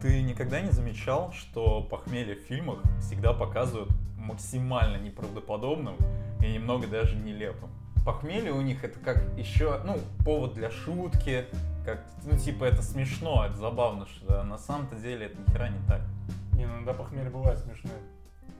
ты 0.00 0.22
никогда 0.22 0.60
не 0.60 0.70
замечал, 0.70 1.32
что 1.32 1.82
похмелье 1.82 2.36
в 2.36 2.40
фильмах 2.40 2.78
всегда 3.00 3.32
показывают 3.32 3.90
максимально 4.16 4.96
неправдоподобным 4.96 5.96
и 6.40 6.52
немного 6.52 6.86
даже 6.86 7.16
нелепым? 7.16 7.70
Похмелье 8.04 8.52
у 8.52 8.60
них 8.60 8.84
это 8.84 8.98
как 9.00 9.22
еще, 9.36 9.80
ну, 9.84 9.98
повод 10.24 10.54
для 10.54 10.70
шутки, 10.70 11.44
как, 11.84 12.04
ну, 12.24 12.38
типа, 12.38 12.64
это 12.64 12.82
смешно, 12.82 13.44
это 13.44 13.56
забавно, 13.56 14.06
что 14.06 14.42
на 14.44 14.56
самом-то 14.56 14.96
деле 14.96 15.26
это 15.26 15.38
ни 15.38 15.52
хера 15.52 15.68
не 15.68 15.86
так. 15.86 16.00
Не, 16.52 16.66
ну 16.66 16.76
иногда 16.76 16.94
похмелье 16.94 17.30
бывает 17.30 17.58
смешное. 17.58 18.00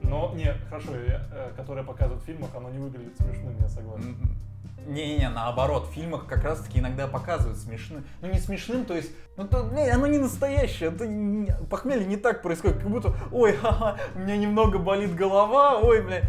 Но, 0.01 0.33
не, 0.35 0.53
хорошо, 0.69 0.95
я, 0.95 1.27
э, 1.31 1.51
которое 1.55 1.83
показывают 1.83 2.23
в 2.23 2.25
фильмах, 2.25 2.49
оно 2.55 2.69
не 2.69 2.79
выглядит 2.79 3.17
смешным, 3.17 3.57
я 3.59 3.67
согласен. 3.67 4.15
Не-не, 4.87 5.29
наоборот, 5.29 5.87
в 5.87 5.93
фильмах 5.93 6.25
как 6.25 6.43
раз-таки 6.43 6.79
иногда 6.79 7.07
показывают 7.07 7.57
смешным. 7.57 8.05
Ну, 8.21 8.31
не 8.31 8.39
смешным, 8.39 8.85
то 8.85 8.95
есть, 8.95 9.11
ну, 9.37 9.47
то, 9.47 9.63
не, 9.63 9.89
оно 9.89 10.07
не 10.07 10.17
настоящее. 10.17 10.89
Это 10.89 11.05
не, 11.07 11.51
похмелье 11.69 12.05
не 12.05 12.17
так 12.17 12.41
происходит, 12.41 12.79
как 12.79 12.89
будто, 12.89 13.13
ой, 13.31 13.53
ха-ха, 13.53 13.97
у 14.15 14.19
меня 14.19 14.37
немного 14.37 14.79
болит 14.79 15.13
голова, 15.15 15.79
ой, 15.79 16.01
бля. 16.01 16.21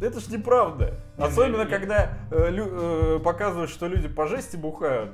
Это 0.00 0.20
ж 0.20 0.28
неправда. 0.28 0.94
Не, 1.16 1.24
Особенно, 1.24 1.62
не, 1.64 1.70
когда 1.70 2.10
э, 2.30 2.50
лю- 2.50 3.16
э, 3.16 3.18
показывают, 3.18 3.70
что 3.70 3.86
люди 3.88 4.06
по 4.06 4.28
жести 4.28 4.56
бухают, 4.56 5.10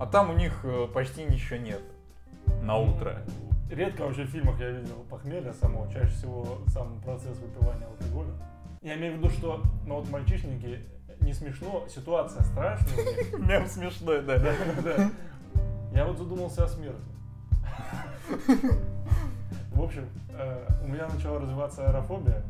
а 0.00 0.06
там 0.06 0.30
у 0.30 0.32
них 0.32 0.60
э, 0.64 0.86
почти 0.92 1.24
ничего 1.24 1.58
нет 1.58 1.82
на 2.62 2.76
утро. 2.76 3.18
Редко 3.70 4.02
вообще 4.02 4.22
в 4.22 4.28
фильмах 4.30 4.58
я 4.60 4.70
видел 4.70 5.04
похмелье 5.10 5.52
само, 5.52 5.86
чаще 5.92 6.08
всего 6.08 6.58
сам 6.68 7.00
процесс 7.04 7.36
выпивания 7.38 7.86
алкоголя. 7.86 8.30
Я 8.80 8.94
имею 8.94 9.14
в 9.14 9.16
виду, 9.18 9.28
что, 9.30 9.60
ну 9.86 9.96
вот 9.96 10.08
мальчишники, 10.08 10.80
не 11.20 11.32
смешно, 11.32 11.84
ситуация 11.88 12.42
страшная. 12.42 13.38
Мем 13.38 13.66
смешной, 13.68 14.22
да. 14.22 14.38
Да, 14.38 14.52
да, 14.76 14.96
да. 14.96 15.10
Я 15.92 16.04
вот 16.06 16.18
задумался 16.18 16.64
о 16.64 16.68
смерти. 16.68 17.00
В 19.72 19.82
общем, 19.82 20.06
э, 20.30 20.66
у 20.84 20.88
меня 20.88 21.06
начала 21.08 21.38
развиваться 21.40 21.86
аэрофобия. 21.88 22.42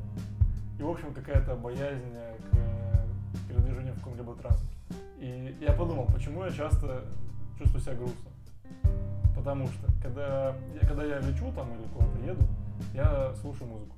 И, 0.79 0.83
в 0.83 0.89
общем, 0.91 1.13
какая-то 1.15 1.55
боязнь 1.57 2.13
к 2.13 2.57
э, 2.57 3.07
передвижению 3.49 3.95
в 3.95 3.99
каком-либо 3.99 4.35
транспорте. 4.37 4.77
И 5.19 5.57
я 5.61 5.73
подумал, 5.73 6.07
почему 6.13 6.45
я 6.45 6.51
часто 6.51 7.05
чувствую 7.59 7.83
себя 7.83 7.95
грустно. 7.95 8.31
Потому 9.35 9.67
что, 9.69 9.87
когда, 10.03 10.55
я- 10.81 10.89
когда 10.89 11.05
я 11.05 11.19
лечу 11.21 11.51
там 11.53 11.69
или 11.75 11.87
куда-то 11.89 12.19
еду, 12.27 12.45
я 12.95 13.33
слушаю 13.41 13.69
музыку. 13.69 13.97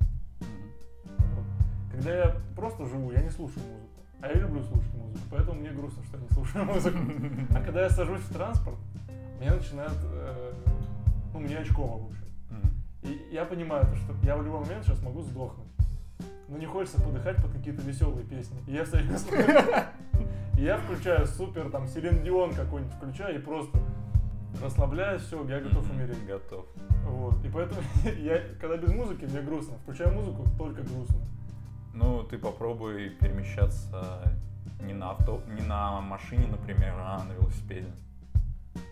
Когда 1.91 2.15
я 2.15 2.35
просто 2.55 2.85
живу, 2.85 3.11
я 3.11 3.21
не 3.21 3.29
слушаю 3.29 3.63
музыку. 3.65 3.78
А 4.21 4.27
я 4.27 4.33
люблю 4.33 4.61
слушать 4.63 4.93
музыку, 4.95 5.23
поэтому 5.31 5.59
мне 5.59 5.69
грустно, 5.69 6.03
что 6.03 6.17
я 6.17 6.23
не 6.23 6.29
слушаю 6.29 6.65
музыку. 6.65 6.97
А 7.55 7.61
когда 7.61 7.83
я 7.83 7.89
сажусь 7.89 8.21
в 8.21 8.33
транспорт, 8.33 8.77
меня 9.39 9.55
начинает, 9.55 9.97
э, 10.03 10.53
ну, 11.33 11.39
мне 11.39 11.57
очково, 11.57 12.03
в 12.03 12.05
общем. 12.07 12.25
И 13.03 13.29
я 13.31 13.45
понимаю, 13.45 13.85
то, 13.85 13.95
что 13.95 14.13
я 14.23 14.35
в 14.35 14.43
любой 14.43 14.59
момент 14.61 14.85
сейчас 14.85 15.01
могу 15.01 15.21
сдохнуть. 15.21 15.67
Но 16.49 16.57
не 16.57 16.65
хочется 16.65 17.01
подыхать 17.01 17.37
под 17.37 17.53
какие-то 17.53 17.81
веселые 17.81 18.25
песни. 18.25 18.59
И 18.67 18.73
я 18.73 18.83
все 18.83 18.99
я 20.57 20.77
включаю 20.77 21.25
супер, 21.25 21.69
там, 21.69 21.87
Селен 21.87 22.23
Дион 22.23 22.53
какой-нибудь 22.53 22.93
включаю 22.93 23.35
и 23.35 23.39
просто 23.39 23.79
расслабляюсь, 24.61 25.21
все, 25.21 25.43
я 25.47 25.61
готов 25.61 25.89
умереть. 25.91 26.25
Готов. 26.25 26.65
Вот. 27.07 27.35
И 27.45 27.49
поэтому 27.49 27.81
я, 28.19 28.41
когда 28.59 28.77
без 28.77 28.91
музыки, 28.91 29.25
мне 29.25 29.41
грустно. 29.41 29.77
Включаю 29.83 30.13
музыку, 30.13 30.45
только 30.57 30.81
грустно. 30.81 31.19
Ну, 31.93 32.23
ты 32.23 32.37
попробуй 32.37 33.09
перемещаться 33.09 34.33
не 34.81 34.93
на 34.93 35.11
авто, 35.11 35.41
не 35.47 35.61
на 35.65 35.99
машине, 36.01 36.47
например, 36.47 36.93
а 36.97 37.23
на 37.23 37.33
велосипеде. 37.33 37.91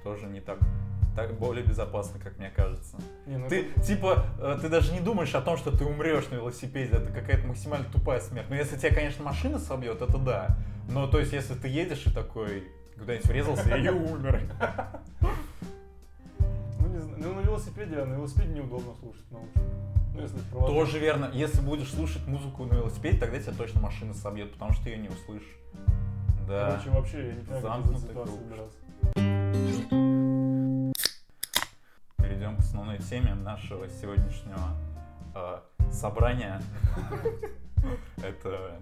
Тоже 0.04 0.26
не 0.26 0.42
так, 0.42 0.58
так 1.16 1.38
более 1.38 1.64
безопасно, 1.64 2.20
как 2.20 2.38
мне 2.38 2.50
кажется. 2.50 2.98
Не, 3.26 3.38
ну 3.38 3.48
Ты, 3.48 3.70
это- 3.70 3.82
типа, 3.82 4.26
э, 4.40 4.58
ты 4.62 4.70
даже 4.70 4.92
не 4.94 5.00
думаешь 5.00 5.34
о 5.36 5.42
том, 5.42 5.58
что 5.58 5.76
ты 5.76 5.86
умрешь 5.86 6.28
на 6.30 6.36
велосипеде. 6.36 6.94
Это 6.98 7.12
какая-то 7.12 7.48
максимально 7.48 7.86
тупая 7.92 8.20
смерть. 8.20 8.48
Ну, 8.50 8.56
если 8.56 8.76
тебя, 8.78 8.94
конечно, 8.94 9.24
машина 9.24 9.60
собьет, 9.60 10.02
это 10.02 10.18
да. 10.18 10.58
Но, 10.90 11.08
то 11.08 11.20
есть, 11.20 11.34
если 11.34 11.54
ты 11.54 11.68
едешь 11.68 12.06
и 12.06 12.12
такой 12.12 12.68
куда-нибудь 12.98 13.28
врезался 13.28 13.76
и 13.78 13.90
умер. 13.90 14.42
Ну, 16.80 16.88
не 16.90 17.00
знаю. 17.00 17.18
Ну, 17.18 17.34
на 17.34 17.40
велосипеде, 17.42 18.00
а 18.00 18.06
на 18.06 18.16
велосипеде 18.16 18.54
неудобно 18.54 18.94
слушать 19.00 19.30
наушники. 19.32 19.60
Ну, 20.18 20.24
если. 20.24 20.40
Тоже 20.52 21.00
верно. 21.00 21.30
Если 21.34 21.62
будешь 21.62 21.92
слушать 21.92 22.26
музыку 22.28 22.66
на 22.66 22.74
велосипеде, 22.74 23.20
тогда 23.20 23.40
тебя 23.40 23.54
точно 23.54 23.82
машина 23.82 24.14
собьет, 24.14 24.52
потому 24.52 24.74
что 24.74 24.84
ты 24.84 24.90
ее 24.92 24.98
не 24.98 25.10
услышишь. 25.10 25.58
Да. 26.48 26.72
Короче, 26.72 26.90
вообще, 26.90 27.28
я 27.28 27.34
не 27.36 27.42
понимаю, 27.42 27.84
как 27.84 27.98
ситуации 27.98 28.32
круг. 28.32 28.40
выбираться. 28.40 28.78
Перейдем 32.18 32.56
к 32.58 32.60
основной 32.60 32.98
теме 32.98 33.36
нашего 33.36 33.88
сегодняшнего 33.90 34.76
э, 35.36 35.60
собрания. 35.92 36.62
Это 38.18 38.80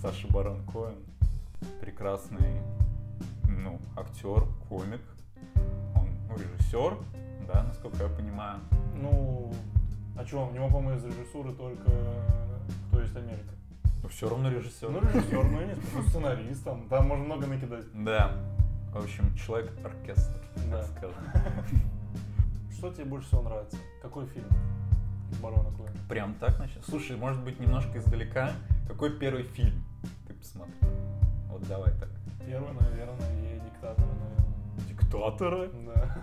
Саша 0.00 0.28
Барон 0.28 0.64
Коэн, 0.66 0.94
прекрасный 1.80 2.62
ну, 3.48 3.80
актер, 3.96 4.44
комик. 4.68 5.00
Он 5.96 6.08
ну, 6.28 6.36
режиссер, 6.36 6.98
да, 7.48 7.64
насколько 7.64 8.04
я 8.04 8.08
понимаю. 8.08 8.60
Ну, 8.94 9.52
а 10.18 10.24
что, 10.26 10.46
у 10.46 10.52
него, 10.52 10.68
по-моему, 10.68 10.98
из 10.98 11.04
режиссуры 11.04 11.52
только 11.52 11.90
«Кто 12.88 13.00
есть 13.00 13.16
Америка». 13.16 13.50
Но 14.02 14.08
все 14.08 14.28
равно 14.28 14.50
режиссер. 14.50 14.88
Ну, 14.88 15.00
режиссер, 15.00 15.44
ну, 15.44 15.60
я 15.60 15.66
не 15.66 15.74
ну, 15.94 16.02
сценарист, 16.02 16.64
там, 16.64 16.88
там 16.88 17.08
можно 17.08 17.24
много 17.24 17.46
накидать. 17.46 17.84
Да. 17.92 18.32
В 18.92 18.98
общем, 18.98 19.34
человек-оркестр, 19.34 20.40
Да. 20.70 20.84
так. 21.00 21.10
Что 22.72 22.92
тебе 22.92 23.04
больше 23.04 23.26
всего 23.28 23.42
нравится? 23.42 23.76
Какой 24.00 24.26
фильм 24.26 24.48
Барона 25.42 25.70
Коэна? 25.76 25.96
Прям 26.08 26.34
так 26.34 26.58
начнем? 26.58 26.82
Слушай, 26.82 27.16
может 27.16 27.42
быть, 27.42 27.58
немножко 27.58 27.98
издалека. 27.98 28.52
Какой 28.88 29.18
первый 29.18 29.42
фильм 29.44 29.84
ты 30.26 30.34
посмотрел? 30.34 30.90
Вот 31.50 31.66
давай 31.68 31.92
так. 31.98 32.08
Первый, 32.46 32.72
наверное, 32.74 33.54
и 33.54 33.60
«Диктатор», 33.60 34.06
наверное. 34.06 34.88
Диктатора? 34.88 35.68
Да. 35.68 36.16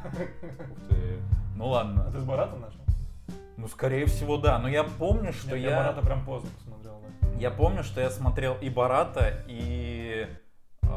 Ух 0.72 0.90
ты. 0.90 1.20
Ну 1.56 1.68
ладно. 1.68 2.06
А 2.08 2.12
ты 2.12 2.20
с 2.20 2.24
Барата 2.24 2.56
начал? 2.56 2.83
Ну, 3.58 3.68
скорее 3.68 4.06
всего, 4.06 4.38
да. 4.38 4.60
Но 4.60 4.68
я 4.68 4.84
помню, 4.84 5.34
что 5.34 5.58
Нет, 5.58 5.70
я... 5.70 5.78
Барата 5.78 6.02
прям 6.02 6.26
поздно 6.26 6.50
посмотрел, 6.58 7.02
да. 7.02 7.40
Я 7.40 7.52
помню, 7.52 7.84
что 7.84 8.02
я 8.02 8.10
смотрел 8.10 8.56
и 8.62 8.70
Барата, 8.70 9.44
и 9.48 10.28
э, 10.82 10.88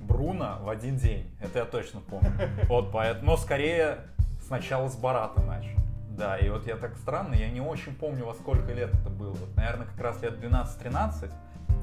Бруно 0.00 0.58
в 0.62 0.68
один 0.68 0.96
день. 0.96 1.30
Это 1.40 1.60
я 1.60 1.64
точно 1.64 2.00
помню. 2.00 2.30
Вот 2.68 2.92
поэтому. 2.92 3.32
Но 3.32 3.36
скорее 3.36 3.98
сначала 4.46 4.88
с 4.88 4.96
Барата 4.96 5.40
начал. 5.42 5.76
Да, 6.10 6.38
и 6.38 6.48
вот 6.48 6.66
я 6.66 6.76
так 6.76 6.96
странно, 6.96 7.34
я 7.34 7.50
не 7.50 7.60
очень 7.60 7.94
помню, 7.94 8.24
во 8.24 8.32
сколько 8.32 8.72
лет 8.72 8.90
это 8.94 9.10
было. 9.10 9.32
Вот, 9.32 9.54
наверное, 9.54 9.86
как 9.86 10.00
раз 10.00 10.22
лет 10.22 10.42
12-13. 10.42 11.30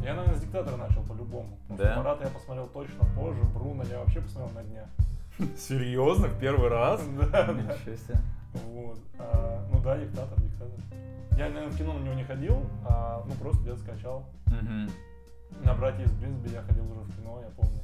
Я, 0.04 0.16
наверное, 0.16 0.36
с 0.36 0.42
«Диктатора» 0.42 0.76
начал 0.76 1.04
по-любому. 1.04 1.58
Да? 1.70 1.98
Барата 1.98 2.26
я 2.26 2.30
посмотрел 2.32 2.68
точно 2.68 3.06
позже, 3.16 3.42
Бруно 3.54 3.84
я 3.84 4.00
вообще 4.00 4.22
посмотрел 4.22 4.56
на 4.56 4.64
днях. 4.64 4.88
Серьезно? 5.58 6.28
В 6.28 6.40
первый 6.40 6.70
раз? 6.70 7.02
Да. 7.32 7.48
Ничего 7.54 7.96
себе. 7.96 8.18
Вот. 8.66 9.00
Ну 9.84 9.90
да, 9.90 9.98
диктатор, 9.98 10.40
диктатор. 10.40 10.80
Я, 11.38 11.50
наверное, 11.50 11.70
в 11.70 11.78
кино 11.78 11.94
на 11.94 12.04
него 12.04 12.14
не 12.14 12.24
ходил, 12.24 12.66
а 12.86 13.22
ну 13.28 13.34
просто 13.36 13.62
где-то 13.64 13.80
скачал. 13.80 14.26
Мгм. 14.46 14.90
На 15.66 15.74
братья 15.74 16.04
из 16.06 16.12
Брисби 16.14 16.50
я 16.54 16.62
ходил 16.62 16.90
уже 16.90 17.02
в 17.02 17.16
кино, 17.18 17.42
я 17.42 17.50
помню. 17.50 17.82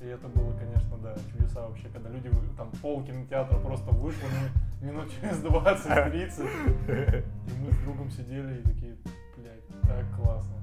И 0.00 0.06
это 0.06 0.26
было, 0.28 0.52
конечно, 0.58 0.96
да, 0.98 1.14
чудеса 1.30 1.66
вообще, 1.66 1.88
когда 1.92 2.08
люди, 2.10 2.28
там, 2.56 2.70
пол 2.82 3.04
кинотеатра 3.04 3.56
просто 3.58 3.90
вышло 3.92 4.26
ми- 4.26 4.88
минут 4.88 5.10
через 5.12 5.40
20-30, 5.40 6.44
и 6.88 7.64
мы 7.64 7.72
с 7.72 7.78
другом 7.84 8.10
сидели 8.10 8.58
и 8.60 8.62
такие, 8.62 8.96
блядь, 9.36 9.66
так 9.82 10.04
классно. 10.16 10.56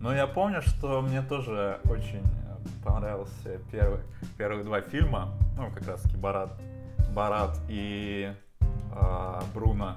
Но 0.00 0.14
я 0.14 0.26
помню, 0.26 0.62
что 0.62 1.02
мне 1.02 1.20
тоже 1.22 1.80
очень 1.84 2.22
э, 2.22 2.56
понравился 2.84 3.58
первый, 3.70 4.00
первые 4.38 4.64
два 4.64 4.80
фильма, 4.80 5.34
ну, 5.58 5.70
как 5.70 5.86
раз 5.86 6.00
таки 6.02 6.16
Барат, 6.16 6.50
Барат 7.14 7.58
и 7.68 8.34
а, 8.92 9.42
Бруно. 9.54 9.96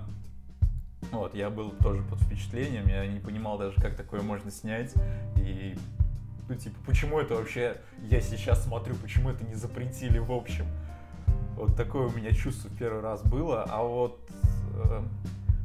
Вот, 1.12 1.34
я 1.34 1.50
был 1.50 1.72
тоже 1.72 2.04
под 2.04 2.20
впечатлением, 2.20 2.88
я 2.88 3.06
не 3.08 3.20
понимал 3.20 3.58
даже, 3.58 3.80
как 3.82 3.96
такое 3.96 4.22
можно 4.22 4.52
снять. 4.52 4.94
И, 5.38 5.78
ну, 6.50 6.56
типа, 6.56 6.76
почему 6.86 7.20
это 7.20 7.36
вообще, 7.36 7.78
я 8.04 8.22
сейчас 8.22 8.64
смотрю, 8.64 8.96
почему 8.96 9.30
это 9.30 9.46
не 9.46 9.56
запринтили 9.56 10.20
в 10.20 10.32
общем. 10.32 10.66
Вот 11.56 11.76
такое 11.76 12.08
у 12.08 12.12
меня 12.12 12.32
чувство 12.34 12.70
в 12.70 12.78
первый 12.78 13.02
раз 13.02 13.24
было. 13.24 13.64
А 13.64 13.82
вот 13.82 14.20
э, 14.76 15.02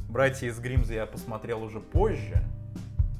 «Братья 0.09 0.47
из 0.47 0.59
Гримза» 0.59 0.93
я 0.93 1.05
посмотрел 1.05 1.61
уже 1.61 1.79
позже. 1.79 2.43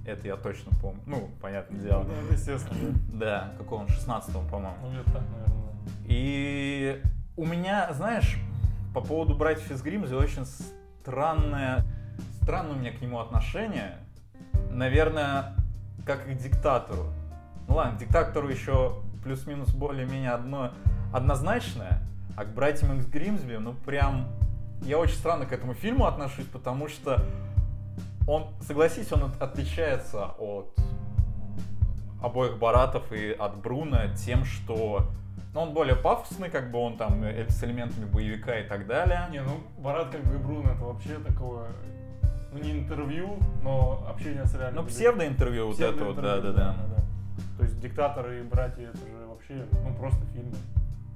Это 0.06 0.28
я 0.28 0.38
точно 0.38 0.72
помню. 0.81 1.02
Ну, 1.06 1.30
понятное 1.42 1.80
дело. 1.80 2.04
Ну, 2.04 2.14
это 2.14 2.34
естественно, 2.34 2.78
да. 3.10 3.19
Да, 3.19 3.54
какого 3.58 3.81
он, 3.81 3.88
16 3.88 4.34
по-моему. 4.50 4.76
Ну, 4.81 4.90
где-то 4.90 5.12
так, 5.12 5.22
наверное, 5.22 5.64
да. 5.64 5.92
И 6.06 7.02
у 7.38 7.46
меня, 7.46 7.94
знаешь, 7.94 8.38
по 8.94 9.02
поводу 9.02 9.36
братьев 9.36 9.69
из 9.72 9.81
Гримза 9.81 10.18
очень 10.18 10.46
странное, 11.00 11.86
странное 12.44 12.74
у 12.74 12.80
меня 12.80 12.92
к 12.92 13.01
нему 13.01 13.19
отношение. 13.19 13.98
Наверное, 14.69 15.56
как 16.06 16.28
и 16.28 16.36
к 16.36 16.38
диктатору. 16.38 17.06
Ну 17.68 17.75
ладно, 17.75 17.98
к 17.98 18.00
диктатору 18.00 18.50
еще 18.50 19.01
плюс-минус 19.24 19.69
более-менее 19.74 20.31
одно 20.31 20.72
однозначное, 21.13 22.01
а 22.36 22.44
к 22.44 22.50
братьям 22.54 22.98
из 22.98 23.06
Гримсби, 23.06 23.56
ну 23.56 23.74
прям 23.74 24.28
я 24.81 24.98
очень 24.98 25.16
странно 25.16 25.45
к 25.45 25.54
этому 25.54 25.74
фильму 25.75 26.06
отношусь, 26.06 26.48
потому 26.48 26.90
что 26.90 27.24
он, 28.28 28.48
согласись, 28.62 29.12
он 29.12 29.25
от- 29.25 29.42
отличается 29.42 30.25
от 30.40 30.75
обоих 32.22 32.57
Баратов 32.57 33.12
и 33.13 33.31
от 33.31 33.57
Бруна 33.57 34.10
тем, 34.16 34.44
что 34.44 35.07
ну, 35.54 35.62
он 35.62 35.74
более 35.74 35.95
пафосный, 35.95 36.50
как 36.50 36.72
бы 36.72 36.80
он 36.80 36.98
там 36.98 37.24
э, 37.24 37.48
с 37.48 37.63
элементами 37.63 38.06
боевика 38.06 38.57
и 38.57 38.68
так 38.68 38.88
далее. 38.88 39.28
Не, 39.30 39.42
ну 39.42 39.60
Барат 39.78 40.10
как 40.10 40.24
бы 40.24 40.36
и 40.36 40.38
Бруно 40.38 40.72
это 40.72 40.84
вообще 40.84 41.19
такое, 41.19 41.68
ну 42.54 42.60
не 42.60 42.72
интервью, 42.72 43.38
но 43.62 44.06
общение 44.10 44.46
с 44.46 44.54
реальными 44.54 44.82
Ну, 44.82 44.88
псевдоинтервью 44.88 45.68
вот 45.68 45.80
это 45.80 46.06
вот, 46.06 46.16
Псевдоинтервью, 46.16 46.54
да-да-да. 46.54 47.04
То 47.58 47.64
есть 47.64 47.80
диктаторы 47.80 48.40
и 48.40 48.44
братья 48.44 48.84
это 48.84 48.98
же 48.98 49.26
вообще, 49.28 49.66
ну 49.84 49.96
просто 49.96 50.26
фильмы 50.34 50.56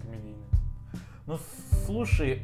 комедийные. 0.02 0.48
Ну, 1.26 1.38
слушай, 1.86 2.42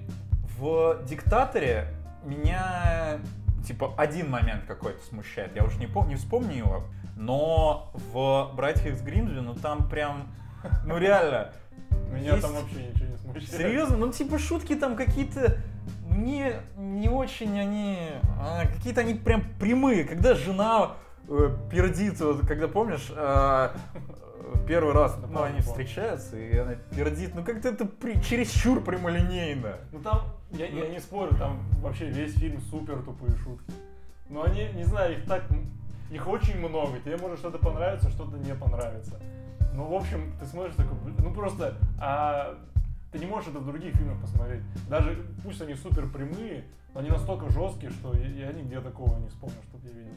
в 0.58 1.04
«Диктаторе» 1.06 1.88
меня, 2.26 3.20
типа, 3.66 3.94
один 3.98 4.30
момент 4.30 4.66
какой-то 4.66 5.04
смущает. 5.06 5.56
Я 5.56 5.64
уже 5.64 5.80
не, 5.80 5.88
помню, 5.88 6.12
не 6.12 6.16
вспомню 6.16 6.58
его. 6.58 6.84
Но 7.16 7.92
в 7.94 8.52
«Братьях 8.56 8.88
из 8.88 9.02
Гримсби», 9.02 9.40
ну, 9.40 9.56
там 9.56 9.88
прям, 9.90 10.28
ну, 10.86 10.98
реально, 10.98 11.52
Меня 12.12 12.38
там 12.38 12.54
вообще 12.54 12.88
ничего 12.88 13.08
не 13.08 13.18
смущает. 13.18 13.50
серьезно, 13.50 13.98
ну, 13.98 14.12
типа, 14.12 14.38
шутки 14.40 14.76
там 14.76 14.96
какие-то 14.96 15.58
не, 16.16 16.54
не 16.78 17.10
очень 17.10 17.60
они, 17.60 17.98
а, 18.40 18.66
какие-то 18.68 19.02
они 19.02 19.16
прям 19.16 19.44
прямые. 19.60 20.04
Когда 20.04 20.36
жена 20.36 20.94
э, 21.28 21.58
пердит, 21.72 22.20
вот, 22.22 22.46
когда, 22.46 22.68
помнишь, 22.68 23.08
э, 23.10 23.70
первый 24.68 24.94
раз, 24.94 25.18
ну, 25.30 25.42
они 25.42 25.60
встречаются, 25.60 26.38
и 26.38 26.58
она 26.58 26.76
пердит, 26.96 27.36
ну, 27.36 27.44
как-то 27.44 27.70
это 27.70 27.86
при, 27.86 28.22
чересчур 28.22 28.84
прямолинейно. 28.84 29.78
Ну 29.92 30.00
там, 30.00 30.22
я, 30.52 30.68
я 30.68 30.88
не 30.88 31.00
спорю, 31.00 31.36
там 31.38 31.60
вообще 31.82 32.06
весь 32.06 32.34
фильм 32.36 32.62
супер 32.62 33.02
тупые 33.02 33.36
шутки. 33.38 33.72
Но 34.30 34.44
они, 34.44 34.68
не 34.74 34.84
знаю, 34.84 35.18
их 35.18 35.26
так, 35.26 35.44
их 36.12 36.28
очень 36.28 36.58
много. 36.58 37.00
Тебе 37.00 37.18
может 37.18 37.40
что-то 37.40 37.58
понравиться, 37.58 38.10
что-то 38.10 38.38
не 38.38 38.56
понравится. 38.56 39.20
Ну, 39.74 39.86
в 39.88 39.94
общем, 39.96 40.34
ты 40.40 40.46
смотришь 40.46 40.76
такой, 40.76 40.98
ну 41.18 41.34
просто, 41.34 41.76
а 42.00 42.56
ты 43.12 43.20
не 43.20 43.26
можешь 43.26 43.50
это 43.50 43.60
в 43.60 43.66
других 43.66 43.96
фильмах 43.96 44.20
посмотреть. 44.22 44.62
Даже 44.90 45.26
пусть 45.44 45.62
они 45.62 45.74
супер 45.76 46.08
прямые, 46.10 46.64
но 46.94 47.00
они 47.00 47.10
настолько 47.10 47.50
жесткие, 47.50 47.92
что 47.92 48.14
я, 48.16 48.28
я 48.48 48.54
нигде 48.54 48.80
такого 48.82 49.18
не 49.20 49.28
вспомню, 49.30 49.56
что 49.70 49.80
я 49.88 49.94
видел. 49.94 50.14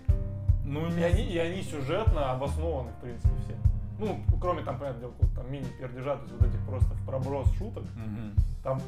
Ну, 0.64 0.86
И 0.88 1.02
они, 1.02 1.22
и 1.22 1.38
они 1.38 1.62
сюжетно 1.62 2.32
обоснованы, 2.32 2.90
в 2.90 3.00
принципе, 3.00 3.30
все. 3.44 3.56
Ну, 3.98 4.20
кроме 4.40 4.62
там, 4.62 4.78
понятное 4.78 5.00
дело, 5.08 5.14
там 5.34 5.50
мини-пердежа, 5.50 6.16
то 6.16 6.22
есть 6.22 6.32
вот 6.34 6.42
этих 6.48 6.60
просто 6.66 6.92
в 6.94 7.06
проброс 7.06 7.50
шуток, 7.52 7.84
Мгм. 7.94 8.32
там 8.62 8.82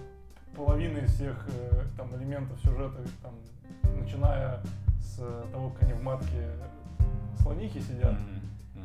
половина 0.54 0.98
из 0.98 1.14
всех 1.14 1.46
э, 1.48 1.84
там 1.96 2.14
элементов 2.16 2.58
сюжета, 2.60 2.98
там, 3.22 3.32
начиная 3.98 4.60
с 5.00 5.16
того, 5.52 5.70
как 5.70 5.84
они 5.84 5.92
в 5.94 6.02
матке 6.02 6.50
слонихи 7.40 7.80
сидят, 7.80 8.12
Мгм. 8.12 8.37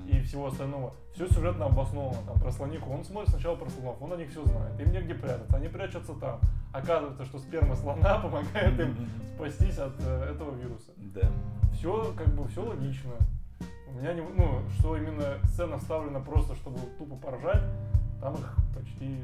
И 0.08 0.22
всего 0.22 0.48
остального. 0.48 0.94
Все 1.14 1.28
сюжетно 1.28 1.66
обосновано. 1.66 2.18
Там 2.28 2.40
про 2.40 2.52
слонику. 2.52 2.92
Он 2.92 3.04
смотрит 3.04 3.30
сначала 3.30 3.56
про 3.56 3.70
слонов, 3.70 4.02
он 4.02 4.14
о 4.14 4.16
них 4.16 4.30
все 4.30 4.44
знает. 4.44 4.80
Им 4.80 4.92
негде 4.92 5.14
прятаться, 5.14 5.58
они 5.58 5.68
прячутся 5.68 6.14
там. 6.14 6.40
Оказывается, 6.72 7.26
что 7.26 7.40
сперма 7.40 7.76
слона 7.76 8.20
помогает 8.24 8.80
им 8.80 8.96
спастись 9.36 9.78
от 9.78 9.94
э, 10.00 10.32
этого 10.32 10.56
вируса. 10.56 10.92
Да. 10.98 11.32
Все 11.74 12.14
как 12.18 12.28
бы 12.36 12.48
все 12.50 12.64
логично. 12.64 13.12
У 13.88 14.00
меня 14.00 14.14
не, 14.14 14.22
ну, 14.22 14.62
что 14.80 14.98
именно 14.98 15.38
сцена 15.46 15.78
вставлена 15.78 16.20
просто, 16.20 16.56
чтобы 16.56 16.80
тупо 16.98 17.16
поржать, 17.16 17.62
там 18.20 18.34
их 18.34 18.56
почти, 18.76 19.24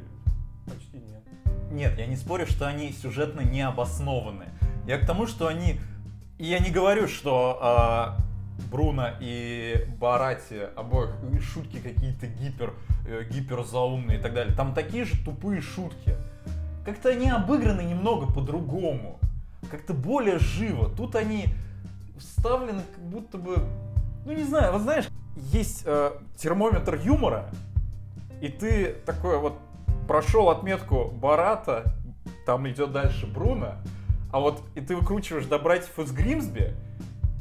почти 0.68 0.98
нет. 0.98 1.24
Нет, 1.72 1.98
я 1.98 2.06
не 2.06 2.16
спорю, 2.16 2.46
что 2.46 2.68
они 2.68 2.92
сюжетно 2.92 3.42
не 3.42 3.62
обоснованы. 3.62 4.46
Я 4.86 5.00
к 5.00 5.06
тому, 5.06 5.26
что 5.26 5.48
они... 5.48 5.80
И 6.38 6.46
я 6.46 6.60
не 6.60 6.72
говорю, 6.72 7.08
что 7.08 7.58
а, 7.62 8.18
Бруно 8.71 9.09
и 9.19 9.85
Барати 10.00 10.69
обоих 10.75 11.11
шутки 11.41 11.79
какие-то 11.79 12.27
гипер, 12.27 12.73
э, 13.07 13.23
гиперзаумные 13.29 14.19
и 14.19 14.21
так 14.21 14.33
далее. 14.33 14.56
Там 14.56 14.73
такие 14.73 15.06
же 15.06 15.23
тупые 15.23 15.61
шутки. 15.61 16.15
Как-то 16.85 17.09
они 17.09 17.29
обыграны 17.29 17.81
немного 17.81 18.31
по-другому. 18.31 19.19
Как-то 19.69 19.94
более 19.94 20.39
живо. 20.39 20.89
Тут 20.89 21.15
они 21.15 21.45
вставлены 22.17 22.81
как 22.95 23.03
будто 23.03 23.38
бы... 23.38 23.57
Ну 24.25 24.33
не 24.33 24.44
знаю, 24.44 24.73
вот 24.73 24.81
знаешь, 24.81 25.06
есть 25.35 25.83
э, 25.85 26.11
термометр 26.38 26.95
юмора, 26.95 27.50
и 28.41 28.50
ты 28.50 28.95
такой 29.06 29.38
вот 29.39 29.57
прошел 30.07 30.50
отметку 30.50 31.11
Барата, 31.11 31.94
там 32.45 32.67
идет 32.69 32.91
дальше 32.91 33.27
Бруно, 33.27 33.75
а 34.31 34.39
вот 34.39 34.61
и 34.75 34.81
ты 34.81 34.95
выкручиваешь 34.95 35.45
до 35.45 35.59
братьев 35.59 35.97
из 36.00 36.11
Гримсби, 36.11 36.75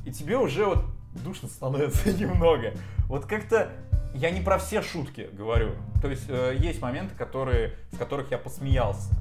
и 0.05 0.13
тебе 0.13 0.37
уже 0.39 0.65
вот 0.65 0.85
душно 1.15 1.49
становится 1.49 2.13
немного. 2.19 2.73
Вот 3.09 3.27
как-то 3.27 3.71
я 4.15 4.31
не 4.31 4.41
про 4.41 4.59
все 4.59 4.83
шутки 4.83 5.29
говорю. 5.33 5.73
То 6.01 6.09
есть 6.09 6.27
э, 6.29 6.55
есть 6.59 6.81
моменты, 6.81 7.15
которые, 7.15 7.75
с 7.93 7.99
которых 7.99 8.31
я 8.31 8.39
посмеялся. 8.39 9.13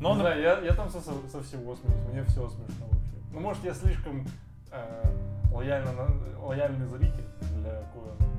Но, 0.00 0.14
не 0.14 0.18
нап- 0.18 0.20
знаю, 0.22 0.42
я, 0.42 0.58
я 0.60 0.74
там 0.74 0.90
со, 0.90 1.00
со 1.00 1.42
всего 1.42 1.76
смеюсь, 1.76 2.08
мне 2.12 2.24
все 2.24 2.48
смешно 2.48 2.86
вообще. 2.90 3.16
Ну, 3.32 3.40
может, 3.40 3.62
я 3.64 3.74
слишком 3.74 4.26
э, 4.72 5.04
лояльно, 5.52 5.92
лояльный 6.38 6.86
зритель 6.86 7.26
для 7.56 7.82
Коэна. 7.92 8.30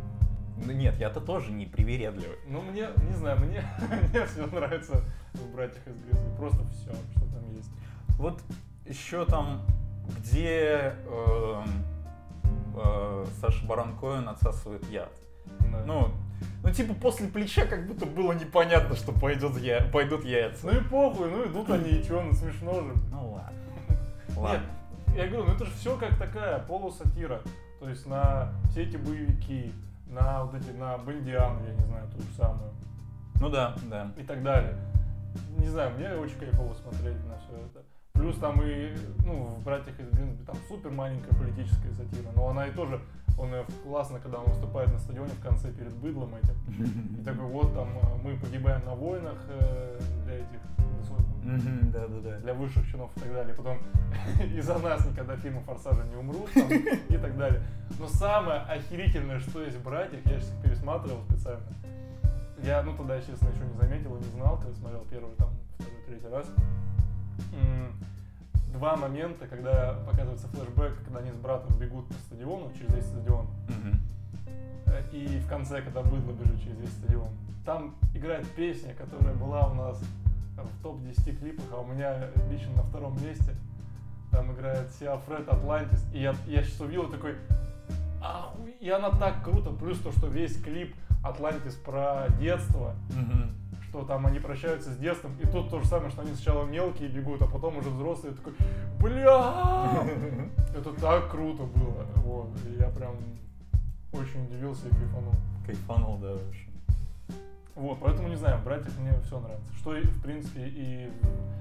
Ну, 0.66 0.72
нет, 0.74 0.98
я-то 1.00 1.22
тоже 1.22 1.52
не 1.52 1.66
привередливый. 1.66 2.38
Ну, 2.48 2.62
мне, 2.62 2.88
не 3.08 3.14
знаю, 3.16 3.40
мне, 3.40 3.64
мне 4.12 4.26
все 4.26 4.46
нравится 4.48 5.04
в 5.34 5.54
«Братьях 5.56 5.86
из 5.88 5.96
Грязли». 6.04 6.36
Просто 6.38 6.64
все, 6.70 6.92
что 7.16 7.22
там 7.32 7.52
есть. 7.56 7.70
Вот 8.18 8.42
еще 8.86 9.26
там, 9.26 9.62
где 10.08 10.96
эм, 11.06 11.64
э, 12.76 13.26
Саша 13.40 13.66
Барон 13.66 13.98
Коэн 13.98 14.28
отсасывает 14.30 14.88
яд. 14.90 15.12
Да. 15.72 15.84
Ну, 15.86 16.12
ну, 16.64 16.72
типа, 16.72 16.94
после 16.94 17.28
плеча 17.28 17.66
как 17.66 17.88
будто 17.88 18.06
было 18.06 18.34
непонятно, 18.34 18.96
что 18.96 19.12
пойдет 19.12 19.58
я... 19.58 19.82
пойдут 19.92 20.24
яйца. 20.24 20.68
Ну 20.68 20.80
и 20.80 20.84
похуй, 20.84 21.30
ну 21.30 21.46
идут 21.46 21.70
они, 21.70 21.90
и 21.90 22.04
чё, 22.04 22.22
ну 22.22 22.34
смешно 22.34 22.82
же. 22.82 22.94
Ну 23.12 23.32
ладно. 23.32 23.58
Нет, 24.52 24.62
я 25.16 25.28
говорю, 25.28 25.46
ну 25.48 25.56
это 25.56 25.66
же 25.66 25.72
все 25.74 25.98
как 25.98 26.18
такая 26.18 26.60
полусатира. 26.60 27.42
То 27.80 27.90
есть 27.90 28.06
на 28.06 28.54
все 28.70 28.84
эти 28.84 28.98
боевики, 28.98 29.74
на 30.08 30.44
вот 30.44 30.56
эти, 30.56 30.70
на 30.70 30.98
Бондиану, 31.00 31.66
я 31.66 31.74
не 31.74 31.86
знаю, 31.86 32.08
ту 32.12 32.22
же 32.22 32.28
самую, 32.38 32.72
Ну 33.40 33.50
да, 33.50 33.76
да. 33.90 34.12
и 34.18 34.24
так 34.24 34.44
далее. 34.44 34.76
Не 35.58 35.68
знаю, 35.68 35.92
мне 35.98 36.14
очень 36.14 36.38
кайфово 36.38 36.74
смотреть 36.76 37.18
на 37.26 37.38
все 37.40 37.56
это. 37.56 37.84
Плюс 38.22 38.38
там 38.38 38.62
и, 38.62 38.96
ну, 39.26 39.46
в 39.46 39.64
«Братьях 39.64 40.00
из 40.00 40.08
Гринсби» 40.12 40.44
там 40.46 40.56
супер 40.68 40.92
маленькая 40.92 41.34
политическая 41.34 41.92
сатира, 41.92 42.30
но 42.36 42.50
она 42.50 42.68
и 42.68 42.72
тоже, 42.72 43.02
он 43.36 43.50
классно, 43.84 44.20
когда 44.20 44.38
он 44.38 44.46
выступает 44.46 44.94
на 44.94 45.00
стадионе 45.00 45.32
в 45.32 45.42
конце 45.42 45.72
перед 45.72 45.92
быдлом 45.96 46.36
этим. 46.36 47.18
И 47.20 47.24
такой, 47.24 47.48
вот 47.48 47.74
там 47.74 47.88
э, 47.88 48.18
мы 48.24 48.38
погибаем 48.38 48.86
на 48.86 48.94
войнах 48.94 49.40
э, 49.50 50.00
для 50.26 50.36
этих, 50.36 50.60
Да, 51.92 52.08
да, 52.08 52.20
да. 52.30 52.38
для 52.42 52.54
высших 52.54 52.88
чинов 52.92 53.10
и 53.18 53.22
так 53.22 53.34
далее. 53.34 53.56
Потом 53.56 53.80
из-за 54.56 54.78
нас 54.78 55.04
никогда 55.04 55.36
фильмы 55.38 55.62
«Форсажа» 55.62 56.04
не 56.04 56.16
умрут 56.16 56.52
там, 56.54 56.70
и 56.70 57.18
так 57.18 57.36
далее. 57.36 57.64
Но 57.98 58.08
самое 58.08 58.60
охерительное, 58.62 59.40
что 59.40 59.64
есть 59.64 59.78
в 59.78 59.84
«Братьях», 59.84 60.24
я 60.26 60.40
сейчас 60.40 60.54
пересматривал 60.64 61.24
специально. 61.24 61.66
Я, 62.62 62.84
ну, 62.84 62.96
тогда, 62.96 63.20
честно, 63.20 63.48
еще 63.48 63.66
не 63.66 63.74
заметил 63.80 64.16
и 64.16 64.20
не 64.20 64.30
знал, 64.30 64.60
когда 64.60 64.76
смотрел 64.76 65.04
первый, 65.10 65.34
там, 65.38 65.50
второй, 65.80 65.96
третий 66.06 66.28
раз. 66.28 66.46
Два 68.74 68.96
момента, 68.96 69.48
когда 69.48 69.96
показывается 70.06 70.48
флешбэк, 70.48 70.96
когда 71.04 71.20
они 71.20 71.32
с 71.32 71.36
братом 71.36 71.78
бегут 71.78 72.08
по 72.08 72.14
стадиону, 72.14 72.72
через 72.78 72.94
весь 72.94 73.06
стадион. 73.06 73.48
Э, 74.88 75.02
и 75.12 75.40
в 75.40 75.48
конце, 75.48 75.82
когда 75.82 76.02
быдло 76.02 76.32
бежит 76.32 76.62
через 76.62 76.78
весь 76.80 76.92
стадион. 76.92 77.30
Там 77.66 77.96
играет 78.14 78.48
песня, 78.56 78.94
которая 78.94 79.34
была 79.36 79.68
у 79.68 79.74
нас 79.76 80.02
в 80.58 80.84
топ-10 80.84 81.38
клипах, 81.38 81.66
а 81.72 81.82
у 81.82 81.86
меня 81.86 82.30
лично 82.50 82.74
на 82.76 82.84
втором 82.84 83.22
месте. 83.24 83.56
Там 84.32 84.52
играет 84.54 84.90
Сиа 84.94 85.18
Фред 85.18 85.48
Атлантис. 85.50 86.04
И 86.14 86.22
я, 86.22 86.36
я 86.48 86.64
сейчас 86.64 86.80
увидел 86.80 87.10
такой, 87.10 87.36
ахуй, 88.24 88.72
и 88.80 88.90
она 88.90 89.12
так 89.12 89.44
круто. 89.44 89.72
Плюс 89.72 90.00
то, 90.00 90.12
что 90.12 90.28
весь 90.28 90.62
клип 90.62 90.96
Атлантис 91.24 91.76
про 91.76 92.28
детство, 92.40 92.96
Мгм. 93.10 93.52
Что 93.92 94.06
там 94.06 94.26
они 94.26 94.40
прощаются 94.40 94.90
с 94.90 94.98
детством, 94.98 95.34
и 95.42 95.46
тут 95.46 95.70
то 95.70 95.82
же 95.82 95.86
самое, 95.86 96.10
что 96.12 96.22
они 96.22 96.34
сначала 96.34 96.66
мелкие 96.66 97.10
бегут, 97.10 97.42
а 97.42 97.46
потом 97.46 97.78
уже 97.78 97.90
взрослые, 97.90 98.34
такой, 98.34 98.54
бля, 99.00 100.06
это 100.74 100.94
так 100.94 101.30
круто 101.30 101.64
было, 101.64 102.06
вот, 102.16 102.50
и 102.66 102.80
я 102.80 102.88
прям 102.88 103.16
очень 104.14 104.46
удивился 104.46 104.88
и 104.88 104.92
кайфанул. 104.92 105.34
Кайфанул, 105.66 106.18
да, 106.20 106.32
вообще. 106.32 106.68
Вот, 107.76 108.00
поэтому 108.02 108.30
не 108.30 108.36
знаю, 108.36 108.60
в 108.60 108.64
братьях 108.64 108.98
мне 108.98 109.14
все 109.26 109.40
нравится. 109.40 109.74
Что 109.78 109.92
в 109.92 110.22
принципе 110.22 110.68
и... 110.68 111.12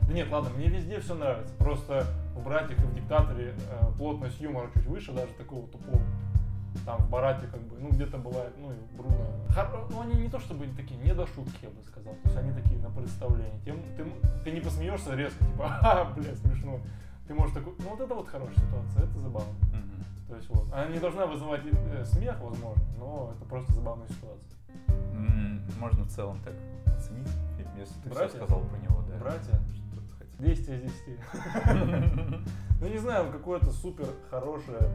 Да 0.06 0.12
нет, 0.12 0.30
ладно, 0.30 0.50
мне 0.56 0.68
везде 0.68 1.00
все 1.00 1.14
нравится. 1.14 1.52
Просто 1.56 2.06
в 2.37 2.44
братьях 2.44 2.78
и 2.78 2.87
в 2.87 2.94
диктаторе 2.94 3.54
э, 3.70 3.87
плотность 3.96 4.40
юмора 4.40 4.68
чуть 4.75 4.87
выше, 4.87 5.12
даже 5.12 5.32
такого 5.34 5.66
тупого. 5.68 6.00
Там 6.84 7.02
в 7.02 7.10
Барате 7.10 7.46
как 7.46 7.60
бы, 7.62 7.78
ну 7.78 7.90
где-то 7.90 8.18
бывает, 8.18 8.52
ну 8.58 8.72
и 8.72 8.96
Бруно. 8.96 9.26
Хор- 9.54 9.86
ну 9.90 10.00
они 10.02 10.14
не 10.14 10.28
то 10.28 10.38
чтобы 10.38 10.66
такие, 10.76 10.98
не 11.00 11.12
до 11.14 11.26
шутки, 11.26 11.58
я 11.62 11.70
бы 11.70 11.82
сказал. 11.82 12.12
То 12.14 12.20
есть 12.28 12.36
они 12.36 12.52
такие 12.52 12.78
на 12.80 12.90
представлении. 12.90 13.60
Тем, 13.64 13.82
ты, 13.96 14.04
ты 14.44 14.50
не 14.52 14.60
посмеешься 14.60 15.14
резко, 15.14 15.44
типа, 15.44 15.78
а, 15.82 16.04
бля, 16.14 16.34
смешно. 16.36 16.80
Ты 17.26 17.34
можешь 17.34 17.54
такой, 17.54 17.74
ну 17.78 17.90
вот 17.90 18.00
это 18.00 18.14
вот 18.14 18.28
хорошая 18.28 18.56
ситуация, 18.56 19.04
это 19.04 19.18
забавно. 19.18 19.52
Мгм. 19.72 20.04
То 20.28 20.36
есть 20.36 20.48
вот, 20.50 20.72
она 20.72 20.86
не 20.86 20.98
должна 20.98 21.26
вызывать 21.26 21.62
э, 21.64 22.04
смех, 22.04 22.36
возможно, 22.40 22.82
но 22.98 23.32
это 23.36 23.44
просто 23.48 23.72
забавная 23.72 24.08
ситуация. 24.08 24.50
М, 25.12 25.62
Можно 25.78 26.04
в 26.04 26.08
целом 26.08 26.38
так 26.44 26.54
оценить 26.96 27.28
если 27.78 27.94
ты 28.02 28.10
Братья? 28.10 28.28
все 28.28 28.36
сказал 28.44 28.60
про 28.62 28.78
него, 28.78 29.02
да. 29.08 29.16
Братья? 29.18 29.58
Что 29.74 30.00
ты 30.00 30.12
хотел? 30.18 30.46
10 30.46 30.68
из 30.68 30.92
10. 30.92 31.18
Ну 32.80 32.88
не 32.88 32.96
знаю, 32.98 33.26
он 33.26 33.32
какое-то 33.32 33.70
супер 33.72 34.06
хорошее, 34.30 34.88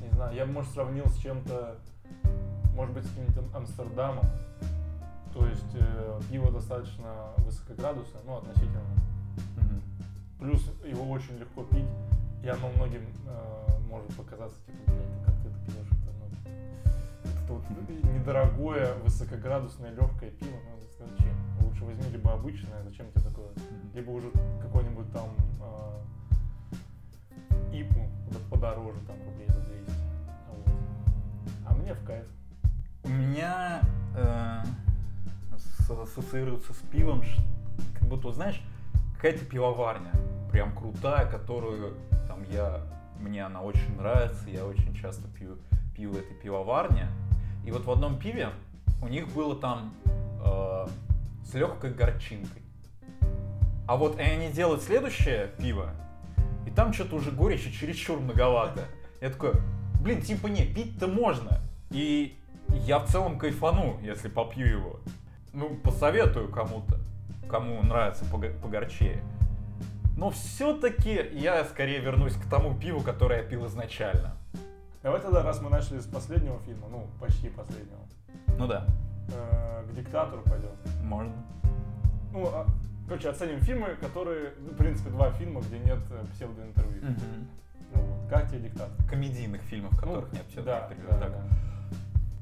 не 0.00 0.10
знаю, 0.10 0.34
я 0.34 0.46
бы, 0.46 0.52
может, 0.52 0.72
сравнил 0.72 1.06
с 1.06 1.16
чем-то, 1.18 1.76
может 2.74 2.94
быть, 2.94 3.04
с 3.04 3.08
каким-то 3.08 3.56
Амстердамом. 3.56 4.24
То 5.32 5.46
есть 5.46 5.74
э, 5.74 6.20
пиво 6.30 6.50
достаточно 6.50 7.32
высокоградусное, 7.38 8.22
ну, 8.24 8.38
относительно. 8.38 8.80
Мгм. 9.56 9.82
Плюс 10.40 10.72
его 10.84 11.08
очень 11.10 11.36
легко 11.38 11.64
пить, 11.64 11.86
и 12.42 12.48
оно 12.48 12.68
многим 12.76 13.02
э, 13.26 13.68
может 13.88 14.14
показаться, 14.16 14.58
типа, 14.66 14.78
блядь, 14.86 15.24
как 15.24 15.34
ты 15.42 15.48
это 15.48 15.58
пьешь, 15.66 15.86
это, 15.86 16.12
ну, 16.18 17.42
это 17.42 17.52
вот 17.52 18.14
недорогое, 18.14 18.94
высокоградусное, 19.04 19.90
легкое 19.90 20.30
пиво, 20.30 20.56
ну, 20.70 20.78
зачем? 20.98 21.34
Лучше 21.62 21.84
возьми 21.84 22.10
либо 22.10 22.32
обычное, 22.32 22.82
зачем 22.82 23.10
тебе 23.12 23.22
такое? 23.22 23.48
Либо 23.94 24.10
уже 24.10 24.30
какой-нибудь 24.62 25.12
там 25.12 25.28
э, 25.60 25.98
ипу 27.72 28.08
подороже, 28.50 28.98
там 29.06 29.16
рублей 29.24 29.48
за 29.48 29.60
200. 29.60 29.90
Вот. 30.48 30.74
А 31.66 31.74
мне 31.74 31.94
в 31.94 32.04
кайф. 32.04 32.26
У 33.04 33.08
меня 33.08 33.80
э, 34.16 34.62
ассоциируется 35.88 36.72
с 36.72 36.78
пивом, 36.90 37.22
как 37.98 38.08
будто, 38.08 38.32
знаешь, 38.32 38.62
какая-то 39.16 39.44
пивоварня, 39.44 40.10
прям 40.50 40.74
крутая, 40.74 41.30
которую 41.30 41.94
там 42.26 42.42
я, 42.50 42.82
мне 43.18 43.44
она 43.44 43.62
очень 43.62 43.96
нравится, 43.96 44.48
я 44.48 44.64
очень 44.64 44.94
часто 44.94 45.28
пью, 45.28 45.56
в 46.10 46.16
этой 46.16 46.34
пивоварне. 46.34 47.08
И 47.64 47.72
вот 47.72 47.84
в 47.84 47.90
одном 47.90 48.18
пиве 48.18 48.50
у 49.02 49.08
них 49.08 49.28
было 49.34 49.56
там 49.56 49.92
э, 50.44 50.86
с 51.44 51.54
легкой 51.54 51.92
горчинкой. 51.92 52.62
А 53.86 53.96
вот 53.96 54.18
и 54.18 54.22
они 54.22 54.50
делают 54.50 54.82
следующее 54.82 55.48
пиво, 55.58 55.90
и 56.68 56.70
там 56.70 56.92
что-то 56.92 57.16
уже 57.16 57.30
горечи 57.30 57.72
чересчур 57.72 58.20
многовато. 58.20 58.84
Я 59.22 59.30
такой, 59.30 59.52
блин, 60.02 60.20
типа 60.20 60.48
не, 60.48 60.66
пить-то 60.66 61.06
можно. 61.06 61.60
И 61.90 62.36
я 62.86 62.98
в 62.98 63.06
целом 63.08 63.38
кайфану, 63.38 63.98
если 64.02 64.28
попью 64.28 64.66
его. 64.66 65.00
Ну, 65.54 65.76
посоветую 65.82 66.50
кому-то, 66.50 66.98
кому 67.48 67.82
нравится 67.82 68.26
погорчее. 68.26 69.22
Но 70.18 70.28
все-таки 70.28 71.30
я 71.32 71.64
скорее 71.64 72.00
вернусь 72.00 72.34
к 72.34 72.50
тому 72.50 72.74
пиву, 72.78 73.00
которое 73.00 73.40
я 73.40 73.48
пил 73.48 73.66
изначально. 73.66 74.36
Давай 75.02 75.22
тогда, 75.22 75.42
раз 75.42 75.62
мы 75.62 75.70
начали 75.70 76.00
с 76.00 76.06
последнего 76.06 76.58
фильма, 76.66 76.88
ну, 76.90 77.06
почти 77.18 77.48
последнего, 77.48 78.00
Ну 78.58 78.66
да, 78.66 78.84
э, 79.32 79.84
к 79.90 79.94
диктатору 79.94 80.42
пойдем. 80.42 80.72
можно. 81.02 81.32
Ну, 82.30 82.46
а, 82.52 82.66
короче, 83.08 83.28
оценим 83.30 83.60
фильмы, 83.60 83.96
которые, 84.00 84.52
ну, 84.58 84.70
в 84.70 84.76
принципе, 84.76 85.10
два 85.10 85.30
фильма, 85.32 85.60
где 85.62 85.78
нет 85.78 85.98
э, 86.10 86.24
псевдоинтервью. 86.32 87.16
Ну, 87.94 88.00
вот. 88.02 88.28
Как 88.30 88.48
тебе 88.48 88.60
диктатор? 88.60 88.94
Комедийных 89.08 89.62
фильмов, 89.62 89.92
в 89.92 89.96
которых 90.00 90.28
Ну, 90.30 90.38
нет 90.38 90.46
все 90.50 90.62
да, 90.62 90.88
да, 91.08 91.18
так. 91.18 91.30
да. 91.32 91.42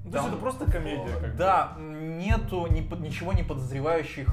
Ну, 0.05 0.11
то 0.11 0.17
есть 0.19 0.29
это 0.29 0.37
просто 0.39 0.71
комедия, 0.71 1.13
как 1.21 1.33
бы. 1.33 1.37
Да, 1.39 1.73
нету 1.79 2.67
ни 2.69 2.81
ничего 3.03 3.33
не 3.33 3.43
подозревающих 3.43 4.29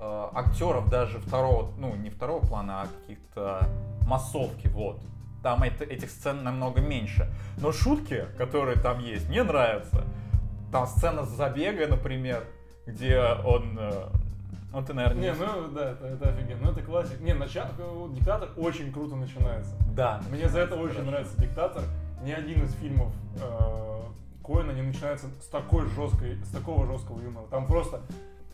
э, 0.00 0.28
актеров 0.34 0.88
даже 0.90 1.18
второго, 1.20 1.72
ну 1.78 1.94
не 1.96 2.10
второго 2.10 2.44
плана, 2.44 2.82
а 2.82 2.86
каких-то 2.86 3.68
массовки, 4.06 4.68
вот. 4.68 5.00
Там 5.42 5.62
это- 5.62 5.84
этих 5.84 6.10
сцен 6.10 6.42
намного 6.42 6.80
меньше. 6.80 7.32
Но 7.58 7.70
шутки, 7.72 8.24
которые 8.36 8.76
там 8.80 8.98
есть, 9.00 9.28
мне 9.28 9.42
нравятся. 9.44 10.04
Там 10.72 10.86
сцена 10.86 11.24
с 11.24 11.28
забега, 11.30 11.86
например, 11.86 12.44
где 12.86 13.20
он... 13.44 13.76
э, 13.78 14.08
ну 14.76 14.84
ты, 14.84 14.92
наверное, 14.92 15.22
Не, 15.22 15.32
ну 15.32 15.68
да, 15.68 15.92
это, 15.92 16.06
это 16.06 16.28
офигенно. 16.28 16.60
Ну 16.64 16.70
это 16.72 16.82
классик. 16.82 17.18
Не, 17.20 17.32
начало, 17.32 17.70
вот 17.78 18.12
диктатор 18.12 18.50
очень 18.58 18.92
круто 18.92 19.16
начинается. 19.16 19.74
Да. 19.94 20.20
Мне 20.30 20.50
за 20.50 20.60
это 20.60 20.74
очень 20.74 20.96
Хорошо. 20.96 21.10
нравится 21.10 21.40
диктатор. 21.40 21.82
Ни 22.22 22.30
один 22.30 22.62
из 22.62 22.74
фильмов 22.74 23.10
э, 23.42 24.00
Коэна 24.44 24.72
не 24.72 24.82
начинается 24.82 25.28
с 25.40 25.48
такой 25.48 25.88
жесткой, 25.88 26.36
с 26.44 26.50
такого 26.50 26.86
жесткого 26.86 27.22
юмора. 27.22 27.46
Там 27.46 27.66
просто 27.66 28.02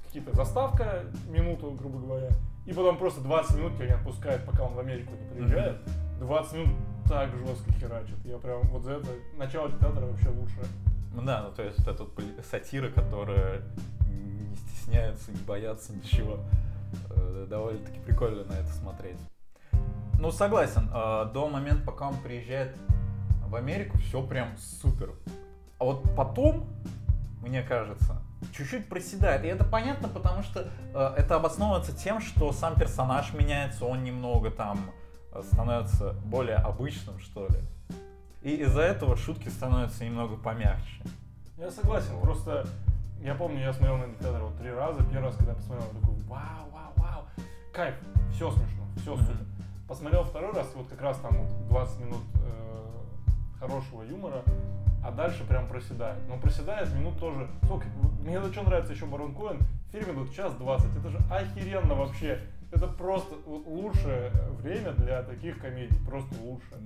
какие-то 0.06 0.36
заставка, 0.36 1.06
минуту, 1.28 1.72
грубо 1.72 1.98
говоря, 1.98 2.28
и 2.66 2.72
потом 2.72 2.98
просто 2.98 3.20
20 3.22 3.56
минут 3.56 3.74
тебя 3.74 3.86
не 3.86 3.92
отпускает, 3.94 4.44
пока 4.46 4.62
он 4.62 4.74
в 4.74 4.78
Америку 4.78 5.12
не 5.14 5.34
приезжает. 5.34 5.78
20 6.20 6.52
минут 6.54 6.76
так 7.08 7.30
жестко 7.36 7.72
херачит. 7.72 8.24
Я 8.24 8.38
прям 8.38 8.62
вот 8.68 8.84
за 8.84 8.92
это 8.92 9.08
начало 9.36 9.68
диктатора 9.68 10.06
вообще 10.06 10.28
лучшее. 10.28 10.66
Ну 11.14 11.22
да, 11.22 11.42
ну 11.42 11.52
то 11.52 11.62
есть 11.62 11.84
вот 11.84 11.98
вот 11.98 12.14
поли- 12.14 12.42
сатира, 12.48 12.90
которая 12.90 13.62
не 14.86 14.92
стесняется, 14.92 15.30
не 15.32 15.40
боятся 15.40 15.92
ничего. 15.92 16.38
Э, 17.10 17.46
Довольно-таки 17.48 17.98
прикольно 18.00 18.44
на 18.44 18.52
это 18.52 18.72
смотреть. 18.72 19.16
Ну, 20.18 20.30
согласен, 20.30 20.88
э, 20.92 21.30
до 21.32 21.48
момента, 21.48 21.84
пока 21.84 22.08
он 22.08 22.16
приезжает 22.18 22.76
в 23.46 23.54
Америку, 23.54 23.98
все 23.98 24.22
прям 24.22 24.56
супер. 24.56 25.10
А 25.78 25.84
вот 25.84 26.14
потом, 26.16 26.68
мне 27.40 27.62
кажется, 27.62 28.22
чуть-чуть 28.54 28.88
проседает. 28.88 29.44
И 29.44 29.48
это 29.48 29.64
понятно, 29.64 30.08
потому 30.08 30.42
что 30.42 30.68
э, 30.94 31.14
это 31.16 31.36
обосновывается 31.36 31.96
тем, 31.96 32.20
что 32.20 32.52
сам 32.52 32.74
персонаж 32.76 33.32
меняется, 33.32 33.84
он 33.84 34.04
немного 34.04 34.50
там 34.50 34.90
становится 35.50 36.12
более 36.24 36.56
обычным, 36.56 37.18
что 37.18 37.48
ли. 37.48 37.58
И 38.42 38.56
из-за 38.56 38.82
этого 38.82 39.16
шутки 39.16 39.48
становятся 39.48 40.04
немного 40.04 40.36
помягче. 40.36 41.02
Я 41.56 41.70
согласен, 41.70 42.20
просто 42.20 42.66
я 43.22 43.34
помню, 43.34 43.60
я 43.60 43.72
смотрел 43.72 43.98
на 43.98 44.08
диктатора 44.08 44.44
вот 44.44 44.58
три 44.58 44.70
раза. 44.70 45.02
Первый 45.04 45.26
раз, 45.26 45.36
когда 45.36 45.52
я 45.52 45.56
посмотрел, 45.56 45.86
я 45.86 46.00
такой, 46.00 46.14
вау, 46.24 46.70
вау, 46.72 46.92
вау, 46.96 47.24
кайф, 47.72 47.94
все 48.32 48.50
смешно, 48.50 48.84
все 48.96 49.16
супер. 49.16 49.46
Посмотрел 49.86 50.24
второй 50.24 50.52
раз, 50.52 50.72
вот 50.74 50.88
как 50.88 51.00
раз 51.02 51.18
там 51.18 51.36
вот 51.36 51.68
20 51.68 52.00
минут 52.00 52.22
э, 52.34 53.58
хорошего 53.60 54.02
юмора, 54.02 54.42
а 55.04 55.10
дальше 55.12 55.44
прям 55.46 55.68
проседает. 55.68 56.18
Но 56.28 56.36
проседает 56.38 56.92
минут 56.94 57.18
тоже. 57.18 57.48
Сколько? 57.64 57.86
Мне 58.24 58.40
за 58.40 58.52
что 58.52 58.62
нравится 58.62 58.92
еще 58.92 59.06
Барон 59.06 59.34
Коэн? 59.34 59.58
Фильм 59.92 60.12
идут 60.12 60.34
час 60.34 60.54
20. 60.54 60.96
Это 60.96 61.10
же 61.10 61.18
охеренно 61.30 61.94
вообще. 61.94 62.40
Это 62.72 62.86
просто 62.86 63.34
лучшее 63.46 64.30
время 64.62 64.92
для 64.92 65.22
таких 65.22 65.60
комедий. 65.60 65.98
Просто 66.06 66.34
лучше. 66.40 66.80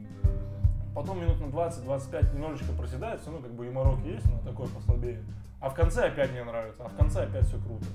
Потом 0.95 1.21
минут 1.21 1.39
на 1.41 1.45
20-25 1.45 2.35
немножечко 2.35 2.73
проседает, 2.73 3.21
все 3.21 3.31
равно 3.31 3.47
как 3.47 3.55
бы 3.55 3.67
юморок 3.67 4.01
есть, 4.01 4.25
но 4.31 4.39
такой 4.51 4.67
послабее. 4.67 5.23
А 5.61 5.71
в 5.71 5.75
конце 5.75 6.07
опять 6.09 6.31
мне 6.33 6.45
нравится, 6.45 6.85
а 6.85 6.89
в 6.89 6.97
конце 6.97 7.25
опять 7.25 7.47
все 7.47 7.59
круто. 7.59 7.87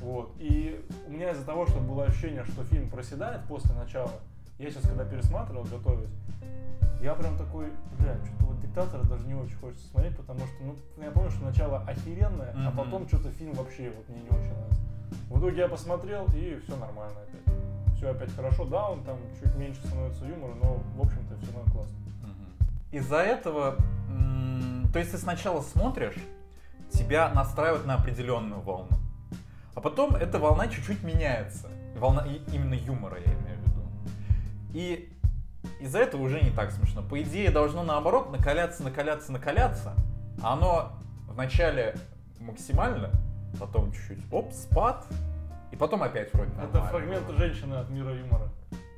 Вот. 0.00 0.34
И 0.38 0.84
у 1.06 1.10
меня 1.10 1.30
из-за 1.30 1.44
того, 1.44 1.66
что 1.66 1.78
было 1.80 2.04
ощущение, 2.04 2.44
что 2.44 2.62
фильм 2.64 2.88
проседает 2.88 3.42
после 3.44 3.74
начала, 3.74 4.12
я 4.58 4.70
сейчас, 4.70 4.82
когда 4.82 5.04
пересматривал, 5.04 5.64
готовясь, 5.64 6.10
я 7.02 7.14
прям 7.14 7.36
такой, 7.38 7.72
бля, 7.98 8.16
что-то 8.24 8.44
вот 8.46 8.60
диктатора 8.60 9.02
даже 9.04 9.26
не 9.26 9.34
очень 9.34 9.56
хочется 9.56 9.86
смотреть, 9.88 10.16
потому 10.16 10.40
что, 10.40 10.54
ну, 10.62 10.76
я 11.02 11.10
помню, 11.12 11.30
что 11.30 11.44
начало 11.44 11.78
охеренное, 11.86 12.52
а 12.54 12.70
Мгм. 12.70 12.76
потом 12.76 13.08
что-то 13.08 13.30
фильм 13.30 13.52
вообще 13.54 13.90
вот 13.90 14.08
мне 14.08 14.20
не 14.20 14.28
очень 14.28 14.52
нравится. 14.52 14.80
В 15.30 15.38
итоге 15.38 15.58
я 15.58 15.68
посмотрел, 15.68 16.26
и 16.34 16.60
все 16.64 16.76
нормально 16.76 17.16
опять. 17.22 17.54
Все 17.96 18.10
опять 18.10 18.32
хорошо, 18.34 18.64
да, 18.64 18.88
он 18.90 19.02
там 19.04 19.16
чуть 19.42 19.54
меньше 19.56 19.80
становится 19.86 20.24
юмора, 20.26 20.54
но, 20.62 20.82
в 20.96 21.00
общем-то, 21.02 21.36
все 21.36 21.52
равно 21.52 21.72
классно. 21.72 21.94
Из-за 22.92 23.16
этого, 23.18 23.76
то 24.92 24.98
есть 24.98 25.12
ты 25.12 25.18
сначала 25.18 25.60
смотришь, 25.60 26.16
тебя 26.90 27.28
настраивают 27.34 27.86
на 27.86 27.94
определенную 27.94 28.60
волну, 28.60 28.98
а 29.74 29.80
потом 29.80 30.14
эта 30.16 30.38
волна 30.38 30.68
чуть-чуть 30.68 31.02
меняется, 31.02 31.68
волна 31.96 32.26
именно 32.52 32.74
юмора 32.74 33.18
я 33.18 33.32
имею 33.32 33.58
в 33.58 33.62
виду, 33.62 33.82
и 34.72 35.12
из-за 35.80 35.98
этого 36.00 36.22
уже 36.22 36.40
не 36.40 36.50
так 36.50 36.70
смешно. 36.70 37.02
По 37.02 37.20
идее 37.20 37.50
должно 37.50 37.82
наоборот 37.82 38.30
накаляться, 38.30 38.82
накаляться, 38.82 39.32
накаляться, 39.32 39.94
а 40.42 40.52
оно 40.54 40.92
вначале 41.28 41.94
максимально, 42.40 43.10
потом 43.58 43.92
чуть-чуть, 43.92 44.24
оп, 44.32 44.52
спад, 44.52 45.06
и 45.70 45.76
потом 45.76 46.02
опять 46.02 46.32
вроде 46.32 46.50
Это 46.52 46.60
нормально. 46.62 46.88
фрагменты 46.90 47.34
женщины 47.34 47.74
от 47.74 47.90
мира 47.90 48.14
юмора. 48.14 48.48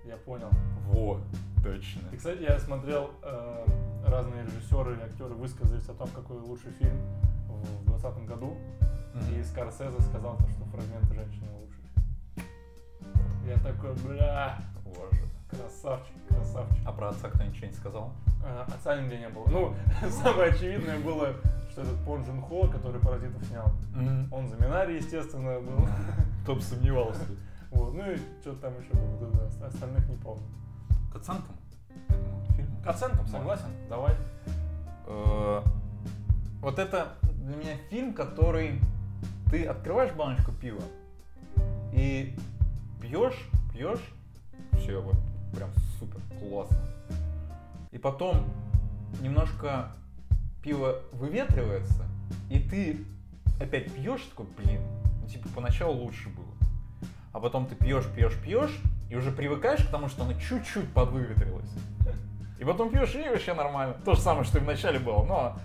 Я 0.04 0.16
понял. 0.16 0.48
Во, 0.86 1.20
точно. 1.62 2.00
И, 2.12 2.16
кстати, 2.16 2.42
я 2.42 2.58
смотрел, 2.58 3.10
э, 3.22 3.64
разные 4.06 4.44
режиссеры 4.44 4.96
и 4.96 5.02
актеры 5.02 5.34
высказались 5.34 5.88
о 5.88 5.94
том, 5.94 6.08
какой 6.08 6.38
лучший 6.38 6.70
фильм 6.72 6.96
в 7.60 7.84
2020 7.86 8.26
году. 8.26 8.56
Мгм. 9.14 9.34
И 9.34 9.42
Скорсезе 9.42 10.00
сказал, 10.02 10.36
то, 10.36 10.48
что 10.48 10.64
фрагменты 10.66 11.14
женщины 11.14 11.46
фильм. 12.36 12.46
Я 13.46 13.56
такой, 13.58 13.94
бля, 13.94 14.58
Боже. 14.84 15.22
красавчик, 15.50 16.14
красавчик. 16.28 16.78
А 16.86 16.92
про 16.92 17.08
отца 17.08 17.28
кто 17.28 17.42
ничего 17.44 17.66
не 17.66 17.72
сказал? 17.72 18.12
А, 18.44 18.64
Отца 18.72 19.00
нигде 19.00 19.18
не 19.18 19.28
было. 19.28 19.46
Ну, 19.48 19.74
самое 20.10 20.50
очевидное 20.52 20.98
было, 21.00 21.34
что 21.70 21.82
этот 21.82 21.98
Пон 22.04 22.22
Джун 22.24 22.40
Хо, 22.42 22.68
который 22.68 23.00
«Паразитов» 23.00 23.44
снял, 23.44 23.70
он 24.30 24.48
за 24.48 24.56
Минари, 24.56 24.96
естественно, 24.96 25.60
был. 25.60 25.86
Кто 26.44 26.54
бы 26.54 26.60
сомневался. 26.62 27.22
Вот, 27.70 27.94
ну 27.94 28.10
и 28.10 28.16
что-то 28.40 28.62
там 28.62 28.72
еще 28.80 28.92
было, 28.94 29.30
да, 29.32 29.38
да, 29.60 29.66
остальных 29.66 30.08
не 30.08 30.16
помню. 30.16 30.42
К 31.12 31.16
оценкам. 31.16 31.54
К 32.84 32.86
оценкам 32.88 33.26
согласен? 33.26 33.68
Давай. 33.88 34.14
Э, 35.06 35.62
Вот 36.62 36.78
это 36.78 37.12
для 37.50 37.56
меня 37.56 37.76
фильм, 37.90 38.14
который 38.14 38.80
ты 39.50 39.64
открываешь 39.64 40.12
баночку 40.12 40.52
пива 40.52 40.82
и 41.92 42.36
пьешь, 43.00 43.48
пьешь, 43.72 44.00
все, 44.78 45.00
вот 45.02 45.16
прям 45.52 45.70
супер, 45.98 46.20
классно. 46.38 46.78
И 47.90 47.98
потом 47.98 48.44
немножко 49.20 49.90
пиво 50.62 51.00
выветривается, 51.12 52.04
и 52.48 52.60
ты 52.60 53.04
опять 53.60 53.92
пьешь, 53.92 54.22
такой, 54.22 54.46
блин, 54.56 54.82
ну, 55.20 55.28
типа 55.28 55.48
поначалу 55.52 56.04
лучше 56.04 56.28
было. 56.28 56.54
А 57.32 57.40
потом 57.40 57.66
ты 57.66 57.74
пьешь, 57.74 58.06
пьешь, 58.14 58.40
пьешь, 58.40 58.78
и 59.08 59.16
уже 59.16 59.32
привыкаешь 59.32 59.84
к 59.84 59.90
тому, 59.90 60.08
что 60.08 60.22
оно 60.22 60.34
чуть-чуть 60.34 60.92
подвыветрилось. 60.92 61.70
И 62.60 62.64
потом 62.64 62.90
пьешь, 62.90 63.14
и 63.16 63.28
вообще 63.28 63.54
нормально. 63.54 63.96
То 64.04 64.14
же 64.14 64.20
самое, 64.20 64.44
что 64.44 64.58
и 64.58 64.60
в 64.60 64.66
начале 64.66 65.00
было, 65.00 65.24
но 65.24 65.56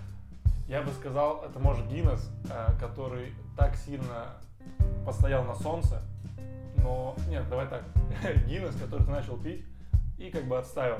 Я 0.68 0.82
бы 0.82 0.90
сказал, 0.92 1.44
это 1.44 1.58
может 1.58 1.86
Гиннес, 1.88 2.30
э, 2.50 2.68
который 2.80 3.32
так 3.56 3.76
сильно 3.76 4.34
постоял 5.04 5.44
на 5.44 5.54
солнце, 5.54 6.02
но... 6.82 7.14
Нет, 7.28 7.48
давай 7.48 7.68
так. 7.68 7.84
Гиннес, 8.46 8.74
который 8.76 9.04
ты 9.04 9.10
начал 9.10 9.36
пить 9.36 9.64
и 10.18 10.30
как 10.30 10.44
бы 10.46 10.58
отставил. 10.58 10.98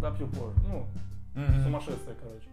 Да, 0.00 0.10
пью 0.10 0.26
позже. 0.28 0.58
Ну, 0.68 0.86
Мгм. 1.34 1.62
сумасшествие, 1.62 2.16
короче. 2.20 2.48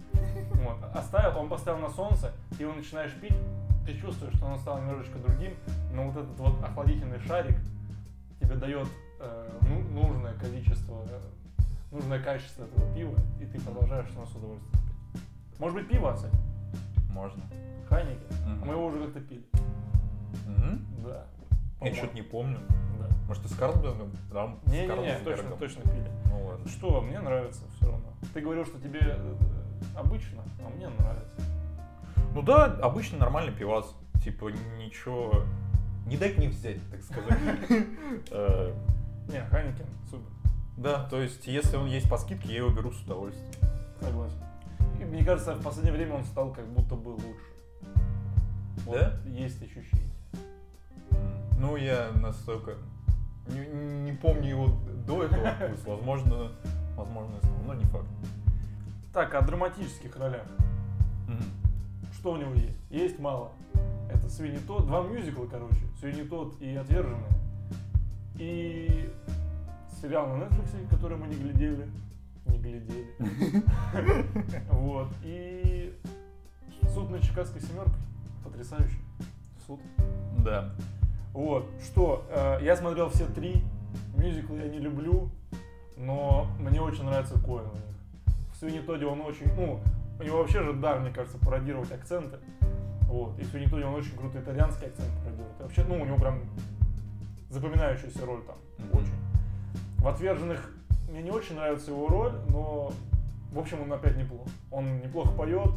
Вот. 0.62 0.78
Оставил, 0.94 1.40
он 1.40 1.50
поставил 1.50 1.80
на 1.80 1.90
солнце, 1.90 2.32
ты 2.58 2.64
его 2.64 2.74
начинаешь 2.74 3.14
пить, 3.14 3.36
ты 3.86 3.98
чувствуешь, 3.98 4.34
что 4.36 4.46
он 4.46 4.60
стал 4.60 4.78
немножечко 4.80 5.18
другим, 5.20 5.54
но 5.94 6.10
вот 6.10 6.24
этот 6.24 6.38
вот 6.38 6.62
охладительный 6.64 7.20
шарик 7.22 7.58
тебе 8.42 8.56
дает 8.56 8.88
э, 9.22 9.50
ну- 9.62 10.02
нужное 10.02 10.34
количество, 10.34 11.02
э, 11.10 11.20
нужное 11.92 12.22
качество 12.22 12.64
этого 12.66 12.94
пива, 12.94 13.16
и 13.42 13.46
ты 13.46 13.60
продолжаешь 13.62 14.08
оно 14.16 14.26
с 14.26 14.36
удовольствием 14.36 14.72
пить. 14.74 14.82
Может 15.60 15.78
быть, 15.78 15.88
пиво 15.90 16.12
оценим? 16.14 16.36
можно. 17.10 17.44
Хайники. 17.90 18.26
Мгм. 18.46 18.68
Мы 18.68 18.74
его 18.74 18.86
уже 18.88 19.04
как-то 19.04 19.20
пили. 19.22 19.44
Мгм. 20.48 20.86
Да. 21.06 21.26
Я 21.82 21.94
что-то 21.94 22.16
не 22.16 22.22
помню. 22.24 22.58
Да. 23.00 23.08
Может, 23.28 23.46
и 23.46 23.50
с 23.50 23.56
Карлсбергом? 23.56 24.12
Да, 24.32 24.56
с 24.66 24.72
Не-не-не, 24.72 24.88
точно, 25.20 25.24
Карлсбергом. 25.24 25.58
точно 25.60 25.82
пили. 25.84 26.12
Ну 26.28 26.46
ладно. 26.48 26.68
Что, 26.68 27.02
мне 27.02 27.20
нравится 27.20 27.62
все 27.76 27.86
равно. 27.92 28.06
Ты 28.34 28.42
говорил, 28.42 28.66
что 28.66 28.80
тебе 28.80 29.00
э, 29.02 29.36
обычно, 29.96 30.42
а 30.66 30.70
мне 30.70 30.90
нравится. 30.90 31.42
Ну 32.34 32.42
да, 32.42 32.66
обычно 32.66 33.20
нормальный 33.20 33.54
пивас. 33.54 33.94
Типа 34.24 34.50
ничего... 34.80 35.44
Не 36.08 36.18
дать 36.18 36.38
не 36.38 36.48
взять, 36.48 36.80
так 36.90 37.02
сказать. 37.04 37.38
Э, 38.32 38.74
Не, 39.30 39.42
Хайникен, 39.50 39.86
супер. 40.10 40.26
Да, 40.78 41.04
то 41.10 41.22
есть, 41.22 41.48
если 41.48 41.78
он 41.78 41.86
есть 41.88 42.10
по 42.10 42.18
скидке, 42.18 42.50
я 42.50 42.58
его 42.58 42.70
беру 42.70 42.92
с 42.92 43.02
удовольствием. 43.04 43.54
Согласен. 44.02 44.38
И 45.00 45.06
мне 45.06 45.24
кажется, 45.24 45.56
в 45.56 45.64
последнее 45.64 45.94
время 45.94 46.16
он 46.16 46.24
стал 46.24 46.52
как 46.54 46.68
будто 46.68 46.96
бы 46.96 47.10
лучше. 47.10 47.54
Вот 48.86 48.96
Да? 48.96 49.20
Есть 49.26 49.62
ощущение. 49.62 50.14
Ну, 51.60 51.76
я 51.76 52.10
настолько... 52.16 52.76
Не, 53.48 54.12
не 54.12 54.12
помню 54.14 54.50
его 54.50 54.80
до 55.06 55.24
этого 55.24 55.48
вкуса. 55.52 55.90
Возможно, 55.90 56.52
возможно, 56.96 57.36
но 57.66 57.74
не 57.74 57.86
факт. 57.86 58.08
Так, 59.14 59.34
о 59.36 59.42
драматических 59.42 60.16
ролях. 60.18 60.46
Мгм. 61.28 61.44
Что 62.14 62.34
у 62.34 62.38
него 62.38 62.54
есть? 62.54 62.78
Есть 62.90 63.20
мало. 63.20 63.52
Это 64.12 64.30
Свинни 64.30 64.60
Тот, 64.60 64.88
два 64.88 65.04
мюзикла, 65.04 65.46
короче. 65.46 65.76
Свинни 66.00 66.24
Тот 66.24 66.60
и 66.62 66.76
Отверженные. 66.76 67.32
И 68.36 69.14
сериал 70.02 70.28
на 70.28 70.44
Netflix, 70.44 70.90
который 70.90 71.18
мы 71.18 71.28
не 71.28 71.36
глядели. 71.36 71.88
Не 72.46 72.58
глядели. 72.58 73.16
Вот. 74.70 75.08
И 75.24 75.94
суд 76.94 77.10
на 77.10 77.20
Чикагской 77.20 77.62
семеркой. 77.62 77.94
Потрясающе. 78.44 78.98
Суд. 79.66 79.80
Да. 80.40 80.74
Вот, 81.34 81.68
что, 81.84 82.28
э, 82.30 82.60
я 82.62 82.76
смотрел 82.76 83.10
все 83.10 83.26
три, 83.26 83.64
мюзиклы 84.16 84.60
я 84.60 84.68
не 84.68 84.78
люблю, 84.78 85.32
но 85.98 86.48
мне 86.60 86.80
очень 86.80 87.04
нравится 87.06 87.40
Коэн 87.40 87.70
в 87.70 87.74
них. 87.74 88.36
В 88.54 88.58
Свинни 88.58 88.80
Тоде 88.80 89.08
он 89.08 89.22
очень, 89.22 89.52
ну, 89.56 89.80
у 90.20 90.24
него 90.24 90.38
вообще 90.38 90.62
же 90.62 90.74
дар, 90.74 91.00
мне 91.00 91.10
кажется, 91.10 91.40
пародировать 91.40 91.92
акценты. 91.92 92.38
Вот, 93.08 93.40
и 93.40 93.44
в 93.44 93.48
Свинни 93.48 93.66
Тоде 93.66 93.86
он 93.86 93.96
очень 93.96 94.16
круто 94.16 94.40
итальянский 94.40 94.88
акцент 94.88 95.10
пародирует. 95.24 95.60
И 95.60 95.64
вообще, 95.64 95.84
ну, 95.86 96.02
у 96.02 96.06
него 96.06 96.18
прям 96.18 96.42
запоминающаяся 97.50 98.26
роль 98.28 98.42
там, 98.44 98.58
очень. 98.92 99.14
В 99.98 100.08
«Отверженных» 100.08 100.72
мне 101.14 101.22
не 101.22 101.30
очень 101.32 101.56
нравится 101.56 101.92
его 101.92 102.08
роль, 102.08 102.34
но, 102.50 102.92
в 103.52 103.60
общем, 103.60 103.82
он 103.84 103.94
опять 103.94 104.18
неплох. 104.18 104.48
Он 104.72 105.00
неплохо 105.00 105.32
поет, 105.34 105.70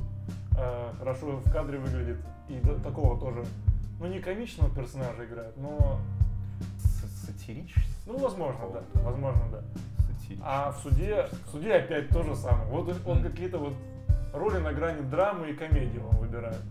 э, 0.59 0.93
хорошо 0.99 1.37
в 1.37 1.53
кадре 1.53 1.79
выглядит, 1.79 2.17
и 2.49 2.55
до- 2.61 2.81
такого 2.81 3.21
тоже, 3.21 3.45
ну, 4.01 4.07
не 4.07 4.19
комичного 4.21 4.75
персонажа 4.75 5.27
играет, 5.27 5.55
но, 5.59 6.01
Сатирический? 7.27 7.83
ну, 8.07 8.17
возможно, 8.17 8.61
да, 8.73 8.83
возможно, 9.03 9.43
да. 9.53 9.63
Сатирический. 10.07 10.41
А 10.43 10.73
в 10.73 10.79
суде, 10.79 11.29
в 11.45 11.49
суде 11.51 11.75
опять 11.75 12.09
то 12.09 12.23
же 12.23 12.35
самое. 12.35 12.71
Вот 12.71 12.89
он, 12.89 12.97
он 13.05 13.19
Мгм. 13.19 13.31
какие-то 13.31 13.59
вот 13.59 13.75
роли 14.33 14.57
на 14.59 14.73
грани 14.73 15.03
драмы 15.03 15.51
и 15.51 15.55
комедии 15.55 15.99
он 15.99 16.17
выбирает, 16.17 16.63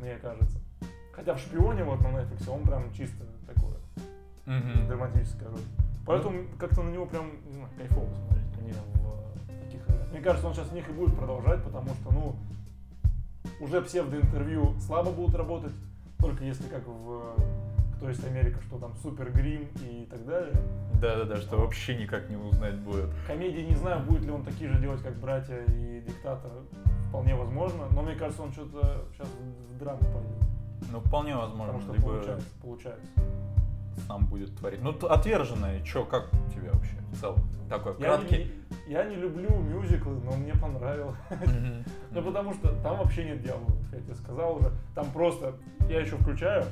мне 0.00 0.14
кажется. 0.16 0.58
Хотя 1.12 1.34
в 1.34 1.40
«Шпионе» 1.40 1.84
вот 1.84 2.00
на 2.00 2.06
Netflix 2.08 2.48
он 2.48 2.62
прям 2.62 2.90
чисто 2.94 3.24
такое, 3.46 3.76
Мгм. 4.46 4.86
драматическая 4.88 5.50
роль. 5.50 5.60
Поэтому 6.08 6.44
как-то 6.58 6.82
на 6.82 6.88
него 6.88 7.04
прям, 7.04 7.26
не 7.44 7.52
знаю, 7.52 7.68
кайфово 7.76 8.08
смотреть 8.14 8.62
мне 8.62 8.72
в 8.72 9.50
э, 9.50 9.64
таких 9.64 9.86
ролях. 9.86 10.10
Мне 10.10 10.20
кажется, 10.22 10.48
он 10.48 10.54
сейчас 10.54 10.68
в 10.68 10.72
них 10.72 10.88
и 10.88 10.92
будет 10.92 11.14
продолжать, 11.14 11.62
потому 11.62 11.90
что, 11.90 12.10
ну, 12.10 12.34
уже 13.60 13.82
псевдоинтервью 13.82 14.74
слабо 14.80 15.10
будут 15.10 15.34
работать, 15.34 15.74
только 16.18 16.44
если 16.44 16.66
как 16.68 16.86
в 16.86 17.36
«Кто 17.96 18.08
есть 18.08 18.24
Америка», 18.24 18.58
что 18.62 18.78
там 18.78 18.94
супер 19.02 19.30
грим 19.32 19.68
и 19.82 20.06
так 20.10 20.24
далее. 20.24 20.54
Да-да-да, 20.94 21.36
что 21.36 21.58
вообще 21.58 21.94
никак 21.94 22.30
не 22.30 22.36
узнать 22.36 22.76
будет. 22.76 23.10
Комедии 23.26 23.60
не 23.60 23.74
знаю, 23.74 24.02
будет 24.02 24.22
ли 24.22 24.30
он 24.30 24.44
такие 24.44 24.70
же 24.70 24.80
делать, 24.80 25.02
как 25.02 25.14
«Братья» 25.16 25.62
и 25.62 26.00
«Диктатор», 26.00 26.50
вполне 27.10 27.34
возможно, 27.34 27.84
но 27.90 28.00
мне 28.00 28.14
кажется, 28.14 28.42
он 28.42 28.52
что-то 28.52 29.04
сейчас 29.12 29.28
в, 29.28 29.74
в 29.74 29.78
драму 29.78 30.00
пойдет, 30.00 30.90
Ну, 30.90 31.00
вполне 31.00 31.36
возможно, 31.36 31.74
потому 31.74 31.80
что 31.82 31.92
либо 31.92 32.08
получается, 32.14 32.46
получается. 32.62 33.06
Сам 34.08 34.24
будет 34.24 34.56
творить. 34.56 34.80
Ну, 34.82 34.90
отверженное, 35.06 35.80
чё, 35.82 36.04
как 36.04 36.30
тебе 36.52 36.70
вообще 36.72 36.96
в 37.12 37.20
целом? 37.20 37.38
Такой 37.68 37.92
Я 37.98 38.16
краткий. 38.16 38.50
не, 38.86 38.92
я 38.92 39.04
не 39.04 39.16
люблю 39.16 39.50
мюзиклы, 39.50 40.18
но 40.24 40.32
мне 40.32 40.54
понравилось. 40.54 41.16
Ну 42.10 42.22
потому 42.22 42.54
что 42.54 42.72
там 42.82 42.98
вообще 42.98 43.24
нет 43.26 43.42
диалогов, 43.42 43.76
я 43.92 44.00
тебе 44.00 44.14
сказал 44.14 44.56
уже. 44.56 44.72
Там 44.94 45.10
просто, 45.12 45.54
я 45.90 46.00
еще 46.00 46.16
включаю, 46.16 46.64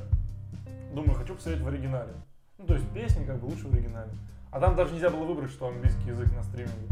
думаю, 0.95 1.15
хочу 1.15 1.35
посмотреть 1.35 1.63
в 1.63 1.69
оригинале. 1.69 2.15
Ну 2.57 2.65
то 2.65 2.75
есть 2.75 2.89
песни 2.91 3.25
как 3.27 3.39
бы 3.39 3.45
лучше 3.47 3.69
в 3.69 3.75
оригинале. 3.75 4.11
А 4.51 4.59
там 4.61 4.75
даже 4.75 4.95
нельзя 4.95 5.11
было 5.11 5.25
выбрать, 5.25 5.51
что 5.51 5.69
английский 5.69 6.09
язык 6.09 6.33
на 6.35 6.43
стриминге. 6.43 6.89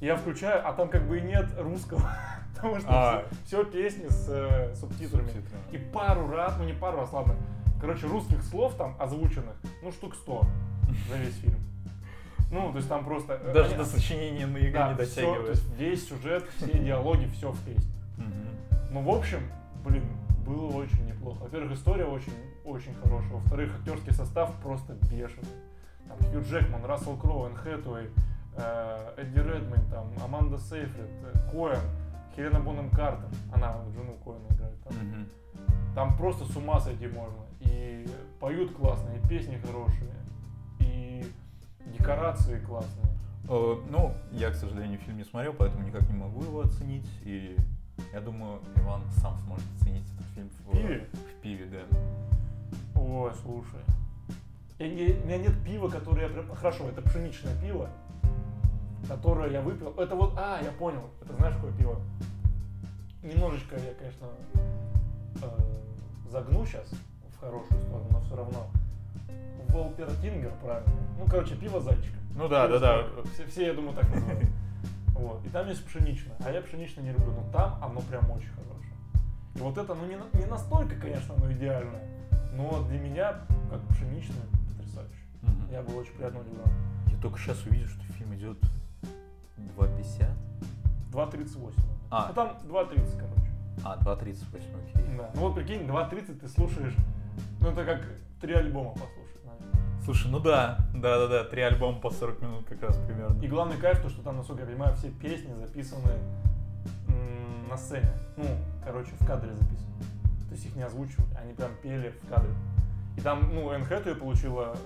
Я 0.00 0.16
включаю, 0.16 0.66
а 0.68 0.72
там 0.72 0.88
как 0.88 1.06
бы 1.06 1.18
и 1.18 1.22
нет 1.22 1.46
русского. 1.58 2.02
Потому 2.56 2.80
что 2.80 2.88
А. 2.90 3.24
все, 3.46 3.64
песни 3.64 4.08
с 4.08 4.26
э, 4.28 4.74
субтитрами. 4.74 5.28
Субтитрами. 5.28 5.62
И 5.70 5.78
пару 5.78 6.26
раз, 6.28 6.56
ну 6.58 6.64
не 6.64 6.72
пару 6.72 6.98
раз, 6.98 7.12
ладно. 7.12 7.36
Короче, 7.80 8.06
русских 8.06 8.42
слов 8.42 8.74
там 8.76 8.94
озвученных, 8.98 9.56
ну 9.82 9.90
штук 9.90 10.14
100 10.14 10.44
за 11.08 11.16
весь 11.16 11.34
фильм. 11.36 11.58
Ну, 12.50 12.70
то 12.72 12.78
есть 12.78 12.88
там 12.88 13.04
просто... 13.04 13.34
э, 13.34 13.52
Даже 13.52 13.68
они- 13.70 13.78
до 13.78 13.84
сочинения 13.84 14.46
на 14.46 14.58
да, 14.72 14.88
не 14.90 14.94
дотягивает. 14.96 15.44
то 15.46 15.50
есть 15.52 15.66
весь 15.78 16.08
сюжет, 16.08 16.44
все 16.56 16.78
диалоги, 16.78 17.26
все 17.26 17.52
в 17.52 17.58
песне. 17.64 17.92
Ну, 18.90 19.02
в 19.02 19.10
общем, 19.10 19.38
блин, 19.84 20.04
было 20.44 20.66
очень 20.76 21.06
неплохо. 21.06 21.44
Во-первых, 21.44 21.72
история 21.72 22.04
очень, 22.06 22.32
очень 22.64 22.92
хорошая. 22.94 23.34
Во-вторых, 23.34 23.72
актерский 23.78 24.12
состав 24.12 24.52
просто 24.62 24.94
бешеный. 25.10 25.46
Там 26.08 26.18
Хью 26.28 26.42
Джекман, 26.42 26.84
Рассел 26.84 27.16
Кроу, 27.16 27.46
Энн 27.46 27.54
Хэтэуэй, 27.54 28.10
э, 28.56 29.14
Эдди 29.16 29.38
Редмейн, 29.38 29.86
там, 29.92 30.12
Аманда 30.24 30.58
Сейфрид, 30.58 31.06
э, 31.32 31.50
Коэн, 31.52 31.78
Хелена 32.34 32.58
Бонем 32.58 32.90
Картер. 32.90 33.28
Она 33.54 33.76
жену 33.94 34.16
Коэна 34.24 34.48
играет 34.56 34.82
там. 34.82 34.92
Мгм. 34.96 35.26
Там 35.94 36.16
просто 36.16 36.44
с 36.44 36.56
ума 36.56 36.80
сойти 36.80 37.06
можно. 37.06 37.38
И 37.60 38.06
поют 38.38 38.74
классно, 38.74 39.10
и 39.10 39.28
песни 39.28 39.56
хорошие, 39.58 40.10
и 40.78 41.24
декорации 41.86 42.60
классные. 42.60 43.06
Э, 43.48 43.76
Ну, 43.90 44.14
я, 44.32 44.50
к 44.50 44.54
сожалению, 44.54 44.98
фильм 45.00 45.16
не 45.18 45.24
смотрел, 45.24 45.52
поэтому 45.52 45.84
никак 45.86 46.08
не 46.08 46.16
могу 46.16 46.42
его 46.42 46.60
оценить. 46.60 47.08
И 47.22 47.56
я 48.12 48.20
думаю, 48.20 48.60
Иван 48.76 49.02
сам 49.10 49.36
сможет 49.40 49.64
оценить 49.76 50.04
этот 50.14 50.26
фильм 50.34 50.48
в, 50.48 50.70
пиве? 50.72 51.06
В 51.12 51.42
пиве, 51.42 51.66
да. 51.66 53.00
Ой, 53.00 53.32
слушай. 53.42 53.80
Я 54.78 54.88
не- 54.88 55.12
у 55.22 55.26
меня 55.26 55.38
нет 55.38 55.52
пива, 55.64 55.88
которое 55.88 56.28
я 56.28 56.32
прям... 56.32 56.54
Хорошо, 56.54 56.88
это 56.88 57.02
пшеничное 57.02 57.54
пиво. 57.60 57.90
которое 59.08 59.50
я 59.50 59.60
выпил. 59.60 59.92
Это 59.98 60.14
вот, 60.14 60.34
а, 60.38 60.60
я 60.62 60.70
понял. 60.72 61.02
Это 61.20 61.34
знаешь, 61.34 61.56
какое 61.56 61.72
пиво? 61.72 62.00
Немножечко 63.22 63.74
я, 63.76 63.92
конечно, 63.94 64.28
э, 65.42 66.30
загну 66.30 66.64
сейчас 66.66 66.88
в 67.36 67.40
хорошую 67.40 67.80
сторону, 67.80 68.08
но 68.10 68.20
все 68.20 68.36
равно. 68.36 68.66
Волпертингер, 69.68 70.52
правильно. 70.62 70.92
Ну, 71.18 71.26
короче, 71.26 71.54
пиво 71.54 71.80
зайчика. 71.80 72.16
Ну 72.34 72.48
да, 72.48 72.66
да, 72.66 72.78
да. 72.78 73.06
Все, 73.34 73.46
все, 73.46 73.66
я 73.66 73.74
думаю, 73.74 73.94
так 73.94 74.08
называют. 74.08 74.48
Вот. 75.14 75.44
И 75.44 75.48
там 75.50 75.68
есть 75.68 75.84
пшеничное. 75.84 76.34
А 76.44 76.50
я 76.50 76.62
пшеничное 76.62 77.04
не 77.04 77.10
люблю. 77.10 77.32
Но 77.32 77.52
там 77.52 77.78
оно 77.82 78.00
прям 78.00 78.30
очень 78.30 78.48
хорошее. 78.48 78.94
И 79.54 79.58
вот 79.58 79.76
это, 79.76 79.94
ну, 79.94 80.06
не, 80.06 80.16
не 80.38 80.46
настолько, 80.46 80.96
конечно, 80.96 81.34
оно 81.34 81.52
идеальное. 81.52 82.02
Но 82.54 82.82
для 82.88 82.98
меня, 82.98 83.34
как 83.70 83.80
пшеничное, 83.90 84.42
потрясающе. 84.68 85.24
Мгм. 85.42 85.70
Я 85.70 85.82
был 85.82 85.98
очень 85.98 86.12
приятно 86.14 86.40
удивлен. 86.40 86.64
Я 87.08 87.20
только 87.20 87.38
сейчас 87.38 87.64
увидел, 87.66 87.86
что 87.88 88.02
фильм 88.14 88.34
идет 88.34 88.58
2.50. 89.76 90.26
2.38. 91.12 91.74
А. 92.10 92.26
Ну 92.28 92.34
там 92.34 92.56
2.30, 92.64 93.18
короче. 93.18 93.39
А, 93.84 93.96
2.38, 93.96 94.44
окей. 94.54 95.16
Да. 95.16 95.30
Ну 95.34 95.40
вот 95.40 95.54
прикинь, 95.54 95.82
2.30 95.82 96.38
ты 96.40 96.48
слушаешь, 96.48 96.94
ну 97.60 97.70
это 97.70 97.84
как 97.84 98.06
три 98.40 98.54
альбома 98.54 98.90
послушать, 98.90 99.44
наверное. 99.44 100.02
Слушай, 100.04 100.30
ну 100.30 100.40
да, 100.40 100.78
да, 100.94 101.18
да, 101.18 101.26
да, 101.28 101.44
три 101.44 101.62
альбома 101.62 101.98
по 102.00 102.10
40 102.10 102.42
минут 102.42 102.64
как 102.66 102.82
раз 102.82 102.96
примерно. 103.06 103.40
И 103.42 103.48
главный 103.48 103.76
кайф, 103.76 104.00
то, 104.02 104.08
что 104.08 104.22
там, 104.22 104.36
насколько 104.36 104.62
я 104.62 104.68
понимаю, 104.68 104.94
все 104.96 105.10
песни 105.10 105.52
записаны 105.54 106.12
м, 107.08 107.68
на 107.68 107.76
сцене. 107.76 108.12
Ну, 108.36 108.44
короче, 108.84 109.12
в 109.18 109.26
кадре 109.26 109.52
записаны. 109.54 109.94
То 110.48 110.54
есть 110.54 110.66
их 110.66 110.76
не 110.76 110.82
озвучивали, 110.82 111.28
они 111.40 111.54
прям 111.54 111.70
пели 111.82 112.14
в 112.22 112.28
кадре. 112.28 112.50
И 113.16 113.20
там, 113.20 113.54
ну, 113.54 113.70
Энн 113.70 113.84
Хэтэуэй 113.84 114.16
получила 114.16 114.76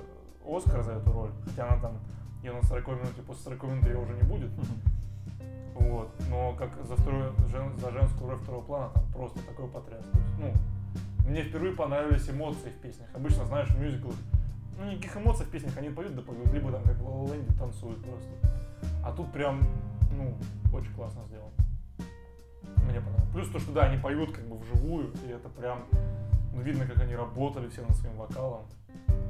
Оскар 0.47 0.83
за 0.83 0.93
эту 0.93 1.13
роль, 1.13 1.31
хотя 1.45 1.69
она 1.69 1.81
там, 1.81 1.99
ее 2.43 2.53
на 2.53 2.63
40 2.63 2.87
минуте, 2.89 3.23
после 3.27 3.45
40 3.45 3.63
минут 3.65 3.87
ее 3.87 3.99
уже 3.99 4.15
не 4.15 4.23
будет. 4.23 4.51
Вот. 5.75 6.11
Но 6.31 6.55
как 6.55 6.71
за, 6.87 6.97
вторую, 6.97 7.33
жен- 7.49 7.77
за 7.79 7.91
женскую 7.91 8.31
роль 8.31 8.39
второго 8.39 8.65
плана 8.65 8.91
там 8.95 9.05
просто 9.13 9.41
такой 9.47 9.69
потряс. 9.69 10.05
Ну, 10.39 10.53
мне 11.29 11.43
впервые 11.43 11.75
понравились 11.75 12.29
эмоции 12.31 12.71
в 12.71 12.81
песнях. 12.81 13.09
Обычно, 13.15 13.45
знаешь, 13.45 13.69
в 13.69 13.79
мюзиклах, 13.81 14.15
ну, 14.79 14.91
никаких 14.91 15.17
эмоций 15.17 15.47
в 15.47 15.51
песнях 15.51 15.77
они 15.77 15.91
поют, 15.91 16.15
да 16.15 16.23
поют, 16.23 16.53
либо 16.53 16.71
там 16.71 16.83
как 16.83 16.97
в 16.97 17.33
Land 17.33 17.59
танцуют 17.59 18.03
просто. 18.05 18.29
А 19.05 19.13
тут 19.13 19.33
прям, 19.33 19.61
ну, 20.13 20.35
очень 20.77 20.93
классно 20.95 21.23
сделано. 21.27 21.51
Мне 22.85 23.01
понравилось. 23.01 23.33
Плюс 23.33 23.49
то, 23.49 23.59
что 23.59 23.73
да, 23.73 23.83
они 23.85 23.99
поют 23.99 24.33
как 24.33 24.47
бы 24.47 24.59
вживую, 24.59 25.13
и 25.27 25.31
это 25.31 25.49
прям, 25.49 25.85
ну, 26.55 26.61
видно, 26.61 26.87
как 26.87 27.03
они 27.03 27.17
работали 27.17 27.69
все 27.69 27.83
над 27.83 27.97
своим 27.97 28.17
вокалом. 28.17 28.63